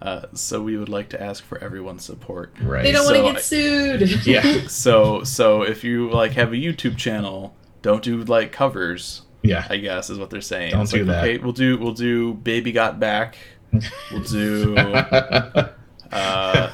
Uh, 0.00 0.26
so 0.32 0.60
we 0.62 0.76
would 0.76 0.88
like 0.88 1.08
to 1.10 1.22
ask 1.22 1.44
for 1.44 1.58
everyone's 1.58 2.02
support. 2.04 2.52
Right. 2.60 2.82
They 2.82 2.92
don't 2.92 3.06
So 3.06 3.22
want 3.22 3.38
to 3.38 3.98
get 3.98 4.08
sued. 4.08 4.26
Yeah. 4.26 4.62
So 4.68 5.22
so 5.22 5.62
if 5.62 5.84
you 5.84 6.10
like 6.10 6.32
have 6.32 6.52
a 6.52 6.56
YouTube 6.56 6.96
channel, 6.96 7.54
don't 7.82 8.02
do 8.02 8.22
like 8.24 8.52
covers. 8.52 9.22
Yeah. 9.42 9.66
I 9.68 9.76
guess 9.76 10.08
is 10.10 10.18
what 10.18 10.30
they're 10.30 10.40
saying. 10.40 10.72
Don't 10.72 10.82
It's 10.82 10.92
do 10.92 10.98
like, 10.98 11.06
that. 11.08 11.24
Okay, 11.24 11.38
we'll 11.38 11.52
do 11.52 11.76
we'll 11.78 11.92
do 11.92 12.34
Baby 12.34 12.72
Got 12.72 12.98
Back. 12.98 13.36
We'll 14.10 14.22
do 14.22 14.74
uh, 14.76 15.68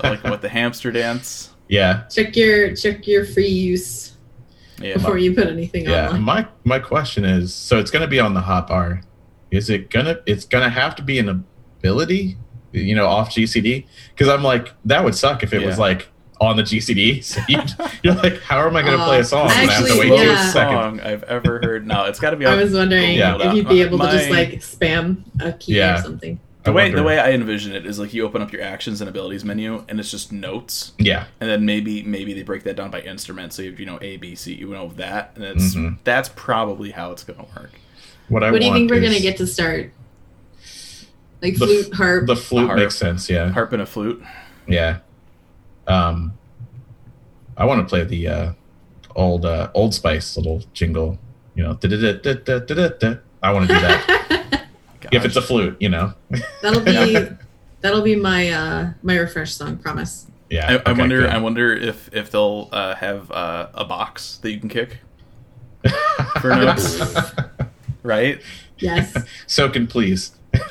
like 0.03 0.25
what 0.25 0.43
the 0.43 0.49
hamster 0.49 0.91
dance. 0.91 1.51
Yeah. 1.69 2.05
check 2.11 2.37
your 2.37 2.75
check 2.75 3.07
your 3.07 3.25
free 3.25 3.49
use 3.49 4.13
Yeah, 4.81 4.95
before 4.95 5.19
you 5.19 5.35
put 5.35 5.47
anything 5.49 5.85
Yeah. 5.87 6.11
on. 6.11 6.23
My 6.23 6.47
my 6.65 6.79
question 6.79 7.25
is, 7.25 7.53
so 7.55 7.79
it's 7.79 7.91
gonna 7.91 8.07
be 8.09 8.21
on 8.21 8.35
the 8.35 8.41
hot 8.41 8.67
bar. 8.69 9.03
Is 9.51 9.71
it 9.71 9.91
gonna? 9.91 10.19
It's 10.27 10.45
gonna 10.45 10.71
have 10.71 10.95
to 10.97 11.03
be 11.03 11.19
an 11.19 11.45
ability, 11.79 12.37
you 12.73 12.95
know, 12.95 13.07
off 13.07 13.31
GCD. 13.31 13.87
Because 14.15 14.29
I'm 14.29 14.43
like, 14.43 14.73
that 14.85 15.03
would 15.05 15.15
suck 15.15 15.43
if 15.43 15.53
it 15.53 15.65
was 15.65 15.79
like 15.79 16.09
on 16.41 16.57
the 16.57 16.63
GCD. 16.63 17.25
So 17.25 17.41
you, 17.49 17.59
you're 18.03 18.15
like, 18.15 18.41
how 18.43 18.65
am 18.67 18.77
I 18.77 18.83
gonna 18.83 19.03
play 19.05 19.17
Uh, 19.19 19.21
a 19.21 19.25
song? 19.25 19.51
and 19.51 19.71
I 19.71 19.73
have 19.73 19.85
to 19.87 19.91
actually, 19.93 20.11
wait 20.11 20.17
two 20.19 20.25
yeah. 20.27 20.51
seconds. 20.53 20.75
song 20.75 21.01
I've 21.01 21.23
ever 21.25 21.61
heard. 21.63 21.87
No, 21.87 22.05
it's 22.05 22.21
got 22.21 22.31
to 22.31 22.37
be. 22.37 22.47
I 22.47 22.55
was 22.55 22.73
wondering 22.75 23.17
Yeah. 23.17 23.37
if 23.41 23.55
you'd 23.55 23.69
be 23.69 23.81
able 23.83 23.99
to 23.99 24.11
just 24.11 24.31
like 24.31 24.51
spam 24.61 25.25
a 25.41 25.53
key 25.53 25.77
Yeah. 25.77 25.99
or 25.99 26.03
something. 26.03 26.39
The 26.69 26.73
I 26.73 26.77
way 26.77 26.83
wonder- 26.85 26.97
the 26.99 27.03
way 27.05 27.19
I 27.19 27.31
envision 27.33 27.73
it 27.75 27.85
is 27.87 27.99
like 27.99 28.15
you 28.15 28.25
open 28.25 28.41
up 28.43 28.53
your 28.53 28.63
actions 28.63 29.01
and 29.01 29.09
abilities 29.11 29.45
menu, 29.45 29.85
and 29.89 29.99
it's 30.01 30.11
just 30.11 30.31
notes. 30.33 30.93
Yeah. 30.99 31.25
and 31.41 31.49
then 31.51 31.65
maybe 31.65 32.03
maybe 32.03 32.33
they 32.35 32.43
break 32.43 32.63
that 32.65 32.77
down 32.77 32.91
by 32.91 33.01
instrument 33.01 33.53
so 33.53 33.63
you 33.63 33.71
have, 33.71 33.81
you 33.81 33.87
know 33.87 33.99
a 34.03 34.17
b 34.19 34.35
c 34.35 34.55
you 34.55 34.69
know 34.69 34.89
that 34.97 35.33
and 35.35 35.45
it's 35.45 35.75
Mhm. 35.75 35.99
that's 36.05 36.29
probably 36.35 36.91
how 36.93 37.11
it's 37.13 37.25
going 37.25 37.39
to 37.39 37.47
work 37.61 37.73
What 38.29 38.43
I 38.45 38.51
what 38.51 38.61
do 38.61 38.67
you 38.67 38.73
think 38.73 38.91
we're 38.91 39.01
gonna 39.01 39.21
get 39.21 39.37
to 39.39 39.47
start? 39.47 39.93
Like 41.41 41.57
The 41.57 41.65
f- 41.65 41.71
flute, 41.71 41.95
harp. 41.95 42.27
The 42.27 42.37
flute 42.37 42.67
harp. 42.67 42.79
makes 42.79 42.97
sense. 42.97 43.31
Yeah. 43.31 43.51
harp 43.51 43.73
and 43.73 43.83
a 43.83 43.87
flute 43.87 44.23
Yeah. 44.67 44.99
Um, 45.87 46.35
I 47.57 47.65
want 47.65 47.81
to 47.81 47.89
play 47.89 48.05
the 48.05 48.29
uh, 48.29 48.53
old 49.17 49.45
uh, 49.47 49.71
Old 49.75 49.95
Spice 49.95 50.37
little 50.37 50.63
jingle. 50.75 51.19
You 51.55 51.63
know. 51.65 51.71
I 51.81 53.53
want 53.53 53.69
to 53.69 53.75
do 53.75 53.81
that 53.81 54.45
if 55.13 55.25
it's 55.25 55.37
a 55.37 55.43
flute. 55.43 55.77
You 55.81 55.89
know. 55.91 56.15
that'll 56.63 56.81
be 56.83 57.29
that'll 57.81 58.03
be 58.03 58.17
my 58.17 58.51
uh 58.51 58.91
my 59.03 59.17
refresh 59.17 59.55
song. 59.55 59.77
Promise. 59.79 60.27
Yeah. 60.51 60.67
I, 60.67 60.73
I 60.73 60.93
okay, 60.93 61.01
wonder 61.01 61.21
good. 61.21 61.31
i 61.31 61.39
wonder 61.39 61.73
if 61.75 62.09
if 62.15 62.31
they'll 62.31 62.69
uh, 62.73 62.95
have 62.95 63.31
uh, 63.31 63.69
a 63.75 63.85
box 63.85 64.39
that 64.39 64.51
you 64.51 64.59
can 64.59 64.71
kick 64.71 64.97
for 66.41 66.49
notes 66.49 66.99
right 68.03 68.41
Yes. 68.79 69.15
so 69.47 69.69
can 69.69 69.87
please. 69.87 70.33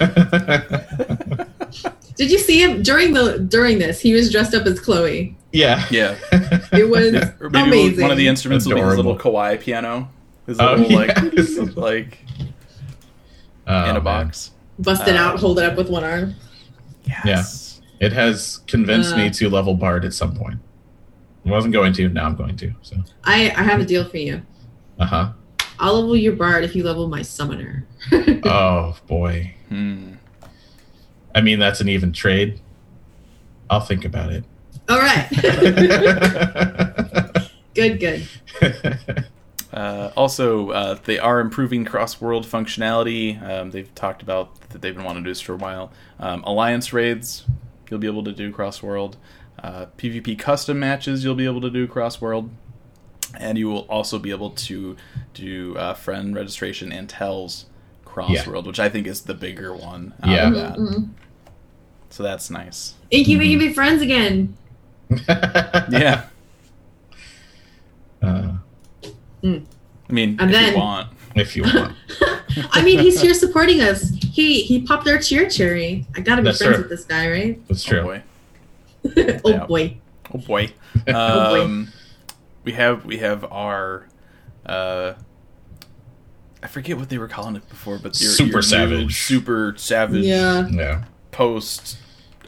Did 2.16 2.32
you 2.32 2.40
see 2.40 2.62
him 2.64 2.82
during 2.82 3.14
the 3.14 3.38
during 3.40 3.78
this? 3.80 4.00
He 4.00 4.14
was 4.14 4.32
dressed 4.32 4.56
up 4.56 4.66
as 4.66 4.80
Chloe. 4.80 5.36
yeah. 5.52 5.86
yeah 5.92 6.18
It 6.72 6.90
was 6.90 7.14
or 7.40 7.50
maybe 7.52 7.68
amazing. 7.70 8.02
one 8.02 8.12
of 8.12 8.18
the 8.18 8.28
instruments 8.28 8.66
will 8.66 8.76
be 8.76 8.82
his 8.82 8.96
little 8.96 9.18
kawaii 9.18 9.60
piano 9.60 10.10
his 10.48 10.60
Oh, 10.60 10.74
little 10.76 10.92
yes. 11.04 11.58
like 11.58 11.76
like 11.76 12.26
Oh, 13.68 13.84
in 13.84 13.90
a 13.92 13.94
man. 13.96 14.04
box 14.04 14.52
busted 14.80 15.16
Uh, 15.16 15.20
out, 15.20 15.40
hold 15.40 15.60
it 15.60 15.66
up 15.66 15.78
with 15.78 15.90
one 15.90 16.04
arm. 16.04 16.36
yes 17.26 17.82
It 18.00 18.14
has 18.14 18.60
convinced 18.68 19.14
Uh. 19.14 19.18
me 19.18 19.30
to 19.32 19.50
level 19.50 19.74
Bard 19.76 20.06
at 20.06 20.14
some 20.14 20.36
point. 20.36 20.60
I 21.46 21.50
wasn't 21.50 21.74
going 21.74 21.94
to. 21.94 22.10
Now 22.10 22.26
I'm 22.26 22.36
going 22.36 22.56
to. 22.58 22.74
So. 22.82 22.98
I 23.24 23.52
I 23.56 23.64
have 23.64 23.80
a 23.80 23.86
deal 23.86 24.04
for 24.08 24.18
you. 24.18 24.42
Uh 25.00 25.06
huh. 25.06 25.30
I'll 25.80 25.94
level 25.96 26.16
your 26.16 26.34
bard 26.36 26.64
if 26.64 26.76
you 26.76 26.84
level 26.84 27.08
my 27.08 27.22
summoner. 27.22 27.86
Oh 28.44 28.96
boy. 29.08 29.54
Hmm. 29.70 30.14
I 31.36 31.42
mean, 31.42 31.60
that's 31.60 31.82
an 31.82 31.90
even 31.90 32.12
trade. 32.14 32.60
I'll 33.70 33.82
think 33.82 34.06
about 34.06 34.32
it. 34.32 34.44
All 34.90 34.98
right. 35.00 35.28
good, 37.76 38.00
good. 38.00 38.28
Uh, 39.78 40.12
also, 40.18 40.72
uh, 40.72 40.98
they 41.06 41.20
are 41.20 41.40
improving 41.40 41.86
cross-world 41.86 42.46
functionality. 42.48 43.40
Um, 43.48 43.70
they've 43.72 43.94
talked 43.94 44.22
about 44.24 44.60
that 44.72 44.82
they've 44.82 44.96
been 44.96 45.04
wanting 45.06 45.24
to 45.24 45.28
do 45.30 45.32
this 45.32 45.42
for 45.42 45.54
a 45.54 45.58
while. 45.58 45.92
Um, 46.20 46.44
Alliance 46.46 46.92
raids, 46.94 47.46
you'll 47.90 48.00
be 48.00 48.08
able 48.08 48.24
to 48.24 48.32
do 48.32 48.52
cross-world. 48.52 49.18
Uh, 49.62 49.86
PvP 49.98 50.38
custom 50.40 50.80
matches, 50.80 51.24
you'll 51.24 51.36
be 51.36 51.46
able 51.46 51.62
to 51.62 51.70
do 51.70 51.86
cross-world. 51.88 52.50
And 53.40 53.58
you 53.58 53.68
will 53.68 53.86
also 53.90 54.18
be 54.18 54.32
able 54.32 54.50
to 54.52 54.96
do 55.36 55.78
uh, 55.78 55.94
friend 55.94 56.34
registration 56.36 56.92
and 56.92 57.08
tells 57.08 57.66
cross-world, 58.04 58.66
which 58.66 58.80
I 58.80 58.90
think 58.90 59.06
is 59.06 59.22
the 59.22 59.36
bigger 59.36 59.76
one. 59.76 60.14
out 60.24 60.30
Yeah. 60.30 60.48
of 60.48 60.54
that. 60.56 60.78
mhm. 60.78 61.10
So 62.10 62.24
that's 62.24 62.50
nice. 62.50 62.96
Inky, 63.12 63.36
we 63.38 63.50
can 63.52 63.60
be 63.60 63.74
friends 63.74 64.02
again. 64.02 64.56
Yeah. 65.30 66.24
Uh, 68.20 68.54
I 69.44 69.48
mean, 70.10 70.38
And 70.40 70.50
if 70.50 70.52
then- 70.52 70.72
you 70.74 70.78
want. 70.80 71.10
if 71.36 71.56
you 71.56 71.64
want. 71.64 71.96
I 72.72 72.82
mean, 72.84 73.00
he's 73.00 73.22
here 73.22 73.34
supporting 73.36 73.82
us. 73.82 74.10
He 74.32 74.62
he 74.64 74.82
popped 74.82 75.08
our 75.08 75.20
cheer 75.20 75.48
cherry. 75.50 76.06
I 76.16 76.22
gotta 76.22 76.42
be 76.42 76.46
That's 76.48 76.58
friends 76.58 76.74
true. 76.76 76.82
with 76.84 76.90
this 76.90 77.06
guy, 77.06 77.30
right? 77.30 77.68
That's 77.68 77.84
true. 77.84 78.00
Oh 78.00 78.04
boy. 78.04 78.24
oh 79.46 79.50
Yeah. 79.50 79.66
boy. 79.66 79.98
Oh 80.34 80.38
boy. 80.40 80.72
boy. 81.06 81.14
Um, 81.14 81.92
we 82.64 82.72
have 82.74 83.06
we 83.06 83.18
have 83.18 83.44
our 83.52 84.08
uh, 84.66 85.14
I 86.64 86.68
forget 86.68 86.98
what 86.98 87.10
they 87.10 87.18
were 87.20 87.28
calling 87.28 87.56
it 87.56 87.68
before, 87.70 88.00
but 88.00 88.20
your, 88.20 88.32
Super 88.32 88.50
your 88.50 88.58
new 88.58 88.62
savage. 88.64 89.22
super 89.22 89.74
savage 89.78 90.26
Yeah. 90.26 90.68
yeah. 90.70 91.04
post. 91.32 91.98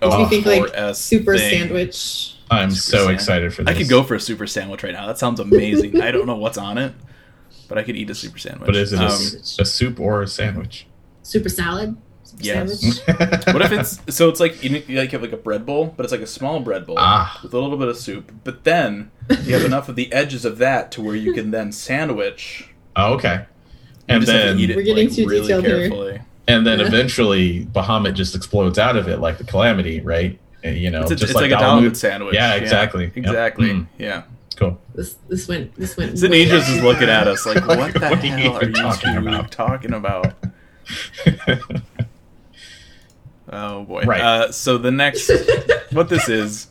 Makes 0.02 0.18
me 0.32 0.42
think 0.42 0.46
like 0.74 0.96
super 0.96 1.38
thing. 1.38 1.60
sandwich. 1.68 2.36
I'm 2.52 2.72
Super 2.72 2.98
so 2.98 3.04
sand- 3.06 3.14
excited 3.16 3.54
for 3.54 3.64
this. 3.64 3.76
I 3.76 3.78
could 3.78 3.90
go 3.90 4.04
for 4.04 4.16
a 4.16 4.20
super 4.20 4.48
sandwich 4.48 4.84
right 4.84 4.94
now. 4.94 5.06
That 5.08 5.18
sounds 5.18 5.40
amazing. 5.40 6.02
I 6.02 6.12
don't 6.12 6.26
know 6.26 6.36
what's 6.38 6.58
on 6.58 6.78
it, 6.78 6.94
but 7.68 7.78
I 7.78 7.84
could 7.84 7.96
eat 7.96 8.10
a 8.10 8.16
super 8.16 8.38
sandwich. 8.40 8.66
But 8.66 8.76
is 8.76 8.92
it 8.94 9.00
a, 9.00 9.04
Um, 9.06 9.12
s- 9.12 9.58
a 9.60 9.66
soup 9.66 10.00
or 10.00 10.22
a 10.24 10.28
sandwich? 10.28 10.88
Super 11.24 11.50
salad. 11.50 11.96
Super 12.24 12.44
Yes. 12.44 12.80
sandwich. 13.06 13.46
what 13.48 13.62
if 13.62 13.72
it's 13.72 14.16
so? 14.16 14.30
It's 14.30 14.40
like 14.40 14.64
you, 14.64 14.70
know, 14.72 14.82
you 14.88 14.98
like 15.00 15.12
have 15.12 15.22
like 15.22 15.32
a 15.32 15.38
bread 15.38 15.66
bowl, 15.66 15.94
but 15.98 16.04
it's 16.06 16.12
like 16.12 16.22
a 16.22 16.28
small 16.28 16.60
bread 16.60 16.86
bowl 16.86 16.96
Ah. 17.00 17.40
with 17.44 17.54
a 17.54 17.60
little 17.60 17.78
bit 17.78 17.88
of 17.88 17.98
soup. 17.98 18.32
But 18.44 18.64
then 18.64 19.12
you 19.44 19.54
have 19.54 19.64
enough 19.66 19.90
of 19.90 19.96
the 19.96 20.12
edges 20.14 20.46
of 20.46 20.58
that 20.60 20.92
to 20.94 21.02
where 21.02 21.16
you 21.16 21.34
can 21.34 21.52
then 21.52 21.72
sandwich. 21.72 22.70
Oh, 22.96 23.14
okay. 23.14 23.46
And 24.08 24.22
just 24.22 24.32
to 24.32 24.38
then 24.38 24.60
eat 24.60 24.72
it, 24.72 24.76
We're 24.76 24.82
getting 24.84 25.08
like, 25.08 25.16
too 25.16 25.26
really 25.28 25.42
detailed 25.42 25.66
here. 25.66 26.26
and 26.48 26.66
then 26.66 26.80
Yeah. 26.80 26.88
eventually 26.88 27.66
Bahamut 27.72 28.16
just 28.16 28.36
explodes 28.36 28.80
out 28.80 28.96
of 28.96 29.08
it 29.08 29.20
like 29.20 29.38
the 29.38 29.44
calamity, 29.44 30.02
right? 30.02 30.40
And, 30.64 30.78
you 30.78 30.90
know, 30.92 31.02
It's, 31.02 31.10
just 31.12 31.24
it's 31.24 31.34
like, 31.34 31.52
a 31.52 31.56
Dalamud. 31.56 31.90
Dalmud 31.92 31.96
sandwich. 31.96 32.36
Yeah, 32.36 32.56
exactly. 32.56 33.06
Yep. 33.06 33.18
Exactly. 33.18 33.70
Mm. 33.70 33.88
Yeah. 33.98 34.24
Cool. 34.58 34.80
This 34.94 35.16
this 35.30 35.48
went 35.48 35.74
this 35.76 35.96
went. 35.96 36.14
Zanidras 36.16 36.68
is 36.76 36.84
looking 36.84 37.08
at 37.10 37.28
us 37.30 37.46
like, 37.46 37.66
what 37.66 37.94
the 37.94 38.00
What 38.10 38.22
are 38.22 38.26
you 38.26 38.32
hell 38.34 38.58
are 38.58 38.66
you 38.66 38.74
talking 38.74 39.14
two 39.14 39.20
about?" 39.28 39.52
talking 39.52 39.94
about? 39.94 40.34
Oh 43.52 43.84
boy. 43.84 44.04
Right. 44.04 44.22
Uh, 44.22 44.52
so 44.52 44.78
the 44.78 44.92
next, 44.92 45.32
what 45.92 46.10
this 46.10 46.30
is, 46.30 46.68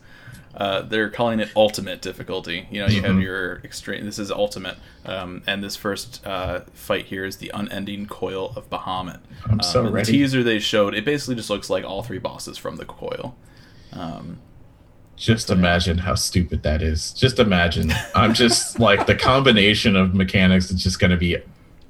Uh, 0.55 0.83
they're 0.83 1.09
calling 1.11 1.39
it 1.39 1.49
ultimate 1.55 2.03
difficulty. 2.03 2.67
You 2.71 2.81
know, 2.81 2.89
you 2.89 3.01
have 3.03 3.15
Mhm. 3.17 3.23
your 3.23 3.61
extreme. 3.63 4.05
This 4.05 4.19
is 4.19 4.31
ultimate, 4.33 4.77
um, 5.07 5.43
and 5.47 5.63
this 5.63 5.77
first 5.77 6.21
uh, 6.27 6.61
fight 6.73 7.07
here 7.07 7.25
is 7.25 7.37
the 7.37 7.53
unending 7.55 8.07
coil 8.07 8.53
of 8.57 8.69
Bahamut. 8.69 9.21
I'm 9.49 9.61
so 9.61 9.81
Um, 9.81 9.87
and 9.87 9.95
ready. 9.95 10.07
The 10.11 10.19
teaser 10.19 10.43
they 10.43 10.59
showed, 10.59 10.95
it 10.95 11.05
basically 11.05 11.37
just 11.37 11.49
looks 11.49 11.71
like 11.71 11.85
all 11.85 12.03
three 12.03 12.19
bosses 12.19 12.59
from 12.59 12.75
the 12.77 12.85
coil. 12.85 13.37
Um, 13.93 14.39
Just 15.17 15.51
imagine 15.51 15.99
how 15.99 16.15
stupid 16.15 16.63
that 16.63 16.81
is. 16.83 17.13
Just 17.13 17.39
imagine. 17.39 17.93
I'm 18.15 18.35
just 18.35 18.79
like 18.89 19.07
the 19.07 19.15
combination 19.17 19.97
of 19.97 20.15
mechanics 20.15 20.71
is 20.71 20.83
just 20.83 21.01
going 21.01 21.11
to 21.11 21.17
be 21.17 21.37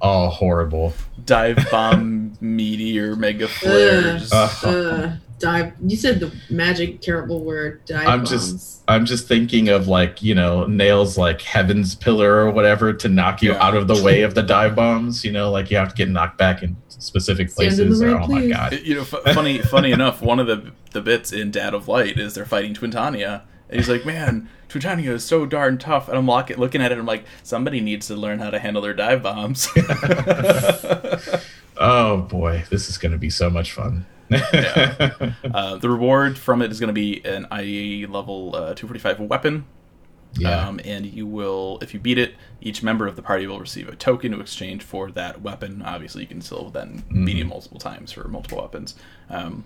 all 0.00 0.30
horrible. 0.30 0.92
dive 1.24 1.58
bomb, 1.70 2.32
meteor, 2.40 3.16
mega 3.16 3.48
flares. 3.48 4.32
Uh, 4.32 4.48
Uh, 4.64 5.16
dive. 5.38 5.72
You 5.84 5.96
said 5.96 6.20
the 6.20 6.32
magic 6.50 7.00
terrible 7.00 7.44
word. 7.44 7.84
Dive 7.86 8.06
I'm 8.08 8.18
bombs. 8.20 8.30
just 8.30 8.82
I'm 8.88 9.06
just 9.06 9.26
thinking 9.28 9.68
of 9.68 9.86
like, 9.88 10.22
you 10.22 10.34
know, 10.34 10.66
nails 10.66 11.16
like 11.18 11.40
heaven's 11.42 11.94
pillar 11.94 12.34
or 12.46 12.50
whatever 12.50 12.92
to 12.92 13.08
knock 13.08 13.42
you 13.42 13.52
Yeah. 13.52 13.62
out 13.66 13.74
of 13.76 13.86
the 13.88 14.02
way 14.04 14.22
of 14.22 14.34
the 14.34 14.42
dive 14.42 14.74
bombs, 14.74 15.24
you 15.24 15.32
know, 15.32 15.50
like 15.50 15.70
you 15.70 15.76
have 15.76 15.90
to 15.90 15.94
get 15.94 16.08
knocked 16.08 16.38
back 16.38 16.62
in 16.62 16.76
specific 16.88 17.50
Stand 17.50 17.68
in 17.72 17.76
places. 17.76 17.98
the 18.00 18.06
or, 18.08 18.14
right 18.16 18.24
oh 18.24 18.28
my 18.28 18.48
god. 18.48 18.80
you 18.82 18.94
know, 18.94 19.02
f- 19.02 19.34
funny, 19.34 19.58
funny 19.60 19.92
enough, 19.92 20.20
one 20.22 20.40
of 20.40 20.46
the 20.46 20.72
the 20.92 21.00
bits 21.00 21.32
in 21.32 21.50
Dad 21.50 21.74
of 21.74 21.86
Light 21.88 22.18
is 22.18 22.34
they're 22.34 22.44
fighting 22.46 22.74
Twintania, 22.74 23.42
and 23.68 23.78
he's 23.78 23.88
like, 23.88 24.06
"Man, 24.06 24.48
Twintania 24.70 25.10
is 25.10 25.22
so 25.24 25.44
darn 25.44 25.76
tough." 25.78 26.08
And 26.08 26.16
I'm 26.16 26.26
lock- 26.26 26.48
looking 26.56 26.80
at 26.80 26.90
it, 26.90 26.98
I'm 26.98 27.04
like, 27.06 27.24
somebody 27.42 27.80
needs 27.80 28.06
to 28.08 28.16
learn 28.16 28.38
how 28.38 28.48
to 28.50 28.58
handle 28.58 28.80
their 28.82 28.94
dive 28.94 29.22
bombs. 29.22 29.68
Oh 31.80 32.22
boy, 32.22 32.64
this 32.70 32.88
is 32.90 32.98
going 32.98 33.12
to 33.12 33.18
be 33.18 33.30
so 33.30 33.48
much 33.48 33.70
fun. 33.70 34.04
Yeah. 34.30 35.32
uh, 35.54 35.76
the 35.76 35.88
reward 35.88 36.38
from 36.38 36.62
it 36.62 36.70
is 36.70 36.80
going 36.80 36.88
to 36.88 36.92
be 36.92 37.24
an 37.24 37.46
IE 37.52 38.06
level 38.06 38.54
uh, 38.54 38.74
245 38.74 39.20
weapon. 39.20 39.66
yeah. 40.34 40.68
Um, 40.68 40.80
and 40.84 41.06
you 41.06 41.26
will, 41.26 41.78
if 41.80 41.94
you 41.94 42.00
beat 42.00 42.18
it, 42.18 42.34
each 42.60 42.82
member 42.82 43.06
of 43.06 43.16
the 43.16 43.22
party 43.22 43.46
will 43.46 43.60
receive 43.60 43.88
a 43.88 43.96
token 43.96 44.32
to 44.32 44.40
exchange 44.40 44.82
for 44.82 45.10
that 45.12 45.42
weapon. 45.42 45.82
Obviously, 45.82 46.22
you 46.22 46.28
can 46.28 46.42
still 46.42 46.70
then 46.70 47.04
beat 47.24 47.38
it 47.38 47.44
multiple 47.44 47.78
times 47.78 48.12
for 48.12 48.26
multiple 48.28 48.60
weapons. 48.60 48.94
Um, 49.30 49.64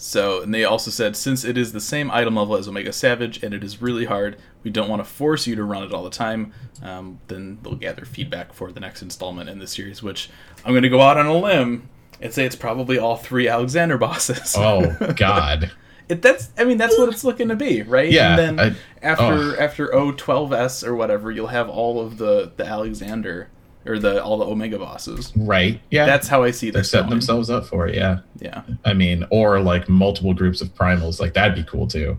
so, 0.00 0.42
and 0.42 0.54
they 0.54 0.64
also 0.64 0.92
said 0.92 1.16
since 1.16 1.44
it 1.44 1.58
is 1.58 1.72
the 1.72 1.80
same 1.80 2.08
item 2.12 2.36
level 2.36 2.56
as 2.56 2.68
Omega 2.68 2.92
Savage 2.92 3.42
and 3.42 3.52
it 3.52 3.64
is 3.64 3.82
really 3.82 4.04
hard, 4.04 4.38
we 4.62 4.70
don't 4.70 4.88
want 4.88 5.00
to 5.00 5.04
force 5.04 5.44
you 5.48 5.56
to 5.56 5.64
run 5.64 5.82
it 5.82 5.92
all 5.92 6.04
the 6.04 6.10
time. 6.10 6.52
Um, 6.80 7.18
then 7.26 7.58
they'll 7.62 7.74
gather 7.74 8.04
feedback 8.04 8.52
for 8.52 8.70
the 8.70 8.78
next 8.78 9.02
installment 9.02 9.50
in 9.50 9.58
the 9.58 9.66
series, 9.66 10.00
which 10.00 10.30
I'm 10.64 10.72
going 10.72 10.84
to 10.84 10.88
go 10.88 11.00
out 11.00 11.16
on 11.16 11.26
a 11.26 11.36
limb 11.36 11.88
and 12.20 12.32
say 12.32 12.44
it's 12.44 12.56
probably 12.56 12.98
all 12.98 13.16
three 13.16 13.48
Alexander 13.48 13.98
bosses. 13.98 14.54
oh 14.56 14.94
god. 15.16 15.70
It, 16.08 16.22
that's 16.22 16.48
I 16.56 16.64
mean 16.64 16.78
that's 16.78 16.96
what 16.98 17.08
it's 17.10 17.22
looking 17.24 17.48
to 17.48 17.56
be, 17.56 17.82
right? 17.82 18.10
Yeah, 18.10 18.38
And 18.38 18.58
then 18.58 18.72
I- 19.02 19.06
after 19.06 19.24
oh. 19.24 19.56
after 19.58 19.88
O12S 19.88 20.86
or 20.86 20.94
whatever, 20.96 21.30
you'll 21.30 21.48
have 21.48 21.68
all 21.68 22.00
of 22.00 22.16
the 22.18 22.50
the 22.56 22.64
Alexander 22.66 23.48
or 23.86 23.98
the 23.98 24.22
all 24.22 24.38
the 24.38 24.44
Omega 24.46 24.78
bosses. 24.78 25.32
Right. 25.36 25.80
Yeah. 25.90 26.06
That's 26.06 26.26
how 26.28 26.42
I 26.44 26.50
see 26.50 26.70
they're 26.70 26.82
setting 26.84 27.04
going. 27.06 27.10
themselves 27.20 27.50
up 27.50 27.66
for 27.66 27.86
it, 27.86 27.94
yeah. 27.94 28.20
Yeah. 28.40 28.62
I 28.84 28.94
mean, 28.94 29.26
or 29.30 29.60
like 29.60 29.88
multiple 29.88 30.32
groups 30.34 30.60
of 30.62 30.74
primals, 30.74 31.20
like 31.20 31.34
that'd 31.34 31.54
be 31.54 31.62
cool 31.64 31.86
too. 31.86 32.18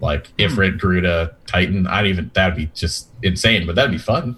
Like 0.00 0.26
Hmm. 0.38 0.42
Ifrit, 0.42 0.78
Garuda, 0.80 1.34
Titan. 1.46 1.86
I'd 1.86 2.06
even 2.06 2.30
that'd 2.34 2.56
be 2.56 2.66
just 2.74 3.08
insane, 3.22 3.66
but 3.66 3.74
that'd 3.74 3.90
be 3.90 3.98
fun. 3.98 4.36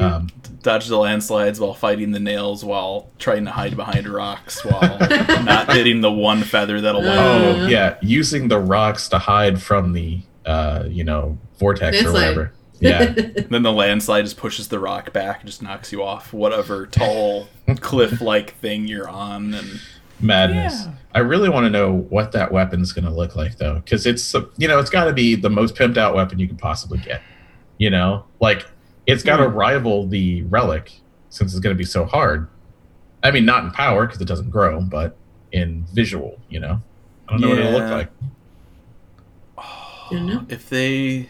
Um, 0.00 0.28
Dodge 0.62 0.86
the 0.86 0.96
landslides 0.96 1.58
while 1.60 1.74
fighting 1.74 2.12
the 2.12 2.20
nails 2.20 2.64
while 2.64 3.10
trying 3.18 3.44
to 3.46 3.50
hide 3.50 3.76
behind 3.76 4.06
rocks 4.08 4.64
while 4.64 4.98
not 5.44 5.72
hitting 5.72 6.00
the 6.00 6.10
one 6.12 6.42
feather 6.42 6.80
that'll 6.80 7.02
land. 7.02 7.58
oh 7.60 7.64
Uh. 7.64 7.66
yeah, 7.68 7.96
using 8.00 8.48
the 8.48 8.58
rocks 8.58 9.08
to 9.10 9.18
hide 9.18 9.60
from 9.60 9.92
the 9.92 10.20
uh, 10.46 10.84
you 10.88 11.04
know 11.04 11.36
vortex 11.58 12.00
or 12.00 12.10
Landslide. 12.10 12.36
whatever. 12.36 12.52
Yeah, 12.82 13.12
Then 13.48 13.62
the 13.62 13.70
landslide 13.70 14.24
just 14.24 14.36
pushes 14.36 14.66
the 14.66 14.80
rock 14.80 15.12
back 15.12 15.38
and 15.42 15.46
just 15.48 15.62
knocks 15.62 15.92
you 15.92 16.02
off 16.02 16.32
whatever 16.32 16.88
tall 16.88 17.46
cliff 17.80 18.20
like 18.20 18.56
thing 18.56 18.88
you're 18.88 19.08
on 19.08 19.54
and 19.54 19.80
madness. 20.20 20.82
Yeah. 20.86 20.92
I 21.14 21.20
really 21.20 21.48
want 21.48 21.64
to 21.66 21.70
know 21.70 21.92
what 21.92 22.32
that 22.32 22.50
weapon's 22.50 22.92
going 22.92 23.04
to 23.04 23.12
look 23.12 23.36
like 23.36 23.56
though, 23.58 23.76
because 23.76 24.04
it's 24.04 24.34
you 24.56 24.66
know 24.66 24.80
it's 24.80 24.90
got 24.90 25.04
to 25.04 25.12
be 25.12 25.36
the 25.36 25.48
most 25.50 25.76
pimped 25.76 25.96
out 25.96 26.14
weapon 26.16 26.40
you 26.40 26.48
can 26.48 26.56
possibly 26.56 26.98
get. 26.98 27.22
You 27.78 27.90
know, 27.90 28.24
like 28.40 28.66
it's 29.06 29.22
got 29.22 29.38
to 29.38 29.48
Hmm. 29.48 29.56
rival 29.56 30.06
the 30.06 30.42
relic 30.44 30.92
since 31.30 31.52
it's 31.52 31.60
going 31.60 31.74
to 31.74 31.78
be 31.78 31.84
so 31.84 32.04
hard. 32.04 32.48
I 33.22 33.30
mean, 33.30 33.44
not 33.44 33.64
in 33.64 33.70
power 33.70 34.06
because 34.06 34.20
it 34.20 34.26
doesn't 34.28 34.50
grow, 34.50 34.80
but 34.80 35.16
in 35.52 35.84
visual. 35.92 36.38
You 36.48 36.60
know, 36.60 36.82
I 37.28 37.32
don't 37.32 37.40
know 37.40 37.48
what 37.50 37.58
it'll 37.58 37.72
look 37.72 37.82
Yeah. 37.82 37.94
like. 37.94 38.10
You 40.10 40.20
know? 40.20 40.44
if 40.48 40.68
they 40.68 41.28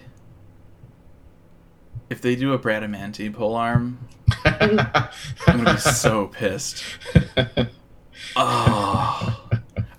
if 2.11 2.21
they 2.21 2.35
do 2.35 2.53
a 2.53 2.59
Bradamante 2.59 3.33
pole 3.33 3.55
arm, 3.55 3.99
I'm 4.45 4.77
gonna 5.47 5.75
be 5.75 5.79
so 5.79 6.27
pissed. 6.29 6.83
Oh. 8.37 9.39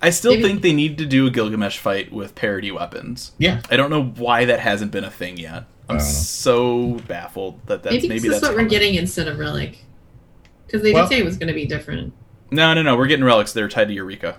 I 0.01 0.09
still 0.09 0.31
Maybe- 0.33 0.43
think 0.43 0.61
they 0.63 0.73
need 0.73 0.97
to 0.97 1.05
do 1.05 1.25
a 1.27 1.31
Gilgamesh 1.31 1.77
fight 1.77 2.11
with 2.11 2.35
parody 2.35 2.71
weapons. 2.71 3.31
yeah, 3.37 3.61
I 3.69 3.77
don't 3.77 3.89
know 3.89 4.03
why 4.03 4.43
that 4.45 4.59
hasn't 4.59 4.91
been 4.91 5.03
a 5.05 5.11
thing 5.11 5.37
yet. 5.37 5.63
I'm 5.89 5.95
I 5.97 5.99
don't 5.99 6.07
know. 6.07 6.13
so 6.13 6.93
baffled 7.07 7.59
that 7.67 7.83
that's 7.83 7.93
maybe, 7.95 8.07
maybe, 8.07 8.19
this 8.19 8.35
is 8.35 8.41
that's 8.41 8.53
what 8.53 8.61
we're 8.63 8.69
getting 8.69 8.95
instead 8.95 9.27
of 9.27 9.37
relic. 9.39 9.83
Because 10.65 10.81
they 10.81 10.93
Well- 10.93 11.07
did 11.07 11.15
say 11.15 11.21
it 11.21 11.25
was 11.25 11.37
going 11.37 11.47
to 11.49 11.53
be 11.53 11.65
different. 11.65 12.13
No, 12.51 12.73
no, 12.73 12.81
no. 12.83 12.95
We're 12.95 13.07
getting 13.07 13.25
relics. 13.25 13.51
They're 13.53 13.67
tied 13.67 13.87
to 13.89 13.93
Eureka. 13.93 14.37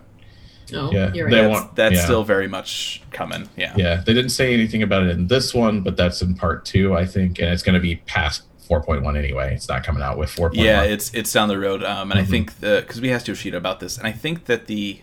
Oh, 0.72 0.90
Yeah, 0.92 1.12
you're 1.12 1.28
they 1.28 1.40
right. 1.40 1.48
That's, 1.48 1.60
want- 1.60 1.76
that's 1.76 1.94
yeah. 1.96 2.04
still 2.04 2.24
very 2.24 2.48
much 2.48 3.02
coming. 3.10 3.48
Yeah. 3.56 3.74
yeah. 3.76 3.96
They 4.04 4.14
didn't 4.14 4.30
say 4.30 4.54
anything 4.54 4.82
about 4.82 5.02
it 5.02 5.10
in 5.10 5.26
this 5.26 5.52
one, 5.52 5.82
but 5.82 5.96
that's 5.96 6.22
in 6.22 6.34
part 6.34 6.64
two, 6.64 6.94
I 6.94 7.04
think, 7.04 7.38
and 7.38 7.48
it's 7.50 7.62
going 7.62 7.74
to 7.74 7.80
be 7.80 7.96
past 8.06 8.44
4.1 8.68 9.16
anyway. 9.18 9.52
It's 9.54 9.68
not 9.68 9.84
coming 9.84 10.02
out 10.02 10.16
with 10.16 10.30
4.1. 10.30 10.54
Yeah, 10.64 10.82
it's 10.84 11.12
it's 11.12 11.30
down 11.32 11.48
the 11.48 11.58
road, 11.58 11.84
um, 11.84 12.10
and 12.10 12.18
I 12.18 12.22
Mhm. 12.24 12.30
think 12.30 12.60
the 12.60 12.82
because 12.86 12.98
we 13.02 13.12
asked 13.12 13.28
Yoshida 13.28 13.58
about 13.58 13.80
this, 13.80 13.98
and 13.98 14.06
I 14.06 14.12
think 14.12 14.46
that 14.46 14.66
the 14.66 15.00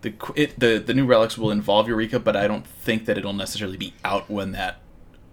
the 0.00 0.14
it, 0.34 0.58
the 0.58 0.78
the 0.78 0.94
new 0.94 1.04
relics 1.04 1.36
will 1.36 1.50
involve 1.50 1.86
Eureka, 1.86 2.18
but 2.18 2.34
I 2.34 2.48
don't 2.48 2.66
think 2.66 3.04
that 3.04 3.18
it'll 3.18 3.34
necessarily 3.34 3.76
be 3.76 3.92
out 4.04 4.30
when 4.30 4.52
that 4.52 4.78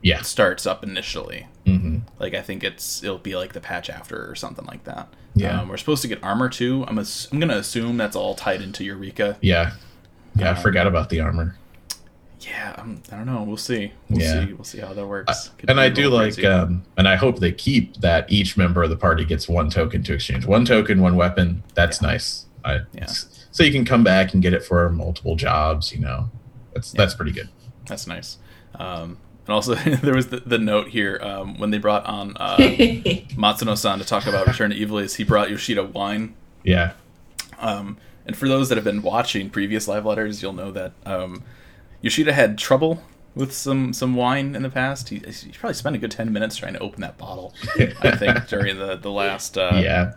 yeah. 0.05 0.21
starts 0.21 0.65
up 0.67 0.83
initially. 0.83 1.47
hmm 1.65 1.97
Like 2.19 2.33
I 2.35 2.41
think 2.41 2.63
it's 2.63 3.03
it'll 3.03 3.17
be 3.17 3.35
like 3.35 3.53
the 3.53 3.59
patch 3.59 3.89
after 3.89 4.29
or 4.29 4.35
something 4.35 4.65
like 4.65 4.83
that. 4.85 5.07
Yeah. 5.33 5.61
um, 5.61 5.67
we're 5.69 5.77
supposed 5.77 6.01
to 6.03 6.07
get 6.07 6.23
armor 6.23 6.47
too. 6.47 6.85
I'm 6.87 6.99
ass- 6.99 7.27
I'm 7.31 7.39
gonna 7.39 7.57
assume 7.57 7.97
that's 7.97 8.15
all 8.15 8.35
tied 8.35 8.61
into 8.61 8.83
Eureka. 8.83 9.37
Yeah. 9.41 9.71
Yeah, 10.35 10.49
I 10.51 10.55
Um, 10.55 10.61
forgot 10.61 10.85
about 10.87 11.09
the 11.09 11.19
armor. 11.21 11.57
Yeah, 12.41 12.75
um, 12.77 13.01
I 13.11 13.15
don't 13.15 13.25
know. 13.25 13.41
We'll 13.43 13.57
see. 13.57 13.93
We'll 14.09 14.21
Yeah. 14.21 14.45
see. 14.45 14.53
We'll 14.53 14.63
see 14.63 14.79
how 14.79 14.93
that 14.93 15.07
works. 15.07 15.49
Could 15.57 15.69
and 15.69 15.79
I 15.79 15.89
do 15.89 16.09
like, 16.09 16.43
um, 16.43 16.83
and 16.97 17.07
I 17.07 17.15
hope 17.15 17.39
they 17.39 17.51
keep 17.51 17.95
that 18.01 18.31
each 18.31 18.55
member 18.57 18.83
of 18.83 18.89
the 18.91 18.97
party 18.97 19.25
gets 19.25 19.47
one 19.49 19.69
token 19.71 20.03
to 20.03 20.13
exchange. 20.13 20.45
One 20.45 20.63
token, 20.65 21.01
one 21.01 21.15
weapon. 21.15 21.63
That's 21.73 22.01
Yeah. 22.01 22.09
nice. 22.09 22.45
I, 22.63 22.81
Yeah. 22.93 23.07
So 23.51 23.63
you 23.63 23.71
can 23.71 23.85
come 23.85 24.03
back 24.03 24.33
and 24.33 24.43
get 24.43 24.53
it 24.53 24.63
for 24.63 24.87
multiple 24.89 25.35
jobs. 25.35 25.91
You 25.91 25.99
know, 26.01 26.29
that's 26.73 26.93
Yeah. 26.93 26.99
that's 26.99 27.15
pretty 27.15 27.31
good. 27.31 27.49
That's 27.87 28.05
nice. 28.05 28.37
Um, 28.77 29.17
and 29.47 29.53
also, 29.53 29.75
there 30.01 30.15
was 30.15 30.27
the, 30.27 30.37
the 30.39 30.57
note 30.57 30.89
here 30.89 31.19
um, 31.21 31.57
when 31.57 31.71
they 31.71 31.77
brought 31.77 32.05
on 32.05 32.35
uh, 32.37 32.57
Matsuno-san 32.57 33.99
to 33.99 34.05
talk 34.05 34.25
about 34.25 34.47
Return 34.47 34.71
to 34.71 34.75
Ivalice. 34.75 35.15
He 35.15 35.23
brought 35.23 35.49
Yoshida 35.49 35.83
wine. 35.83 36.35
Yeah. 36.63 36.93
Um, 37.59 37.97
and 38.25 38.35
for 38.35 38.47
those 38.47 38.69
that 38.69 38.75
have 38.75 38.83
been 38.83 39.03
watching 39.03 39.49
previous 39.49 39.87
live 39.87 40.05
letters, 40.05 40.41
you'll 40.41 40.53
know 40.53 40.71
that 40.71 40.93
um, 41.05 41.43
Yoshida 42.01 42.33
had 42.33 42.57
trouble 42.57 43.03
with 43.35 43.53
some 43.53 43.93
some 43.93 44.15
wine 44.15 44.55
in 44.55 44.63
the 44.63 44.69
past. 44.69 45.09
He, 45.09 45.19
he 45.19 45.51
probably 45.51 45.75
spent 45.75 45.95
a 45.95 45.99
good 45.99 46.11
ten 46.11 46.33
minutes 46.33 46.55
trying 46.55 46.73
to 46.73 46.79
open 46.79 47.01
that 47.01 47.17
bottle. 47.17 47.53
I 47.77 48.15
think 48.17 48.47
during 48.47 48.77
the 48.77 48.95
the 48.95 49.11
last 49.11 49.57
uh, 49.57 49.79
yeah. 49.81 50.13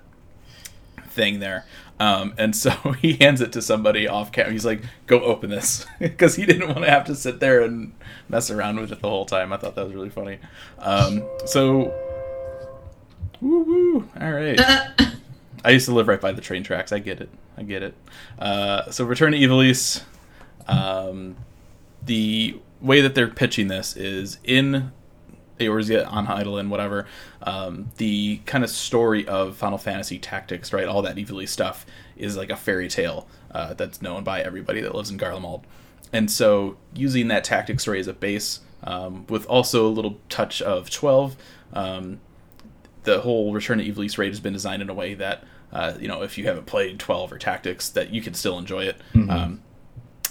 thing 1.09 1.41
there. 1.41 1.67
Um, 2.01 2.35
and 2.39 2.55
so 2.55 2.71
he 3.03 3.15
hands 3.15 3.41
it 3.41 3.53
to 3.53 3.63
somebody 3.63 4.07
off 4.07 4.33
camera. 4.33 4.53
He's 4.53 4.65
like, 4.67 4.83
"Go 5.07 5.21
open 5.23 5.51
this," 5.51 5.87
because 5.99 6.37
he 6.37 6.47
didn't 6.47 6.69
want 6.69 6.85
to 6.85 6.91
have 6.91 7.05
to 7.07 7.15
sit 7.15 7.41
there 7.41 7.63
and 7.63 7.93
mess 8.29 8.51
around 8.51 8.81
with 8.81 8.93
it 8.93 9.01
the 9.01 9.09
whole 9.09 9.27
time. 9.27 9.53
I 9.53 9.57
thought 9.57 9.75
that 9.75 9.85
was 9.85 9.95
really 9.95 10.11
funny. 10.11 10.39
Um, 10.79 11.25
so, 11.45 11.95
woo 13.41 13.63
woo. 13.63 14.09
All 14.21 14.33
right. 14.33 14.61
I 15.65 15.71
used 15.71 15.87
to 15.87 15.95
live 15.95 16.07
right 16.07 16.21
by 16.21 16.33
the 16.33 16.41
train 16.41 16.63
tracks. 16.63 16.93
I 16.93 17.01
get 17.01 17.21
it. 17.21 17.31
I 17.57 17.63
get 17.65 17.83
it. 17.83 17.95
Uh, 18.39 18.91
so, 18.91 19.05
Return 19.05 19.33
to 19.33 19.39
Ivalice. 19.39 20.03
Um, 20.69 21.37
the 22.05 22.61
way 22.81 23.01
that 23.01 23.15
they're 23.15 23.29
pitching 23.29 23.67
this 23.69 23.97
is 23.97 24.39
in 24.45 24.93
Eorzea 25.59 26.11
on 26.11 26.27
Eidolon, 26.27 26.71
whatever. 26.71 27.07
Um, 27.43 27.91
the 27.97 28.39
kind 28.47 28.65
of 28.65 28.71
story 28.71 29.27
of 29.27 29.57
Final 29.57 29.79
Fantasy 29.79 30.19
Tactics, 30.19 30.73
right? 30.73 30.87
All 30.87 31.03
that 31.03 31.17
Ivalice 31.17 31.49
stuff 31.49 31.87
is 32.17 32.37
like 32.37 32.51
a 32.51 32.57
fairy 32.57 32.89
tale 32.89 33.29
uh, 33.51 33.75
that's 33.75 34.03
known 34.03 34.25
by 34.25 34.41
everybody 34.41 34.81
that 34.81 34.95
lives 34.95 35.11
in 35.11 35.19
Garlemald. 35.19 35.63
And 36.13 36.31
so, 36.31 36.77
using 36.95 37.29
that 37.29 37.45
tactics 37.45 37.83
story 37.83 38.01
as 38.01 38.07
a 38.07 38.15
base, 38.15 38.61
um, 38.83 39.27
with 39.29 39.45
also 39.47 39.87
a 39.87 39.91
little 39.91 40.19
touch 40.29 40.63
of 40.63 40.89
12, 40.89 41.37
um, 41.75 42.21
the 43.05 43.21
whole 43.21 43.53
Return 43.53 43.79
to 43.79 43.85
Ivalice 43.85 44.17
raid 44.19 44.29
has 44.31 44.41
been 44.41 44.53
designed 44.53 44.81
in 44.81 44.89
a 44.89 44.95
way 44.95 45.15
that, 45.15 45.45
uh, 45.73 45.95
you 46.01 46.09
know, 46.09 46.23
if 46.23 46.39
you 46.39 46.45
haven't 46.47 46.67
played 46.67 46.99
12 46.99 47.33
or 47.33 47.39
Tactics, 47.39 47.91
that 47.91 48.11
you 48.11 48.23
can 48.23 48.33
still 48.35 48.59
enjoy 48.59 48.85
it. 48.85 48.97
Mhm. 49.15 49.31
Um, 49.31 49.63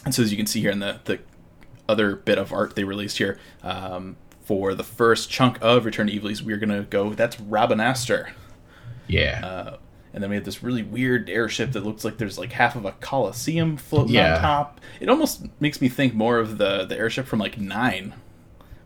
and 0.03 0.15
so, 0.15 0.23
as 0.23 0.31
you 0.31 0.37
can 0.37 0.47
see 0.47 0.61
here 0.61 0.71
in 0.71 0.79
the, 0.79 0.99
the 1.05 1.19
other 1.87 2.15
bit 2.15 2.37
of 2.37 2.51
art 2.51 2.75
they 2.75 2.83
released 2.83 3.17
here 3.17 3.39
um, 3.63 4.17
for 4.47 4.73
the 4.73 4.83
first 4.83 5.29
chunk 5.29 5.57
of 5.61 5.83
Return 5.85 6.07
to 6.07 6.13
Evil 6.13 6.31
we're 6.43 6.57
gonna 6.57 6.83
go. 6.83 7.13
That's 7.13 7.35
Rabanastre. 7.35 8.31
Yeah. 9.07 9.41
Uh, 9.45 9.77
and 10.13 10.23
then 10.23 10.29
we 10.29 10.35
had 10.37 10.45
this 10.45 10.63
really 10.63 10.81
weird 10.83 11.29
airship 11.29 11.73
that 11.73 11.85
looks 11.85 12.03
like 12.03 12.17
there's 12.17 12.39
like 12.39 12.53
half 12.53 12.75
of 12.75 12.85
a 12.85 12.93
coliseum 12.93 13.77
floating 13.77 14.15
Yeah. 14.15 14.35
on 14.37 14.41
top. 14.41 14.81
It 14.99 15.09
almost 15.09 15.45
makes 15.59 15.81
me 15.81 15.89
think 15.89 16.13
more 16.15 16.39
of 16.39 16.57
the 16.57 16.85
the 16.85 16.97
airship 16.97 17.27
from 17.27 17.39
like 17.39 17.59
Nine, 17.59 18.13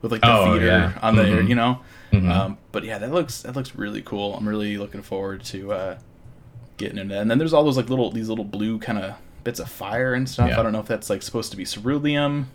with 0.02 0.12
like 0.12 0.22
the 0.22 0.32
Oh, 0.36 0.52
theater 0.54 0.66
yeah. 0.66 0.94
on 1.02 1.16
the 1.16 1.24
air, 1.24 1.42
Mhm. 1.44 1.50
you 1.50 1.56
know. 1.56 1.80
Mhm. 2.12 2.30
Um, 2.30 2.58
but 2.72 2.84
yeah, 2.84 2.98
that 2.98 3.12
looks 3.12 3.44
that 3.44 3.56
looks 3.56 3.76
really 3.76 4.02
cool. 4.02 4.36
I'm 4.36 4.50
really 4.50 4.78
looking 4.78 5.04
forward 5.04 5.44
to 5.46 5.72
uh, 5.72 5.98
getting 6.78 6.98
into 6.98 7.14
that. 7.14 7.22
And 7.22 7.30
then 7.32 7.38
there's 7.38 7.54
all 7.54 7.64
those 7.64 7.78
like 7.78 7.90
little 7.90 8.12
these 8.12 8.28
little 8.28 8.44
blue 8.46 8.80
kind 8.80 8.98
of 8.98 9.14
bits 9.44 9.60
of 9.60 9.70
fire 9.70 10.14
and 10.16 10.28
stuff. 10.28 10.50
Yeah. 10.50 10.60
I 10.60 10.64
don't 10.64 10.72
know 10.74 10.80
if 10.80 10.88
that's 10.88 11.10
like 11.10 11.22
supposed 11.22 11.52
to 11.52 11.58
be 11.58 11.64
ceruleum. 11.66 12.46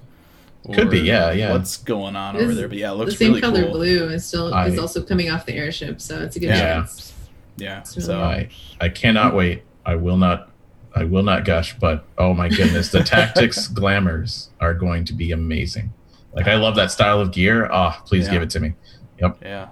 Could 0.75 0.91
be, 0.91 1.01
yeah, 1.01 1.33
yeah. 1.33 1.53
What's 1.53 1.77
going 1.77 2.17
on 2.17 2.37
It 2.37 2.43
over 2.43 2.55
there? 2.55 2.69
But 2.69 2.79
yeah, 2.79 2.93
it 2.93 3.05
the 3.05 3.11
same 3.13 3.29
really 3.31 3.41
color 3.41 3.63
cool. 3.65 3.73
blue 3.73 4.09
is 4.09 4.25
still 4.27 4.53
I- 4.53 4.67
is 4.69 4.79
also 4.79 5.03
coming 5.03 5.31
off 5.31 5.47
the 5.47 5.55
airship, 5.55 6.01
so 6.01 6.21
it's 6.23 6.37
a 6.37 6.41
good 6.41 6.49
Yeah. 6.49 6.61
chance. 6.61 7.13
Yeah, 7.57 7.79
It's 7.81 7.97
really 7.97 8.07
so 8.07 8.21
I 8.21 8.49
I 8.81 8.89
cannot 8.89 9.35
wait. 9.41 9.63
I 9.85 9.95
will 9.97 10.17
not 10.17 10.51
I 10.95 11.05
will 11.05 11.23
not 11.23 11.45
gush, 11.45 11.77
but 11.79 12.05
oh 12.19 12.33
my 12.35 12.49
goodness, 12.49 12.91
the 12.91 13.03
tactics 13.03 13.69
glamours 13.81 14.51
are 14.61 14.75
going 14.75 15.05
to 15.07 15.13
be 15.13 15.31
amazing. 15.33 15.93
Like 16.35 16.49
I 16.49 16.57
love 16.57 16.75
that 16.77 16.91
style 16.91 17.21
of 17.21 17.33
gear. 17.33 17.69
Ah, 17.71 18.03
please 18.07 18.27
Yeah. 18.27 18.33
give 18.35 18.43
it 18.43 18.51
to 18.51 18.61
me. 18.61 18.73
Yep. 19.21 19.39
Yeah, 19.43 19.69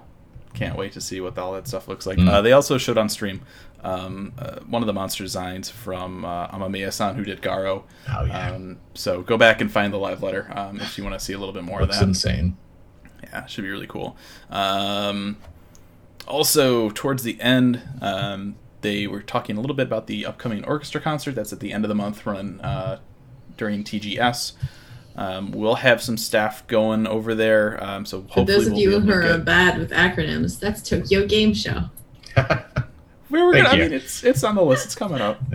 can't 0.55 0.77
wait 0.77 0.93
to 0.93 1.01
see 1.01 1.21
what 1.21 1.37
all 1.37 1.53
that 1.53 1.67
stuff 1.67 1.87
looks 1.87 2.05
like. 2.05 2.17
Mm. 2.17 2.29
Uh, 2.29 2.41
they 2.41 2.51
also 2.51 2.77
showed 2.77 2.97
on 2.97 3.09
stream 3.09 3.41
um, 3.83 4.33
uh, 4.39 4.59
one 4.61 4.81
of 4.81 4.87
the 4.87 4.93
monster 4.93 5.23
designs 5.23 5.69
from 5.69 6.25
uh, 6.25 6.47
Amamiya-san, 6.47 7.15
who 7.15 7.23
did 7.23 7.41
Garo. 7.41 7.83
Oh 8.09 8.25
yeah. 8.25 8.51
Um, 8.51 8.77
so 8.95 9.21
go 9.21 9.37
back 9.37 9.61
and 9.61 9.71
find 9.71 9.93
the 9.93 9.97
live 9.97 10.23
letter 10.23 10.51
um, 10.55 10.81
if 10.81 10.97
you 10.97 11.03
want 11.03 11.17
to 11.17 11.23
see 11.23 11.33
a 11.33 11.37
little 11.37 11.53
bit 11.53 11.63
more 11.63 11.81
Looks 11.81 11.95
of 11.95 11.99
that. 11.99 12.07
insane. 12.07 12.57
Yeah, 13.23 13.45
should 13.45 13.63
be 13.63 13.69
really 13.69 13.87
cool. 13.87 14.17
Um, 14.49 15.37
also, 16.27 16.89
towards 16.89 17.23
the 17.23 17.39
end, 17.39 17.81
um, 18.01 18.55
they 18.81 19.07
were 19.07 19.21
talking 19.21 19.57
a 19.57 19.61
little 19.61 19.75
bit 19.75 19.87
about 19.87 20.07
the 20.07 20.25
upcoming 20.25 20.63
orchestra 20.65 21.01
concert 21.01 21.35
that's 21.35 21.53
at 21.53 21.59
the 21.59 21.71
end 21.71 21.85
of 21.85 21.89
the 21.89 21.95
month, 21.95 22.25
run 22.25 22.59
uh, 22.61 22.99
during 23.57 23.83
TGS. 23.83 24.53
Um, 25.17 25.51
we'll 25.51 25.75
have 25.75 26.01
some 26.01 26.17
staff 26.17 26.67
going 26.67 27.07
over 27.07 27.35
there, 27.35 27.81
um, 27.83 28.05
so 28.05 28.21
For 28.23 28.27
hopefully 28.27 28.45
those 28.45 28.67
of 28.67 28.73
we'll 28.73 28.81
you 28.81 28.89
be 28.89 28.95
able 28.95 29.05
who 29.05 29.11
are 29.13 29.21
get- 29.37 29.45
bad 29.45 29.77
with 29.77 29.91
acronyms, 29.91 30.59
that's 30.59 30.81
Tokyo 30.87 31.25
Game 31.25 31.53
Show. 31.53 31.89
We 33.29 33.41
were 33.41 33.53
gonna, 33.53 33.69
I 33.69 33.77
mean, 33.77 33.93
it's 33.93 34.23
it's 34.25 34.43
on 34.43 34.55
the 34.55 34.61
list. 34.61 34.85
It's 34.85 34.95
coming 34.95 35.21
up. 35.21 35.39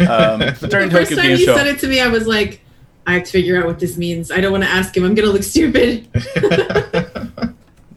Um, 0.00 0.38
but 0.40 0.70
during 0.70 0.88
the 0.88 0.94
first 0.94 1.10
Tokyo 1.10 1.16
time 1.16 1.26
Game 1.30 1.38
you 1.38 1.44
Show, 1.46 1.56
said 1.56 1.66
it 1.66 1.78
to 1.80 1.86
me, 1.88 2.00
I 2.00 2.08
was 2.08 2.26
like, 2.26 2.60
I 3.06 3.14
have 3.14 3.24
to 3.24 3.30
figure 3.30 3.58
out 3.58 3.66
what 3.66 3.78
this 3.78 3.96
means. 3.96 4.30
I 4.30 4.40
don't 4.40 4.52
want 4.52 4.64
to 4.64 4.70
ask 4.70 4.96
him. 4.96 5.04
I'm 5.04 5.14
gonna 5.14 5.28
look 5.28 5.42
stupid. 5.42 6.06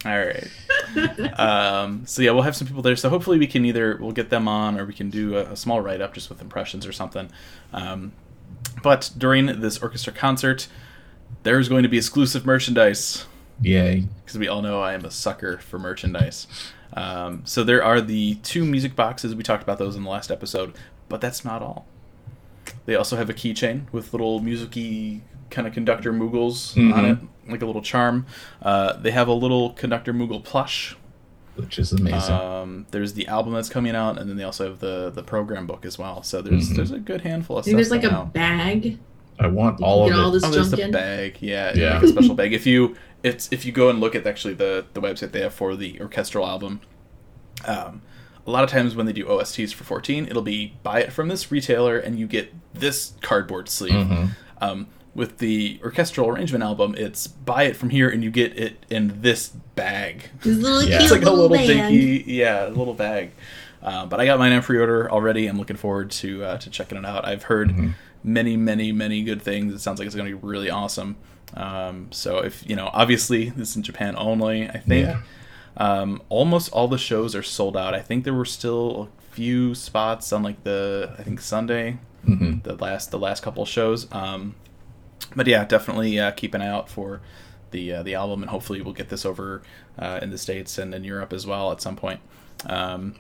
all 0.05 0.17
right. 0.17 0.47
Um, 1.39 2.05
so 2.05 2.21
yeah, 2.21 2.31
we'll 2.31 2.41
have 2.43 2.55
some 2.55 2.67
people 2.67 2.81
there. 2.81 2.95
So 2.95 3.09
hopefully 3.09 3.37
we 3.37 3.47
can 3.47 3.65
either 3.65 3.97
we'll 4.01 4.11
get 4.13 4.29
them 4.29 4.47
on, 4.47 4.79
or 4.79 4.85
we 4.85 4.93
can 4.93 5.09
do 5.09 5.37
a, 5.37 5.51
a 5.51 5.55
small 5.55 5.79
write 5.81 6.01
up 6.01 6.13
just 6.13 6.29
with 6.29 6.41
impressions 6.41 6.85
or 6.85 6.91
something. 6.91 7.29
Um, 7.73 8.13
but 8.83 9.11
during 9.17 9.61
this 9.61 9.77
orchestra 9.79 10.13
concert, 10.13 10.67
there's 11.43 11.69
going 11.69 11.83
to 11.83 11.89
be 11.89 11.97
exclusive 11.97 12.45
merchandise 12.45 13.25
Yay. 13.61 14.07
because 14.23 14.37
we 14.37 14.47
all 14.47 14.61
know 14.61 14.81
I 14.81 14.93
am 14.93 15.05
a 15.05 15.11
sucker 15.11 15.57
for 15.57 15.79
merchandise. 15.79 16.47
Um, 16.93 17.41
so 17.45 17.63
there 17.63 17.83
are 17.83 18.01
the 18.01 18.35
two 18.35 18.65
music 18.65 18.95
boxes. 18.95 19.33
We 19.35 19.43
talked 19.43 19.63
about 19.63 19.77
those 19.79 19.95
in 19.95 20.03
the 20.03 20.09
last 20.09 20.29
episode, 20.31 20.73
but 21.09 21.21
that's 21.21 21.45
not 21.45 21.61
all. 21.61 21.85
They 22.85 22.95
also 22.95 23.15
have 23.17 23.29
a 23.29 23.33
keychain 23.33 23.91
with 23.91 24.13
little 24.13 24.39
musicy 24.39 25.21
kind 25.49 25.67
of 25.67 25.73
conductor 25.73 26.13
Moogles 26.13 26.75
on 26.77 27.03
Mhm. 27.03 27.11
it, 27.47 27.51
like 27.51 27.61
a 27.61 27.65
little 27.65 27.81
charm. 27.81 28.25
Uh, 28.61 28.93
they 28.93 29.11
have 29.11 29.27
a 29.27 29.33
little 29.33 29.71
conductor 29.71 30.13
Moogle 30.13 30.43
plush. 30.43 30.95
Which 31.55 31.77
is 31.77 31.91
amazing. 31.91 32.33
Um, 32.33 32.85
there's 32.91 33.13
the 33.13 33.27
album 33.27 33.53
that's 33.53 33.67
coming 33.69 33.93
out, 33.95 34.17
and 34.17 34.29
then 34.29 34.37
they 34.37 34.43
also 34.45 34.69
have 34.69 34.79
the 34.79 35.09
the 35.09 35.21
program 35.21 35.67
book 35.67 35.85
as 35.85 35.97
well. 35.99 36.23
So 36.23 36.41
there's 36.41 36.69
Mhm. 36.69 36.75
there's 36.77 36.91
a 36.91 36.99
good 36.99 37.21
handful 37.21 37.57
of 37.57 37.63
I 37.63 37.65
think 37.65 37.71
stuff. 37.83 37.89
there's 37.91 38.03
like 38.03 38.11
a 38.11 38.15
out. 38.15 38.33
bag. 38.33 38.99
I 39.41 39.47
want 39.47 39.79
you 39.79 39.85
all 39.85 40.05
can 40.07 40.13
of 40.13 40.17
get 40.17 40.19
it. 40.19 40.23
all 40.25 40.31
this 40.31 40.43
Oh, 40.43 40.49
there's 40.51 40.69
junk 40.69 40.79
the 40.79 40.85
in. 40.85 40.91
bag. 40.91 41.37
Yeah, 41.41 41.73
Yeah. 41.75 41.93
like 41.95 42.03
a 42.03 42.07
special 42.07 42.35
bag. 42.35 42.53
If 42.53 42.65
you 42.65 42.95
it's 43.23 43.47
if 43.51 43.65
you 43.65 43.71
go 43.71 43.89
and 43.89 43.99
look 43.99 44.15
at 44.15 44.25
actually 44.25 44.53
the 44.53 44.85
the 44.93 45.01
website 45.01 45.31
they 45.31 45.41
have 45.41 45.53
for 45.53 45.75
the 45.75 45.99
orchestral 46.01 46.45
album, 46.47 46.81
um, 47.65 48.01
a 48.47 48.51
lot 48.51 48.63
of 48.63 48.69
times 48.69 48.95
when 48.95 49.05
they 49.05 49.13
do 49.13 49.25
OSTs 49.27 49.71
for 49.73 49.83
14, 49.83 50.25
it'll 50.27 50.41
be 50.41 50.73
buy 50.83 51.01
it 51.01 51.13
from 51.13 51.27
this 51.27 51.51
retailer 51.51 51.97
and 51.97 52.17
you 52.19 52.27
get 52.27 52.53
this 52.73 53.13
cardboard 53.21 53.69
sleeve. 53.69 53.93
Mhm. 54.07 54.29
Um, 54.59 54.87
with 55.13 55.39
the 55.39 55.79
orchestral 55.83 56.29
arrangement 56.29 56.63
album, 56.63 56.95
it's 56.97 57.27
buy 57.27 57.63
it 57.63 57.75
from 57.75 57.89
here 57.89 58.09
and 58.09 58.23
you 58.23 58.31
get 58.31 58.57
it 58.57 58.85
in 58.89 59.19
this 59.21 59.49
bag. 59.75 60.29
Little 60.45 60.81
Yeah. 60.83 61.01
It's 61.01 61.11
like 61.11 61.21
a 61.21 61.25
little, 61.29 61.49
little 61.49 61.57
bag. 61.57 61.67
dinky, 61.67 62.23
yeah, 62.31 62.67
a 62.67 62.69
little 62.69 62.93
bag. 62.93 63.31
Uh, 63.83 64.05
but 64.05 64.19
I 64.19 64.25
got 64.25 64.39
mine 64.39 64.53
on 64.53 64.61
pre-order 64.61 65.11
already. 65.11 65.47
I'm 65.47 65.57
looking 65.57 65.75
forward 65.75 66.11
to 66.11 66.43
uh, 66.45 66.57
to 66.59 66.69
checking 66.69 66.97
it 66.97 67.05
out. 67.05 67.25
I've 67.27 67.43
heard 67.43 67.69
Mhm. 67.71 67.93
Many, 68.23 68.55
many, 68.57 68.91
many 68.91 69.23
good 69.23 69.41
things. 69.41 69.73
It 69.73 69.79
sounds 69.79 69.99
like 69.99 70.05
it's 70.05 70.15
going 70.15 70.29
to 70.29 70.37
be 70.37 70.47
really 70.47 70.69
awesome. 70.69 71.15
Um, 71.55 72.07
so 72.11 72.37
if 72.39 72.67
you 72.69 72.75
know, 72.75 72.89
obviously 72.93 73.49
this 73.49 73.71
is 73.71 73.75
in 73.75 73.83
Japan 73.83 74.15
only. 74.17 74.69
I 74.69 74.77
think 74.77 75.07
Yeah. 75.07 75.21
um, 75.77 76.21
almost 76.29 76.71
all 76.71 76.87
the 76.87 76.97
shows 76.97 77.35
are 77.35 77.43
sold 77.43 77.75
out. 77.75 77.93
I 77.93 77.99
think 78.01 78.23
there 78.23 78.33
were 78.33 78.45
still 78.45 79.09
a 79.31 79.33
few 79.35 79.73
spots 79.75 80.31
on 80.31 80.43
like 80.43 80.63
the 80.63 81.13
I 81.19 81.23
think 81.23 81.41
Sunday, 81.41 81.97
Mhm. 82.27 82.63
the 82.63 82.75
last 82.75 83.11
the 83.11 83.19
last 83.19 83.41
couple 83.43 83.65
shows. 83.65 84.07
Um, 84.13 84.55
but 85.35 85.47
yeah, 85.47 85.65
definitely 85.65 86.19
uh, 86.19 86.31
keep 86.31 86.53
an 86.53 86.61
eye 86.61 86.67
out 86.67 86.89
for 86.89 87.21
the 87.71 87.93
uh, 87.93 88.03
the 88.03 88.15
album, 88.15 88.41
and 88.43 88.49
hopefully 88.49 88.81
we'll 88.81 88.93
get 88.93 89.09
this 89.09 89.25
over 89.25 89.61
uh, 89.99 90.19
in 90.21 90.29
the 90.29 90.37
states 90.37 90.77
and 90.77 90.93
in 90.93 91.03
Europe 91.03 91.33
as 91.33 91.45
well 91.47 91.71
at 91.71 91.81
some 91.81 91.95
point. 91.95 92.19
Um, 92.65 93.15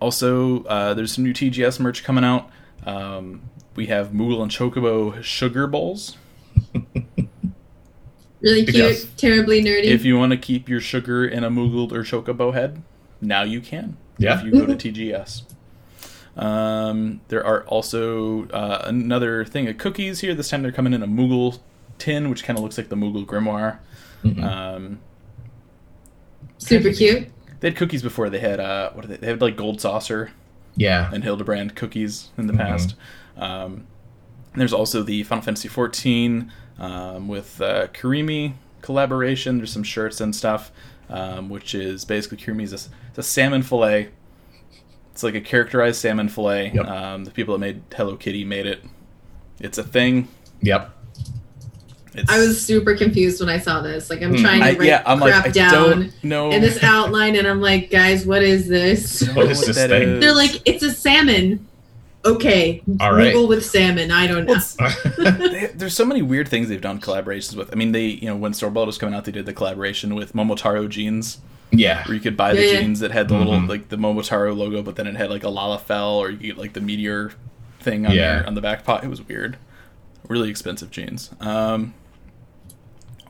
also, 0.00 0.64
uh, 0.64 0.94
there's 0.94 1.12
some 1.12 1.24
new 1.24 1.32
TGS 1.32 1.78
merch 1.80 2.02
coming 2.04 2.24
out. 2.24 2.50
Um, 2.86 3.42
we 3.74 3.86
have 3.86 4.08
Moogle 4.10 4.42
and 4.42 4.50
Chocobo 4.50 5.22
sugar 5.22 5.66
bowls. 5.66 6.16
Really 8.40 8.64
cute, 8.64 8.74
Yes. 8.76 9.06
terribly 9.16 9.62
nerdy. 9.62 9.84
If 9.84 10.04
you 10.04 10.18
want 10.18 10.32
to 10.32 10.36
keep 10.36 10.68
your 10.68 10.80
sugar 10.80 11.24
in 11.24 11.44
a 11.44 11.50
Moogle 11.50 11.92
or 11.92 12.02
Chocobo 12.02 12.52
head, 12.52 12.82
now 13.20 13.42
you 13.44 13.60
can. 13.60 13.96
Yeah. 14.18 14.36
If 14.36 14.44
you 14.44 14.50
go 14.50 14.66
to 14.66 14.74
TGS. 14.74 15.42
Um, 16.36 17.20
there 17.28 17.46
are 17.46 17.62
also 17.68 18.48
uh, 18.48 18.82
another 18.84 19.44
thing 19.44 19.68
of 19.68 19.78
cookies 19.78 20.20
here. 20.20 20.34
This 20.34 20.50
time 20.50 20.62
they're 20.62 20.72
coming 20.72 20.92
in 20.92 21.04
a 21.04 21.06
Moogle 21.06 21.60
tin, 21.98 22.30
which 22.30 22.42
kind 22.42 22.58
of 22.58 22.64
looks 22.64 22.76
like 22.76 22.88
the 22.88 22.96
Moogle 22.96 23.24
Grimoire. 23.24 23.78
Mhm. 24.24 24.42
Um, 24.42 24.98
Super 26.58 26.92
cute. 26.92 27.28
they 27.60 27.68
had 27.68 27.76
cookies 27.76 28.02
before. 28.02 28.28
They 28.28 28.40
had 28.40 28.58
uh, 28.58 28.90
what 28.92 29.04
are 29.04 29.08
they? 29.08 29.16
They 29.18 29.26
had 29.28 29.40
like 29.40 29.56
Gold 29.56 29.80
Saucer 29.80 30.32
yeah. 30.74 31.10
and 31.14 31.22
Hildebrand 31.22 31.76
cookies 31.76 32.30
in 32.36 32.48
the 32.48 32.52
Mhm. 32.54 32.58
past. 32.58 32.94
Um, 33.36 33.86
there's 34.54 34.72
also 34.72 35.02
the 35.02 35.22
Final 35.22 35.42
Fantasy 35.42 35.68
XIV 35.68 36.48
um, 36.78 37.28
with 37.28 37.60
uh, 37.60 37.86
Kirimi 37.88 38.54
collaboration. 38.82 39.56
There's 39.58 39.72
some 39.72 39.82
shirts 39.82 40.20
and 40.20 40.34
stuff, 40.34 40.70
um, 41.08 41.48
which 41.48 41.74
is 41.74 42.04
basically 42.04 42.38
Kirimi's 42.38 42.72
a, 42.72 42.90
it's 43.08 43.18
a 43.18 43.22
salmon 43.22 43.62
fillet. 43.62 44.08
It's 45.12 45.22
like 45.22 45.34
a 45.34 45.40
characterized 45.40 46.00
salmon 46.00 46.28
fillet. 46.28 46.72
Yep. 46.74 46.86
Um, 46.86 47.24
the 47.24 47.30
people 47.30 47.54
that 47.54 47.60
made 47.60 47.82
Hello 47.94 48.16
Kitty 48.16 48.44
made 48.44 48.66
it. 48.66 48.82
It's 49.60 49.78
a 49.78 49.82
thing. 49.84 50.28
Yep. 50.62 50.90
It's, 52.14 52.30
I 52.30 52.38
was 52.38 52.62
super 52.62 52.94
confused 52.94 53.40
when 53.40 53.48
I 53.48 53.58
saw 53.58 53.80
this. 53.80 54.10
Like 54.10 54.20
I'm 54.22 54.34
Hmm. 54.34 54.42
trying 54.42 54.60
to 54.60 54.66
I, 54.66 54.72
write 54.72 54.82
yeah, 54.82 55.02
I'm 55.06 55.18
like 55.18 55.32
crap 55.32 55.46
I 55.46 55.48
down 55.50 56.12
don't 56.22 56.52
in 56.52 56.60
this 56.60 56.82
outline, 56.82 57.36
and 57.36 57.46
I'm 57.46 57.60
like, 57.62 57.90
guys, 57.90 58.26
what 58.26 58.42
is 58.42 58.68
this? 58.68 59.20
don't 59.20 59.34
What 59.34 59.44
know 59.46 59.50
is 59.50 59.66
this 59.66 59.76
thing? 59.78 60.02
is. 60.02 60.20
They're 60.20 60.34
like, 60.34 60.60
it's 60.66 60.82
a 60.82 60.92
salmon. 60.92 61.66
Okay, 62.24 62.82
All 63.00 63.12
right. 63.12 63.32
Google 63.32 63.48
with 63.48 63.64
salmon. 63.66 64.10
I 64.12 64.26
don't 64.28 64.46
know. 64.46 64.56
They, 65.18 65.66
there's 65.74 65.94
so 65.94 66.04
many 66.04 66.22
weird 66.22 66.46
things 66.48 66.68
they've 66.68 66.80
done 66.80 67.00
collaborations 67.00 67.56
with. 67.56 67.72
I 67.72 67.74
mean, 67.76 67.92
they 67.92 68.06
you 68.06 68.26
know 68.26 68.36
when 68.36 68.52
Stormblood 68.52 68.86
was 68.86 68.96
coming 68.98 69.14
out, 69.14 69.24
they 69.24 69.32
did 69.32 69.46
the 69.46 69.52
collaboration 69.52 70.14
with 70.14 70.32
Momotaro 70.32 70.88
jeans, 70.88 71.38
yeah. 71.72 72.04
where 72.06 72.14
you 72.14 72.20
could 72.20 72.36
buy 72.36 72.54
the 72.54 72.64
Yeah, 72.64 72.72
yeah. 72.74 72.80
jeans 72.80 73.00
that 73.00 73.10
had 73.10 73.28
the 73.28 73.36
little 73.36 73.54
Mhm. 73.54 73.68
like 73.68 73.88
the 73.88 73.96
Momotaro 73.96 74.56
logo, 74.56 74.82
but 74.82 74.94
then 74.96 75.06
it 75.08 75.16
had 75.16 75.30
like 75.30 75.42
a 75.42 75.48
Lalafell, 75.48 76.14
or 76.18 76.30
you 76.30 76.36
could 76.36 76.46
get 76.46 76.58
like 76.58 76.72
the 76.74 76.80
meteor 76.80 77.32
thing 77.80 78.06
on 78.06 78.14
Yeah. 78.14 78.38
your, 78.38 78.46
on 78.46 78.54
the 78.54 78.60
back 78.60 78.84
pot. 78.84 79.02
It 79.02 79.08
was 79.10 79.26
weird, 79.26 79.56
really 80.28 80.48
expensive 80.48 80.90
jeans. 80.92 81.30
Um, 81.40 81.94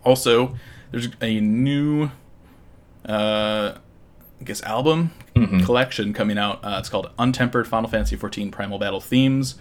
also, 0.04 0.56
there's 0.90 1.08
a 1.22 1.40
new, 1.40 2.10
uh, 3.06 3.72
I 4.42 4.44
guess 4.44 4.60
album 4.64 5.12
Mhm. 5.36 5.64
collection 5.64 6.12
coming 6.12 6.36
out. 6.36 6.58
Uh, 6.64 6.76
it's 6.80 6.88
called 6.88 7.10
Untempered 7.16 7.68
Final 7.68 7.88
Fantasy 7.88 8.16
XIV 8.16 8.50
Primal 8.50 8.76
Battle 8.78 9.00
Themes. 9.00 9.54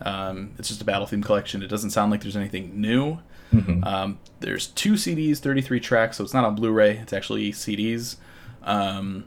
Um, 0.00 0.50
it's 0.60 0.68
just 0.68 0.80
a 0.80 0.84
battle 0.84 1.06
theme 1.08 1.24
collection. 1.24 1.60
It 1.60 1.66
doesn't 1.66 1.90
sound 1.90 2.12
like 2.12 2.20
there's 2.22 2.36
anything 2.36 2.80
new. 2.80 3.18
Mhm. 3.52 3.84
Um, 3.84 4.18
there's 4.38 4.68
two 4.68 4.96
CDs, 4.96 5.40
33 5.40 5.80
tracks, 5.80 6.18
so 6.18 6.24
it's 6.24 6.32
not 6.32 6.44
on 6.44 6.54
Blu-ray. 6.54 6.98
It's 6.98 7.12
actually 7.12 7.50
CDs. 7.50 8.16
Um, 8.62 9.24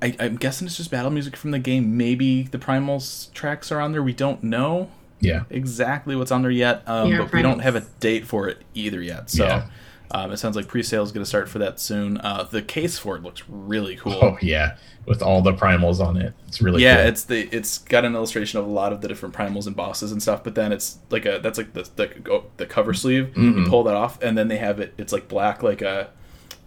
I, 0.00 0.14
I'm 0.20 0.36
guessing 0.36 0.68
it's 0.68 0.76
just 0.76 0.92
battle 0.92 1.10
music 1.10 1.36
from 1.36 1.50
the 1.50 1.58
game. 1.58 1.96
Maybe 1.96 2.44
the 2.44 2.58
Primals 2.58 3.32
tracks 3.32 3.72
are 3.72 3.80
on 3.80 3.90
there. 3.90 4.02
We 4.02 4.12
don't 4.12 4.44
know. 4.44 4.90
Yeah. 5.20 5.42
exactly 5.50 6.14
what's 6.14 6.30
on 6.30 6.42
there 6.42 6.50
yet, 6.52 6.84
um, 6.86 7.10
Yeah, 7.10 7.18
but 7.18 7.32
we 7.32 7.42
don't 7.42 7.58
have 7.58 7.74
a 7.74 7.80
date 7.98 8.24
for 8.28 8.46
it 8.48 8.58
either 8.74 9.02
yet. 9.02 9.28
So 9.30 9.44
Yeah. 9.44 9.66
Um, 10.10 10.32
it 10.32 10.38
sounds 10.38 10.56
like 10.56 10.68
pre-sale 10.68 11.02
is 11.02 11.12
going 11.12 11.22
to 11.24 11.28
start 11.28 11.48
for 11.48 11.58
that 11.58 11.78
soon. 11.80 12.18
Uh, 12.18 12.42
the 12.44 12.62
case 12.62 12.98
for 12.98 13.16
it 13.16 13.22
looks 13.22 13.42
really 13.48 13.96
cool. 13.96 14.18
Oh 14.22 14.38
yeah, 14.40 14.76
with 15.06 15.22
all 15.22 15.42
the 15.42 15.52
primals 15.52 16.00
on 16.00 16.16
it, 16.16 16.32
it's 16.46 16.62
really 16.62 16.82
yeah, 16.82 16.96
cool. 16.96 17.06
it's 17.08 17.24
the 17.24 17.48
it's 17.54 17.78
got 17.78 18.04
an 18.04 18.14
illustration 18.14 18.58
of 18.58 18.66
a 18.66 18.70
lot 18.70 18.92
of 18.92 19.00
the 19.02 19.08
different 19.08 19.34
primals 19.34 19.66
and 19.66 19.76
bosses 19.76 20.10
and 20.12 20.22
stuff. 20.22 20.42
But 20.44 20.54
then 20.54 20.72
it's 20.72 20.98
like 21.10 21.26
a 21.26 21.40
that's 21.42 21.58
like 21.58 21.72
the 21.74 21.88
the, 21.96 22.32
oh, 22.32 22.44
the 22.56 22.66
cover 22.66 22.94
sleeve. 22.94 23.36
You 23.36 23.52
Mhm. 23.52 23.68
pull 23.68 23.82
that 23.84 23.94
off, 23.96 24.22
and 24.22 24.36
then 24.38 24.48
they 24.48 24.56
have 24.58 24.80
it. 24.80 24.94
It's 24.98 25.12
like 25.12 25.28
black, 25.28 25.62
like 25.62 25.82
a 25.82 26.10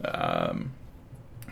um, 0.06 0.72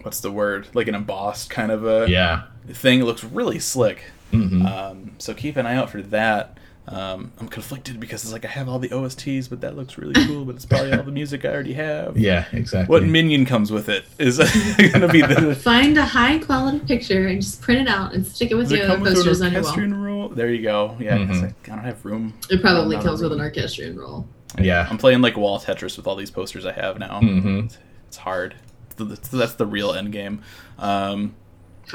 what's 0.02 0.20
the 0.22 0.32
word? 0.32 0.68
Like 0.74 0.88
an 0.88 0.96
embossed 0.96 1.50
kind 1.50 1.72
of 1.72 1.86
a 1.86 2.10
yeah. 2.10 2.44
thing. 2.68 3.00
It 3.02 3.06
looks 3.06 3.24
really 3.24 3.60
slick. 3.60 4.04
hmm 4.32 4.66
Um, 4.66 5.12
so 5.18 5.34
keep 5.34 5.58
an 5.58 5.66
eye 5.66 5.76
out 5.76 5.90
for 5.90 6.02
that. 6.04 6.58
Um, 6.92 7.32
I'm 7.40 7.48
conflicted 7.48 8.00
because 8.00 8.24
it's 8.24 8.34
like 8.34 8.46
I 8.46 8.48
have 8.48 8.68
all 8.68 8.80
the 8.80 8.90
OSTs, 8.90 9.48
but 9.48 9.62
that 9.62 9.78
looks 9.78 9.98
really 10.00 10.26
cool. 10.26 10.44
But 10.44 10.56
it's 10.56 10.66
probably 10.66 10.92
all 10.94 11.04
the 11.04 11.12
music 11.12 11.46
I 11.46 11.50
already 11.50 11.74
have. 11.74 12.18
yeah, 12.18 12.46
exactly. 12.52 12.92
What 12.92 13.04
minion 13.04 13.46
comes 13.46 13.72
with 13.72 13.90
it 13.90 14.06
is 14.18 14.38
going 14.78 15.02
to 15.02 15.08
be 15.08 15.22
the. 15.22 15.56
Find 15.62 15.98
a 16.00 16.06
high 16.06 16.40
quality 16.40 16.80
picture 16.80 17.28
and 17.28 17.42
just 17.42 17.62
print 17.62 17.82
it 17.82 17.88
out 17.88 18.14
and 18.16 18.26
stick 18.26 18.50
it 18.50 18.56
with 18.56 18.66
Does 18.70 18.72
it 18.74 18.78
your 18.80 18.88
come 18.88 19.02
with 19.02 19.10
an 19.12 19.16
posters 19.18 19.42
on 19.42 19.52
your 19.54 19.62
wall. 19.62 19.78
roll? 20.04 20.30
There 20.30 20.50
you 20.52 20.64
go. 20.64 20.98
Yeah, 21.00 21.18
'cause 21.28 21.38
Mhm. 21.38 21.44
I, 21.44 21.72
I 21.72 21.76
don't 21.76 21.86
have 21.86 22.04
room. 22.04 22.34
It 22.50 22.60
probably 22.62 22.98
comes 22.98 23.22
a 23.22 23.26
with 23.26 23.34
an 23.34 23.38
room. 23.40 23.48
orchestrion 23.48 24.00
roll. 24.00 24.28
Yeah. 24.60 24.88
I'm 24.90 24.98
playing 24.98 25.22
like 25.22 25.38
wall 25.38 25.60
Tetris 25.60 25.96
with 25.96 26.08
all 26.08 26.16
these 26.16 26.32
posters 26.32 26.66
I 26.66 26.72
have 26.72 26.98
now. 26.98 27.20
hmm 27.20 27.68
It's 28.08 28.18
hard. 28.18 28.56
It's 29.00 29.30
That's 29.30 29.54
the 29.54 29.68
real 29.68 29.94
end 29.94 30.12
game. 30.12 30.42
Um, 30.80 31.36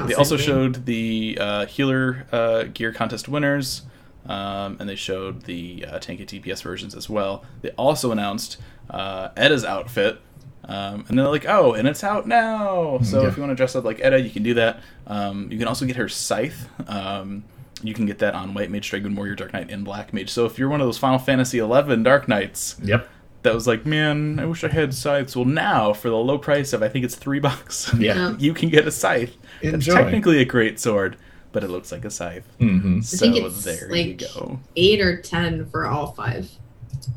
they 0.07 0.13
also 0.13 0.35
ending. 0.35 0.47
showed 0.47 0.85
the 0.85 1.37
uh, 1.39 1.65
healer 1.65 2.25
uh, 2.31 2.63
gear 2.73 2.93
contest 2.93 3.27
winners, 3.27 3.81
um, 4.27 4.77
and 4.79 4.89
they 4.89 4.95
showed 4.95 5.43
the 5.43 5.85
uh, 5.87 5.99
tank 5.99 6.19
and 6.19 6.29
DPS 6.29 6.61
versions 6.63 6.95
as 6.95 7.09
well. 7.09 7.43
They 7.61 7.69
also 7.71 8.11
announced 8.11 8.57
uh, 8.89 9.29
Edda's 9.37 9.63
outfit, 9.65 10.19
um, 10.65 11.05
and 11.07 11.17
they're 11.19 11.27
like, 11.27 11.45
"Oh, 11.47 11.73
and 11.73 11.87
it's 11.87 12.03
out 12.03 12.27
now!" 12.27 12.99
So 13.03 13.21
Yeah. 13.21 13.27
if 13.29 13.37
you 13.37 13.41
want 13.43 13.51
to 13.51 13.55
dress 13.55 13.75
up 13.75 13.83
like 13.83 13.99
Edda, 14.01 14.21
you 14.21 14.29
can 14.29 14.43
do 14.43 14.53
that. 14.55 14.79
Um, 15.07 15.51
you 15.51 15.57
can 15.57 15.67
also 15.67 15.85
get 15.85 15.95
her 15.97 16.09
scythe. 16.09 16.67
Um, 16.87 17.43
you 17.83 17.93
can 17.93 18.05
get 18.05 18.19
that 18.19 18.33
on 18.33 18.53
White 18.53 18.71
Mage, 18.71 18.89
Dragon 18.89 19.15
Warrior, 19.15 19.35
Dark 19.35 19.53
Knight, 19.53 19.69
and 19.69 19.83
Black 19.85 20.13
Mage. 20.13 20.29
So 20.29 20.45
if 20.45 20.57
you're 20.57 20.69
one 20.69 20.81
of 20.81 20.87
those 20.87 20.97
Final 20.97 21.19
Fantasy 21.19 21.59
XI 21.59 21.95
Dark 22.03 22.27
Knights 22.27 22.77
Yep. 22.81 23.07
that 23.43 23.53
was 23.53 23.67
like, 23.67 23.85
man, 23.85 24.39
I 24.39 24.45
wish 24.45 24.63
I 24.63 24.69
had 24.69 24.93
scythes. 24.93 25.35
Well, 25.35 25.45
now 25.45 25.91
for 25.93 26.09
the 26.09 26.15
low 26.15 26.37
price 26.39 26.73
of 26.73 26.81
I 26.81 26.87
think 26.87 27.05
it's 27.05 27.15
three 27.15 27.39
bucks, 27.39 27.93
Yeah. 27.99 28.15
Yeah. 28.15 28.35
you 28.39 28.53
can 28.53 28.69
get 28.69 28.87
a 28.87 28.91
scythe. 28.91 29.35
Enjoy. 29.61 29.75
It's 29.77 29.85
technically 29.87 30.39
a 30.41 30.45
great 30.45 30.79
sword, 30.79 31.17
but 31.55 31.63
it 31.63 31.69
looks 31.69 31.89
like 31.89 32.03
a 32.03 32.11
scythe. 32.11 32.45
hmm 32.59 32.99
So 32.99 33.17
think 33.17 33.37
it's 33.37 33.63
there 33.63 33.95
you 33.95 34.15
go. 34.15 34.59
eight 34.75 34.99
or 34.99 35.21
ten 35.21 35.65
for 35.67 35.87
all 35.87 36.11
five. 36.11 36.51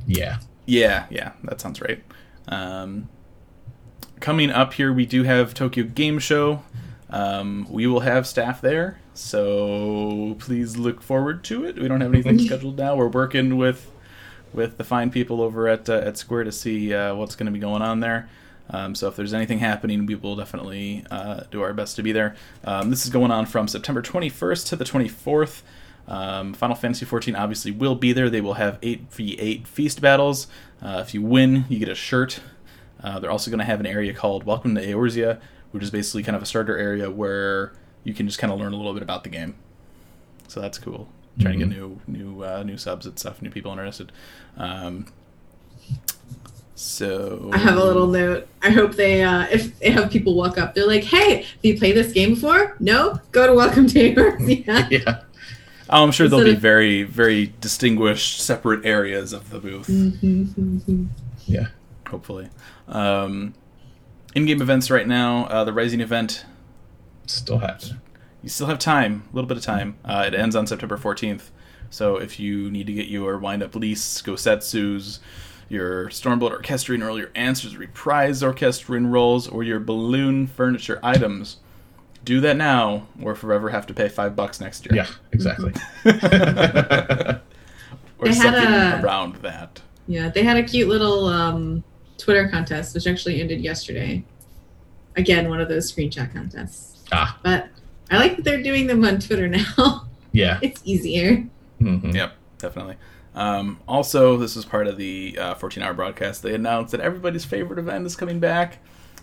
Yeah. 0.07 0.39
Yeah, 0.65 1.07
yeah, 1.11 1.33
that 1.43 1.61
sounds 1.61 1.81
right. 1.81 2.05
Um, 2.47 3.09
coming 4.21 4.51
up 4.51 4.75
here, 4.75 4.93
we 4.93 5.07
do 5.07 5.25
have 5.25 5.55
Tokyo 5.55 5.83
Game 5.85 6.21
Show. 6.21 6.63
Um, 7.11 7.67
we 7.69 7.89
will 7.89 8.01
have 8.01 8.29
staff 8.29 8.61
there, 8.61 9.01
so 9.13 10.37
please 10.39 10.77
look 10.77 11.03
forward 11.03 11.43
to 11.45 11.65
it. 11.65 11.81
We 11.81 11.89
don't 11.89 12.01
have 12.01 12.15
anything 12.15 12.39
scheduled 12.47 12.77
now. 12.79 12.95
We're 12.95 13.09
working 13.09 13.57
with 13.57 13.91
with 14.53 14.79
the 14.79 14.85
fine 14.85 15.11
people 15.11 15.41
over 15.43 15.67
at 15.67 15.89
uh, 15.89 15.95
at 15.95 16.17
Square 16.17 16.45
to 16.45 16.53
see 16.53 16.95
uh, 16.95 17.15
what's 17.17 17.35
going 17.35 17.47
to 17.47 17.53
be 17.53 17.59
going 17.59 17.83
on 17.83 17.99
there. 17.99 18.29
Um, 18.71 18.95
so 18.95 19.09
if 19.09 19.17
there's 19.17 19.35
anything 19.35 19.59
happening, 19.59 20.07
we 20.07 20.15
will 20.15 20.37
definitely 20.37 21.05
uh, 21.11 21.45
do 21.51 21.63
our 21.63 21.73
best 21.73 21.97
to 21.97 22.03
be 22.03 22.13
there. 22.13 22.37
Um, 22.65 22.91
this 22.91 23.05
is 23.05 23.11
going 23.11 23.31
on 23.31 23.47
from 23.47 23.69
September 23.69 24.03
21st 24.03 24.69
to 24.69 24.77
the 24.77 24.85
24th. 24.85 25.63
Um, 26.07 26.55
Final 26.55 26.75
Fantasy 26.75 27.05
XIV 27.05 27.39
obviously 27.39 27.71
will 27.71 27.95
be 27.95 28.13
there. 28.13 28.31
They 28.31 28.41
will 28.41 28.55
have 28.55 28.81
8v8 28.81 29.67
feast 29.67 30.01
battles. 30.01 30.47
Uh, 30.83 31.03
if 31.07 31.13
you 31.15 31.23
win, 31.23 31.67
you 31.69 31.79
get 31.79 31.89
a 31.89 31.95
shirt. 31.95 32.41
Uh, 33.03 33.19
they're 33.19 33.31
also 33.31 33.51
going 33.51 33.59
to 33.59 33.65
have 33.65 33.81
an 33.81 33.87
area 33.87 34.13
called 34.13 34.45
Welcome 34.45 34.75
to 34.75 34.85
Eorzea, 34.85 35.41
which 35.71 35.83
is 35.83 35.91
basically 35.91 36.23
kind 36.23 36.35
of 36.37 36.43
a 36.43 36.47
starter 36.47 36.77
area 36.77 37.11
where 37.11 37.73
you 38.05 38.15
can 38.15 38.27
just 38.27 38.39
kind 38.39 38.53
of 38.53 38.59
learn 38.59 38.73
a 38.73 38.77
little 38.77 38.95
bit 38.95 39.03
about 39.03 39.23
the 39.23 39.31
game. 39.31 39.55
So 40.49 40.61
that's 40.61 40.79
cool. 40.79 41.09
Trying 41.41 41.61
to 41.61 41.67
get 41.67 41.77
new 41.77 42.01
new 42.09 42.43
uh, 42.43 42.65
new 42.65 42.77
subs 42.77 43.07
and 43.07 43.17
stuff, 43.17 43.41
new 43.41 43.51
people 43.51 43.71
interested. 43.71 44.11
Um, 46.79 46.83
so 46.83 47.51
I 47.53 47.59
have 47.59 47.77
a 47.77 47.85
little 47.85 48.07
note. 48.07 48.47
I 48.63 48.71
hope 48.71 48.95
they, 48.95 49.25
uh, 49.25 49.47
if 49.51 49.77
they 49.81 49.91
have 49.91 50.13
people 50.13 50.37
walk 50.37 50.59
up, 50.59 50.75
they're 50.77 50.87
like, 50.87 51.03
"Hey, 51.03 51.43
have 51.43 51.47
you 51.63 51.77
played 51.77 51.97
this 51.97 52.13
game 52.13 52.35
before? 52.35 52.77
No, 52.79 53.19
go 53.33 53.49
to 53.49 53.53
Welcome 53.55 53.87
to 53.89 54.15
Eorzea." 54.15 54.89
Yeah. 54.91 55.23
Oh, 55.91 56.05
I'm 56.05 56.13
sure 56.13 56.29
there'll 56.29 56.45
be 56.45 56.53
of- 56.53 56.61
very 56.61 57.03
very 57.03 57.53
distinguished 57.61 58.41
separate 58.41 58.87
areas 58.87 59.33
of 59.33 59.51
the 59.51 59.59
booth. 59.59 59.89
Mhm. 59.89 61.09
Yeah. 61.47 61.67
Hopefully, 62.09 62.49
um, 62.87 63.55
in-game 64.37 64.63
events 64.63 64.89
right 64.91 65.07
now. 65.09 65.47
Uh, 65.47 65.65
the 65.65 65.73
Rising 65.73 66.01
event 66.01 66.45
Still 67.27 67.59
happening. 67.59 67.99
you 68.43 68.49
still 68.51 68.69
have 68.69 68.79
time, 68.79 69.25
a 69.33 69.35
little 69.35 69.49
bit 69.49 69.57
of 69.57 69.63
time. 69.65 69.97
Uh, 70.05 70.25
it 70.29 70.35
ends 70.35 70.55
on 70.55 70.67
September 70.69 70.97
14th. 70.97 71.51
So 71.91 72.17
if 72.19 72.39
you 72.39 72.71
need 72.71 72.87
to 72.87 72.93
get 72.93 73.09
your 73.09 73.37
wind 73.39 73.63
up 73.63 73.75
Lyse, 73.75 74.23
Gosetsu's, 74.23 75.21
your 75.69 76.09
Stormblood 76.09 76.51
Orchestrion 76.51 77.03
roll, 77.05 77.19
your 77.19 77.31
Answers 77.35 77.77
Reprise 77.77 78.43
Orchestrion 78.43 79.09
rolls, 79.11 79.47
or 79.49 79.63
your 79.63 79.79
balloon 79.81 80.47
furniture 80.47 80.99
items, 81.03 81.59
do 82.25 82.41
that 82.41 82.57
now 82.57 83.07
or 83.23 83.35
forever 83.35 83.71
have 83.71 83.87
to 83.87 83.95
pay 83.95 84.09
five 84.09 84.35
bucks 84.37 84.61
next 84.61 84.85
year. 84.87 84.95
Yeah. 84.97 85.07
Exactly. 85.33 85.73
or 86.05 86.13
They 88.29 88.35
had 88.35 88.43
something 88.43 88.65
a- 88.65 89.01
around 89.03 89.37
that. 89.37 89.81
Yeah, 90.07 90.29
they 90.31 90.43
had 90.43 90.57
a 90.57 90.63
cute 90.63 90.89
little 90.89 91.27
um, 91.27 91.85
Twitter 92.17 92.49
contest, 92.49 92.95
which 92.95 93.07
actually 93.07 93.41
ended 93.41 93.61
yesterday. 93.61 94.25
Again, 95.17 95.49
one 95.51 95.61
of 95.61 95.69
those 95.69 95.93
screenshot 95.93 96.33
contests. 96.33 97.03
ah. 97.13 97.39
But 97.43 97.69
I 98.11 98.17
like 98.19 98.37
that 98.37 98.45
they're 98.45 98.63
doing 98.63 98.87
them 98.87 99.05
on 99.05 99.19
Twitter 99.21 99.49
now. 99.49 100.05
Yeah. 100.33 100.59
it's 100.63 100.83
easier. 100.85 101.37
hmm 101.79 102.11
Yep, 102.11 102.33
definitely. 102.59 102.97
Um, 103.35 103.79
also, 103.87 104.37
this 104.37 104.57
was 104.57 104.65
part 104.65 104.87
of 104.87 104.97
the 104.97 105.39
uh, 105.39 105.55
14 105.55 105.83
hour 105.83 105.95
broadcast. 105.95 106.43
They 106.43 106.55
announced 106.55 106.93
that 106.93 107.01
everybody's 107.01 107.45
favorite 107.45 107.79
event 107.79 108.07
is 108.07 108.17
coming 108.17 108.41
back 108.41 108.79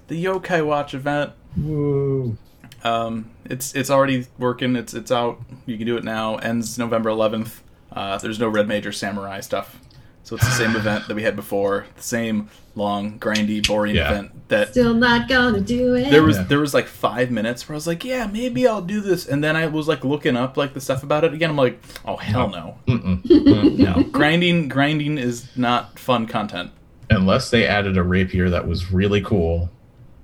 the 0.07 0.23
Yokai 0.23 0.65
Watch 0.65 0.93
event. 0.93 1.31
Woo. 1.57 2.37
Um, 2.83 3.31
it's 3.45 3.73
it's 3.73 3.89
already 3.89 4.27
working. 4.37 4.75
It's 4.75 4.93
it's 4.93 5.11
out. 5.11 5.41
You 5.65 5.77
can 5.77 5.87
do 5.87 5.97
it 5.97 6.03
now. 6.03 6.35
Ends 6.37 6.77
November 6.77 7.09
11th. 7.09 7.61
Uh, 7.91 8.17
there's 8.17 8.39
no 8.39 8.47
Red 8.47 8.67
Mage 8.67 8.95
Samurai 8.95 9.39
stuff, 9.39 9.79
so 10.23 10.35
it's 10.35 10.45
the 10.45 10.51
same 10.51 10.75
event 10.75 11.07
that 11.07 11.15
we 11.15 11.23
had 11.23 11.35
before. 11.35 11.87
The 11.95 12.03
same 12.03 12.49
long, 12.75 13.17
grindy, 13.19 13.65
boring 13.65 13.95
Yeah. 13.95 14.11
event 14.11 14.31
that 14.49 14.69
Still 14.71 14.93
not 14.93 15.27
gonna 15.27 15.59
do 15.61 15.95
it. 15.95 16.11
there 16.11 16.21
was 16.23 16.37
Yeah. 16.37 16.43
there 16.43 16.59
was 16.59 16.73
like 16.73 16.87
five 16.87 17.31
minutes 17.31 17.67
where 17.67 17.73
I 17.73 17.77
was 17.77 17.87
like, 17.87 18.03
yeah, 18.05 18.27
maybe 18.27 18.67
I'll 18.67 18.81
do 18.81 19.01
this, 19.01 19.25
and 19.27 19.43
then 19.43 19.55
I 19.55 19.67
was 19.67 19.87
like 19.87 20.03
looking 20.03 20.35
up 20.37 20.57
like 20.57 20.73
the 20.73 20.81
stuff 20.81 21.01
about 21.03 21.23
it 21.23 21.33
again. 21.33 21.49
I'm 21.49 21.55
like, 21.55 21.81
oh 22.05 22.17
hell 22.17 22.49
no. 22.49 22.75
Mm. 22.87 23.77
no, 23.79 24.03
grinding 24.11 24.67
grinding 24.67 25.17
is 25.17 25.47
not 25.55 25.97
fun 25.97 26.27
content. 26.27 26.71
Unless 27.09 27.49
they 27.49 27.65
added 27.65 27.97
a 27.97 28.03
rapier 28.03 28.49
that 28.49 28.67
was 28.67 28.91
really 28.91 29.21
cool, 29.21 29.69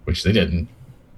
which 0.06 0.24
they 0.24 0.32
didn't. 0.32 0.68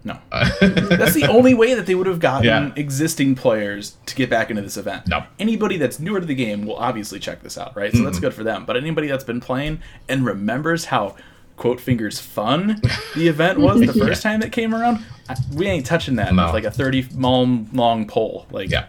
No. 0.06 0.18
That's 0.32 0.60
That's 0.89 1.14
the 1.14 1.28
only 1.30 1.54
way 1.54 1.74
that 1.76 1.86
they 1.86 1.95
would 1.95 2.08
have 2.08 2.20
gotten 2.20 2.45
Yeah. 2.45 2.72
existing 2.76 3.36
players 3.36 3.95
to 4.06 4.16
get 4.16 4.30
back 4.30 4.49
into 4.49 4.62
this 4.62 4.76
event. 4.78 5.08
No. 5.08 5.24
Anybody 5.39 5.78
that's 5.78 5.99
newer 5.99 6.20
to 6.20 6.26
the 6.26 6.36
game 6.36 6.66
will 6.66 6.76
obviously 6.76 7.20
check 7.20 7.41
this 7.41 7.58
out, 7.58 7.76
right? 7.76 7.91
So 7.93 8.04
that's 8.04 8.18
Mhm. 8.18 8.22
good 8.22 8.34
for 8.34 8.43
them. 8.43 8.66
But 8.66 8.76
anybody 8.76 9.08
that's 9.08 9.24
been 9.24 9.39
playing 9.39 9.80
and 10.10 10.26
remembers 10.26 10.86
how 10.86 11.16
quote 11.56 11.80
fingers 11.80 12.20
fun 12.20 12.82
the 13.16 13.28
event 13.28 13.60
was 13.60 13.80
the 13.80 13.93
first 14.06 14.24
time 14.24 14.39
that 14.41 14.51
came 14.51 14.74
around, 14.76 14.99
I, 15.30 15.36
we 15.54 15.68
ain't 15.68 15.86
touching 15.86 16.16
that 16.18 16.34
No. 16.34 16.45
with 16.45 16.54
like 16.54 16.64
a 16.66 16.72
30 16.72 17.08
long 17.16 17.70
long 17.74 18.06
pole. 18.06 18.45
Like 18.51 18.70
Yeah. 18.72 18.86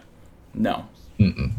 no. 0.54 0.86
Mm-mm. 1.20 1.52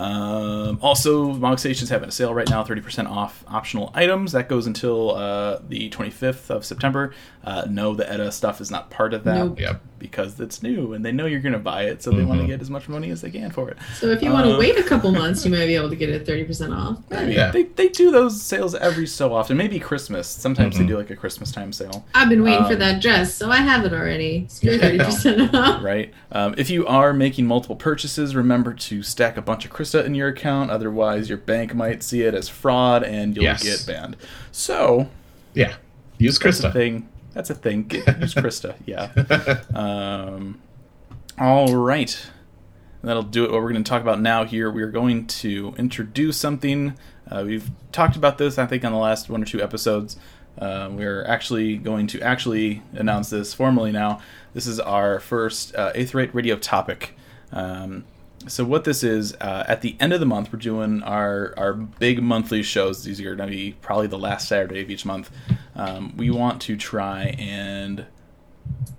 Um, 0.00 0.78
also, 0.80 1.34
Mog 1.34 1.58
Station's 1.58 1.90
having 1.90 2.08
a 2.08 2.12
sale 2.12 2.32
right 2.32 2.48
now, 2.48 2.64
30% 2.64 3.06
off 3.06 3.44
optional 3.46 3.90
items. 3.94 4.32
That 4.32 4.48
goes 4.48 4.66
until 4.66 5.14
uh, 5.14 5.60
the 5.68 5.90
25th 5.90 6.48
of 6.48 6.64
September. 6.64 7.12
Uh, 7.44 7.66
no, 7.68 7.94
the 7.94 8.10
Edda 8.10 8.32
stuff 8.32 8.62
is 8.62 8.70
not 8.70 8.88
part 8.88 9.12
of 9.12 9.24
that 9.24 9.36
Nope. 9.36 9.60
Yep. 9.60 9.82
Because 10.00 10.40
it's 10.40 10.62
new 10.62 10.94
and 10.94 11.04
they 11.04 11.12
know 11.12 11.26
you're 11.26 11.38
going 11.40 11.52
to 11.52 11.58
buy 11.58 11.84
it, 11.84 12.02
so 12.02 12.10
they 12.10 12.24
want 12.24 12.40
to 12.40 12.46
get 12.46 12.60
as 12.60 12.70
much 12.70 12.88
money 12.88 13.10
as 13.10 13.20
they 13.20 13.30
can 13.30 13.50
for 13.50 13.70
it. 13.70 13.76
So 13.98 14.06
if 14.08 14.22
you 14.22 14.32
want 14.32 14.46
to 14.46 14.56
wait 14.58 14.76
a 14.78 14.82
couple 14.82 15.12
months, 15.22 15.44
you 15.44 15.50
might 15.50 15.66
be 15.66 15.76
able 15.76 15.90
to 15.90 15.94
get 15.96 16.08
it 16.08 16.26
30% 16.26 16.74
off. 16.76 16.98
But 17.10 17.28
Yeah. 17.28 17.50
They, 17.50 17.64
they 17.64 17.88
do 17.88 18.10
those 18.10 18.40
sales 18.42 18.74
every 18.74 19.06
so 19.06 19.32
often. 19.34 19.56
Maybe 19.58 19.78
Christmas. 19.78 20.26
Sometimes 20.26 20.74
Mhm. 20.74 20.78
they 20.78 20.86
do 20.86 20.96
like 20.96 21.10
a 21.10 21.16
Christmas 21.16 21.52
time 21.52 21.72
sale, 21.72 22.04
I've 22.14 22.28
been 22.30 22.42
waiting 22.42 22.64
for 22.64 22.72
Um, 22.72 22.78
that 22.80 23.02
dress, 23.02 23.34
so 23.34 23.50
I 23.50 23.58
have 23.58 23.84
it 23.84 23.92
already. 23.92 24.46
Screw 24.48 24.78
30% 24.78 25.52
off. 25.54 25.84
right? 25.84 26.12
Um, 26.32 26.54
if 26.56 26.70
you 26.70 26.86
are 26.86 27.12
making 27.12 27.46
multiple 27.46 27.76
purchases, 27.76 28.34
remember 28.34 28.72
to 28.74 29.02
stack 29.02 29.36
a 29.36 29.42
bunch 29.42 29.64
of 29.66 29.70
Crysta 29.72 30.04
in 30.04 30.14
your 30.14 30.28
account. 30.28 30.70
Otherwise, 30.70 31.28
your 31.28 31.38
bank 31.38 31.74
might 31.74 32.02
see 32.02 32.22
it 32.22 32.34
as 32.34 32.48
fraud 32.48 33.02
and 33.04 33.36
you'll 33.36 33.44
Yes. 33.44 33.62
get 33.62 33.84
banned. 33.86 34.16
So, 34.50 35.08
Yeah. 35.54 35.74
Use 36.18 36.38
That's 36.38 36.60
a 36.60 36.68
Crysta. 36.68 36.72
thing. 36.72 37.08
That's 37.32 37.50
a 37.50 37.54
thing. 37.54 37.90
Use 37.90 38.34
Crysta. 38.34 38.74
Yeah. 38.86 39.10
Um, 39.74 40.60
all 41.38 41.74
right. 41.76 42.20
That'll 43.02 43.22
do 43.22 43.44
it. 43.44 43.50
What 43.50 43.62
we're 43.62 43.70
going 43.72 43.82
to 43.82 43.88
talk 43.88 44.02
about 44.02 44.20
now 44.20 44.44
here, 44.44 44.70
we 44.70 44.82
are 44.82 44.90
going 44.90 45.26
to 45.26 45.74
introduce 45.78 46.36
something. 46.36 46.94
Uh, 47.30 47.44
we've 47.46 47.70
talked 47.92 48.16
about 48.16 48.36
this, 48.38 48.58
I 48.58 48.66
think, 48.66 48.84
on 48.84 48.92
the 48.92 48.98
last 48.98 49.30
one 49.30 49.42
or 49.42 49.46
two 49.46 49.62
episodes. 49.62 50.16
Uh, 50.58 50.90
we're 50.92 51.24
actually 51.24 51.76
going 51.76 52.06
to 52.08 52.20
actually 52.20 52.82
announce 52.92 53.30
this 53.30 53.54
formally 53.54 53.92
now. 53.92 54.20
This 54.52 54.66
is 54.66 54.78
our 54.80 55.20
first 55.20 55.74
uh, 55.74 55.92
Aetheryte 55.94 56.34
Radio 56.34 56.56
topic. 56.56 57.16
Um, 57.52 58.04
so 58.46 58.64
what 58.64 58.84
this 58.84 59.02
is, 59.04 59.34
uh, 59.34 59.64
at 59.68 59.82
the 59.82 59.96
end 60.00 60.12
of 60.12 60.20
the 60.20 60.26
month, 60.26 60.52
we're 60.52 60.58
doing 60.58 61.02
our 61.02 61.52
our 61.56 61.74
big 61.74 62.22
monthly 62.22 62.62
shows. 62.62 63.04
These 63.04 63.20
are 63.20 63.36
going 63.36 63.50
to 63.50 63.54
be 63.54 63.76
probably 63.82 64.06
the 64.06 64.18
last 64.18 64.48
Saturday 64.48 64.80
of 64.80 64.90
each 64.90 65.04
month. 65.04 65.30
Um, 65.74 66.16
we 66.16 66.30
want 66.30 66.60
to 66.62 66.76
try 66.76 67.34
and 67.38 68.06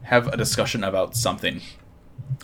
have 0.03 0.27
a 0.27 0.37
discussion 0.37 0.83
about 0.83 1.15
something. 1.15 1.61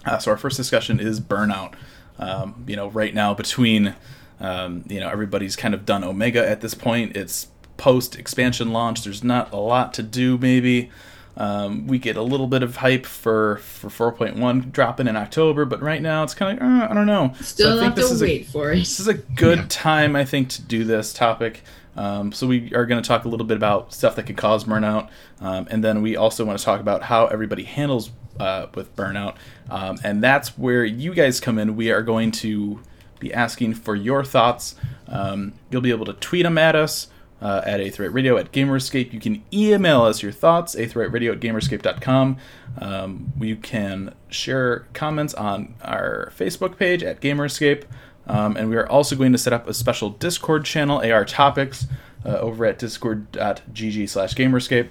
Uh, 0.06 0.18
so 0.18 0.32
our 0.32 0.38
first 0.38 0.58
discussion 0.58 1.00
is 1.00 1.20
burnout. 1.20 1.74
Um, 2.18 2.64
you 2.68 2.76
know, 2.76 2.90
right 2.90 3.14
now 3.14 3.34
between 3.34 3.96
um, 4.40 4.84
you 4.88 5.00
know 5.00 5.10
everybody's 5.10 5.56
kind 5.56 5.74
of 5.74 5.86
done 5.86 6.04
Omega 6.04 6.48
at 6.48 6.62
this 6.62 6.74
point. 6.74 7.16
It's 7.16 7.48
post 7.78 8.18
expansion 8.18 8.74
launch. 8.74 9.04
There's 9.04 9.24
not 9.24 9.52
a 9.54 9.58
lot 9.58 9.94
to 9.96 10.04
do. 10.04 10.38
Maybe 10.38 10.90
um, 11.38 11.86
we 11.88 12.00
get 12.00 12.18
a 12.18 12.22
little 12.22 12.48
bit 12.48 12.64
of 12.64 12.78
hype 12.78 13.06
for 13.06 13.58
for 13.58 13.90
4.1 14.12 14.72
dropping 14.72 15.08
in 15.08 15.16
October, 15.16 15.66
but 15.66 15.82
right 15.82 16.02
now 16.02 16.24
it's 16.24 16.34
kind 16.34 16.60
of 16.60 16.66
uh, 16.68 16.88
I 16.90 16.94
don't 16.94 17.06
know. 17.06 17.34
Still 17.42 17.68
so 17.78 17.80
I 17.80 17.84
have 17.86 17.94
think 17.96 18.08
to 18.08 18.14
this 18.14 18.22
wait 18.22 18.42
is 18.42 18.48
a, 18.48 18.52
for 18.52 18.72
it. 18.72 18.78
this 18.80 19.00
is 19.00 19.08
a 19.08 19.14
good 19.14 19.60
Yeah. 19.60 19.66
time, 19.70 20.16
I 20.16 20.26
think, 20.26 20.50
to 20.50 20.62
do 20.62 20.84
this 20.84 21.14
topic. 21.14 21.64
Um, 21.96 22.32
so 22.32 22.46
we 22.48 22.72
are 22.76 22.86
going 22.86 23.02
to 23.02 23.08
talk 23.08 23.26
a 23.26 23.28
little 23.28 23.46
bit 23.46 23.58
about 23.58 23.92
stuff 23.94 24.16
that 24.18 24.24
could 24.28 24.38
cause 24.38 24.66
burnout, 24.66 25.10
um, 25.42 25.68
and 25.72 25.84
then 25.84 26.02
we 26.04 26.16
also 26.16 26.46
want 26.46 26.60
to 26.60 26.64
talk 26.66 26.80
about 26.80 27.04
how 27.04 27.26
everybody 27.28 27.64
handles 27.64 28.12
uh, 28.40 28.68
with 28.76 28.96
burnout, 28.96 29.36
um, 29.70 29.98
and 30.04 30.24
that's 30.24 30.58
where 30.60 30.86
you 30.86 31.14
guys 31.16 31.40
come 31.40 31.58
in. 31.58 31.76
We 31.76 31.90
are 31.92 32.04
going 32.04 32.30
to 32.34 32.80
be 33.20 33.34
asking 33.34 33.74
for 33.74 33.96
your 33.96 34.24
thoughts. 34.24 34.76
Um, 35.08 35.54
you'll 35.72 35.82
be 35.82 35.90
able 35.90 36.06
to 36.06 36.14
tweet 36.14 36.44
them 36.44 36.58
at 36.60 36.76
us 36.76 37.08
uh, 37.42 37.62
at 37.66 37.80
Aetheryte 37.80 38.14
Radio 38.14 38.38
at 38.38 38.52
Gamer 38.52 38.78
Escape. 38.78 39.14
You 39.14 39.20
can 39.20 39.44
email 39.54 40.04
us 40.04 40.24
your 40.24 40.32
thoughts, 40.32 40.76
aetheryteradio 40.76 41.34
at 41.34 41.40
gamerescape.com. 41.40 42.38
Um, 42.80 43.34
you 43.40 43.56
can 43.56 44.14
share 44.30 44.88
comments 44.94 45.34
on 45.34 45.76
our 45.82 46.32
Facebook 46.36 46.78
page 46.78 47.04
at 47.04 47.20
Gamer 47.20 47.46
Escape. 47.46 47.86
Um, 48.28 48.58
and 48.58 48.70
we 48.70 48.76
are 48.76 48.88
also 48.88 49.16
going 49.16 49.32
to 49.32 49.38
set 49.38 49.54
up 49.54 49.68
a 49.68 49.74
special 49.74 50.10
Discord 50.10 50.66
channel, 50.66 51.00
AR 51.00 51.24
Topics, 51.24 51.88
uh, 52.26 52.38
over 52.40 52.66
at 52.66 52.78
discord.gg 52.78 54.10
slash 54.10 54.34
gamerescape. 54.34 54.90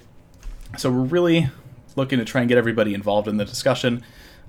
So 0.78 0.90
we're 0.90 1.02
really 1.02 1.48
looking 1.96 2.18
to 2.18 2.24
try 2.24 2.40
and 2.40 2.48
get 2.48 2.58
everybody 2.58 2.94
involved 2.94 3.28
in 3.28 3.36
the 3.36 3.44
discussion. 3.44 4.02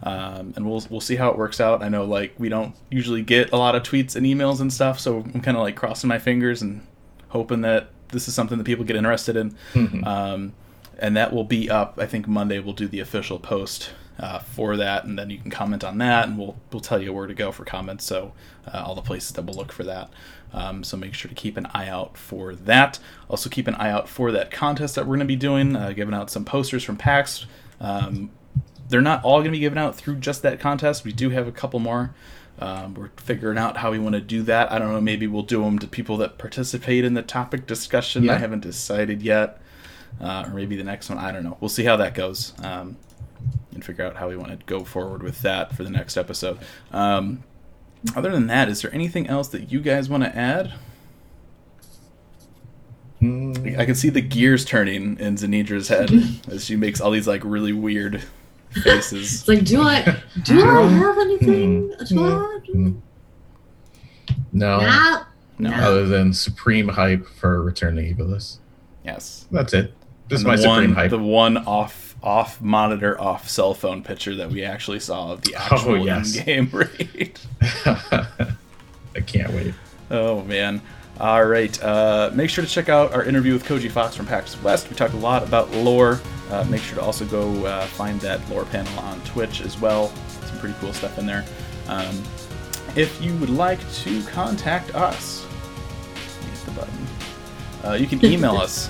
Um, 0.03 0.53
and 0.55 0.69
we'll 0.69 0.85
we'll 0.91 1.01
see 1.01 1.15
how 1.15 1.29
it 1.29 1.37
works 1.37 1.59
out. 1.59 1.81
I 1.81 1.89
know 1.89 2.05
like 2.05 2.35
we 2.37 2.49
don't 2.49 2.75
usually 2.91 3.23
get 3.23 3.51
a 3.51 3.57
lot 3.57 3.75
of 3.75 3.81
tweets 3.81 4.15
and 4.15 4.27
emails 4.27 4.61
and 4.61 4.71
stuff, 4.71 4.99
so 4.99 5.17
I'm 5.33 5.41
kind 5.41 5.57
of 5.57 5.63
like 5.63 5.75
crossing 5.75 6.07
my 6.07 6.19
fingers 6.19 6.61
and 6.61 6.85
hoping 7.29 7.61
that 7.61 7.89
this 8.09 8.27
is 8.27 8.33
something 8.33 8.57
that 8.57 8.63
people 8.63 8.85
get 8.85 8.95
interested 8.95 9.35
in. 9.35 9.55
Um, 10.05 10.53
and 10.99 11.15
that 11.15 11.31
will 11.33 11.43
be 11.43 11.69
up. 11.69 11.99
I 11.99 12.05
think 12.07 12.27
Monday 12.27 12.59
we'll 12.59 12.73
do 12.73 12.87
the 12.87 12.99
official 12.99 13.37
post 13.39 13.91
uh, 14.19 14.39
for 14.39 14.75
that, 14.77 15.05
and 15.05 15.17
then 15.17 15.29
you 15.29 15.37
can 15.37 15.51
comment 15.51 15.83
on 15.83 15.99
that, 15.99 16.27
and 16.27 16.37
we'll 16.39 16.55
we'll 16.71 16.79
tell 16.81 17.01
you 17.01 17.13
where 17.13 17.27
to 17.27 17.33
go 17.35 17.51
for 17.51 17.65
comments. 17.65 18.05
So 18.05 18.33
uh, 18.65 18.83
all 18.85 18.95
the 18.95 19.01
places 19.01 19.33
that 19.33 19.43
we'll 19.43 19.55
look 19.55 19.71
for 19.71 19.83
that. 19.83 20.09
Um, 20.53 20.83
so 20.83 20.97
make 20.97 21.13
sure 21.13 21.29
to 21.29 21.35
keep 21.35 21.57
an 21.57 21.67
eye 21.73 21.87
out 21.89 22.17
for 22.17 22.55
that. 22.55 22.99
Also 23.29 23.49
keep 23.49 23.67
an 23.67 23.75
eye 23.75 23.91
out 23.91 24.09
for 24.09 24.31
that 24.31 24.49
contest 24.49 24.95
that 24.95 25.01
we're 25.01 25.17
going 25.17 25.19
to 25.19 25.25
be 25.25 25.35
doing, 25.35 25.75
uh, 25.75 25.91
giving 25.91 26.15
out 26.15 26.29
some 26.31 26.45
posters 26.45 26.83
from 26.83 26.95
PAX. 26.97 27.45
Um, 27.79 28.31
they're 28.89 29.01
not 29.01 29.23
all 29.23 29.39
going 29.39 29.51
to 29.51 29.51
be 29.51 29.59
given 29.59 29.77
out 29.77 29.95
through 29.95 30.15
just 30.15 30.41
that 30.43 30.59
contest. 30.59 31.03
We 31.03 31.11
do 31.11 31.29
have 31.31 31.47
a 31.47 31.51
couple 31.51 31.79
more. 31.79 32.15
Um, 32.59 32.95
we're 32.95 33.09
figuring 33.17 33.57
out 33.57 33.77
how 33.77 33.91
we 33.91 33.99
want 33.99 34.15
to 34.15 34.21
do 34.21 34.41
that. 34.43 34.71
I 34.71 34.79
don't 34.79 34.91
know. 34.91 35.01
Maybe 35.01 35.27
we'll 35.27 35.43
do 35.43 35.63
them 35.63 35.77
to 35.79 35.87
people 35.87 36.17
that 36.17 36.37
participate 36.37 37.05
in 37.05 37.13
the 37.13 37.21
topic 37.21 37.67
discussion. 37.67 38.29
I 38.29 38.37
haven't 38.37 38.61
decided 38.61 39.21
yet. 39.21 39.61
Uh, 40.19 40.45
or 40.47 40.53
maybe 40.53 40.75
the 40.75 40.83
next 40.83 41.09
one. 41.09 41.19
I 41.19 41.31
don't 41.31 41.43
know. 41.43 41.57
We'll 41.59 41.69
see 41.69 41.83
how 41.83 41.97
that 41.97 42.15
goes. 42.15 42.53
Um, 42.63 42.97
and 43.71 43.85
figure 43.85 44.03
out 44.03 44.15
how 44.15 44.27
we 44.29 44.35
want 44.35 44.59
to 44.59 44.65
go 44.65 44.83
forward 44.83 45.21
with 45.21 45.41
that 45.43 45.75
for 45.75 45.83
the 45.83 45.91
next 45.91 46.17
episode. 46.17 46.57
Um, 46.91 47.43
other 48.15 48.31
than 48.31 48.47
that, 48.47 48.69
is 48.69 48.81
there 48.81 48.93
anything 48.93 49.27
else 49.27 49.49
that 49.49 49.71
you 49.71 49.79
guys 49.79 50.09
want 50.09 50.23
to 50.23 50.35
add? 50.35 50.73
Mm, 53.21 53.77
I 53.79 53.85
can 53.85 53.95
see 53.95 54.09
the 54.09 54.21
gears 54.21 54.65
turning 54.65 55.19
in 55.19 55.35
Zanidra's 55.35 55.87
head 55.87 56.11
as 56.49 56.65
she 56.65 56.75
makes 56.75 57.01
all 57.01 57.11
these 57.11 57.27
like 57.27 57.41
really 57.43 57.73
weird 57.73 58.23
faces. 58.71 59.33
It's 59.41 59.47
like, 59.47 59.63
do 59.63 59.81
I 59.81 60.21
do 60.43 60.61
I 60.63 60.87
have 60.87 61.17
anything 61.19 61.89
Hmm. 61.99 62.05
to 62.05 62.25
add? 62.27 62.75
mm. 62.75 63.01
No, 64.53 64.79
No. 64.79 65.23
No. 65.59 65.71
other 65.71 66.05
than 66.05 66.33
supreme 66.33 66.89
hype 66.89 67.27
for 67.27 67.61
Return 67.63 67.95
to 67.95 68.01
Ivalice. 68.01 68.57
Yes. 69.03 69.45
That's 69.51 69.73
it. 69.73 69.93
This 70.29 70.41
And 70.41 70.47
my 70.47 70.55
the 70.55 70.61
supreme 70.63 70.93
hype. 70.93 71.09
The 71.09 71.17
one 71.17 71.57
off 71.57 72.15
off 72.21 72.59
monitor 72.61 73.19
off 73.21 73.47
cell 73.47 73.73
phone 73.73 74.03
picture 74.03 74.35
that 74.35 74.49
we 74.51 74.63
actually 74.63 74.99
saw 74.99 75.31
of 75.33 75.41
the 75.41 75.55
actual 75.55 75.91
Oh, 75.93 75.95
yes. 75.95 76.35
in-game 76.35 76.69
raid. 76.73 77.39
I 77.85 79.21
can't 79.25 79.51
wait. 79.53 79.73
Oh 80.11 80.41
man. 80.43 80.81
All 81.19 81.43
right. 81.45 81.81
Uh, 81.83 82.29
make 82.33 82.49
sure 82.49 82.63
to 82.63 82.69
check 82.69 82.89
out 82.89 83.13
our 83.13 83.23
interview 83.23 83.53
with 83.53 83.63
Koji 83.65 83.89
Fox 83.89 84.15
from 84.15 84.27
PAX 84.27 84.61
West. 84.61 84.89
We 84.89 84.95
talked 84.95 85.13
a 85.13 85.17
lot 85.17 85.43
about 85.43 85.71
lore. 85.71 86.19
Uh, 86.49 86.63
make 86.69 86.81
sure 86.81 86.97
to 86.97 87.01
also 87.03 87.25
go 87.25 87.65
uh, 87.65 87.85
find 87.87 88.19
that 88.21 88.47
lore 88.49 88.65
panel 88.65 88.97
on 88.99 89.19
Twitch 89.21 89.61
as 89.61 89.79
well. 89.79 90.07
Some 90.45 90.59
pretty 90.59 90.75
cool 90.79 90.93
stuff 90.93 91.17
in 91.19 91.25
there. 91.25 91.45
Um, 91.87 92.21
if 92.95 93.21
you 93.21 93.35
would 93.37 93.49
like 93.49 93.79
to 94.03 94.23
contact 94.23 94.95
us, 94.95 95.45
hit 96.41 96.65
the 96.65 96.71
button. 96.71 97.07
Uh, 97.83 97.93
you 97.93 98.07
can 98.07 98.23
email 98.25 98.55
us 98.57 98.89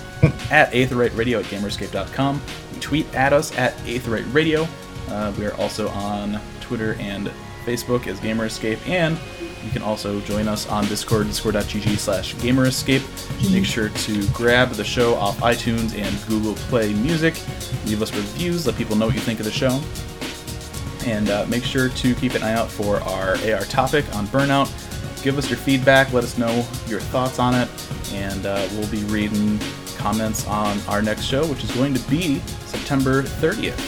at 0.51 0.71
aetheryteradio 0.71 1.39
at 1.39 1.45
gamerescape.com. 1.45 2.41
Tweet 2.79 3.13
at 3.15 3.33
us 3.33 3.57
at 3.57 3.75
aetheryteradio. 3.79 4.67
Uh, 5.09 5.33
we 5.37 5.45
are 5.45 5.53
also 5.55 5.89
on 5.89 6.39
Twitter 6.61 6.95
and 6.99 7.31
Facebook 7.65 8.07
as 8.07 8.19
Gamer 8.19 8.45
Escape, 8.45 8.79
and 8.87 9.17
you 9.63 9.71
can 9.71 9.81
also 9.81 10.19
join 10.21 10.47
us 10.47 10.67
on 10.67 10.85
Discord, 10.85 11.27
discord.gg 11.27 11.97
slash 11.97 12.35
gamerescape. 12.35 13.03
Make 13.51 13.65
sure 13.65 13.89
to 13.89 14.27
grab 14.29 14.69
the 14.71 14.83
show 14.83 15.15
off 15.15 15.37
iTunes 15.39 15.97
and 15.97 16.27
Google 16.27 16.55
Play 16.55 16.93
Music. 16.93 17.35
Leave 17.85 18.01
us 18.01 18.13
reviews, 18.13 18.65
let 18.65 18.75
people 18.75 18.95
know 18.95 19.07
what 19.07 19.15
you 19.15 19.21
think 19.21 19.39
of 19.39 19.45
the 19.45 19.51
show. 19.51 19.81
And 21.05 21.29
uh, 21.29 21.45
make 21.47 21.63
sure 21.63 21.89
to 21.89 22.15
keep 22.15 22.33
an 22.33 22.43
eye 22.43 22.53
out 22.53 22.69
for 22.69 22.97
our 23.01 23.37
AR 23.49 23.65
topic 23.65 24.05
on 24.15 24.27
burnout. 24.27 24.71
Give 25.23 25.37
us 25.37 25.49
your 25.49 25.57
feedback, 25.57 26.13
let 26.13 26.23
us 26.23 26.37
know 26.37 26.65
your 26.87 26.99
thoughts 26.99 27.39
on 27.39 27.55
it, 27.55 27.69
and 28.13 28.45
uh, 28.45 28.67
we'll 28.73 28.89
be 28.89 29.03
reading 29.05 29.59
comments 29.97 30.47
on 30.47 30.79
our 30.87 31.01
next 31.01 31.23
show, 31.23 31.45
which 31.47 31.63
is 31.63 31.71
going 31.71 31.93
to 31.93 32.09
be 32.09 32.39
September 32.65 33.23
30th. 33.23 33.79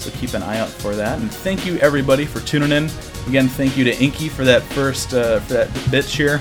So 0.00 0.10
keep 0.12 0.34
an 0.34 0.42
eye 0.42 0.58
out 0.58 0.68
for 0.68 0.94
that. 0.94 1.18
And 1.18 1.30
thank 1.30 1.66
you 1.66 1.76
everybody 1.78 2.24
for 2.24 2.40
tuning 2.40 2.72
in. 2.72 2.88
Again, 3.26 3.48
thank 3.48 3.76
you 3.76 3.84
to 3.84 3.96
Inky 4.02 4.28
for 4.28 4.44
that 4.44 4.62
first 4.62 5.14
uh, 5.14 5.40
for 5.40 5.54
that 5.54 5.90
bit 5.90 6.06
cheer. 6.06 6.40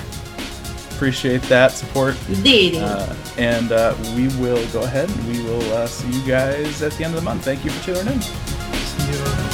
Appreciate 0.91 1.41
that 1.43 1.71
support. 1.71 2.15
Did 2.43 2.75
it. 2.75 2.81
Uh, 2.81 3.15
and 3.37 3.71
uh, 3.71 3.95
we 4.15 4.27
will 4.39 4.65
go 4.71 4.81
ahead 4.81 5.09
and 5.09 5.27
we 5.27 5.43
will 5.43 5.73
uh, 5.73 5.85
see 5.87 6.09
you 6.09 6.25
guys 6.25 6.81
at 6.81 6.93
the 6.93 7.03
end 7.03 7.13
of 7.13 7.19
the 7.19 7.25
month. 7.25 7.43
Thank 7.43 7.63
you 7.63 7.71
for 7.71 7.93
tuning 7.93 8.13
in. 8.13 9.46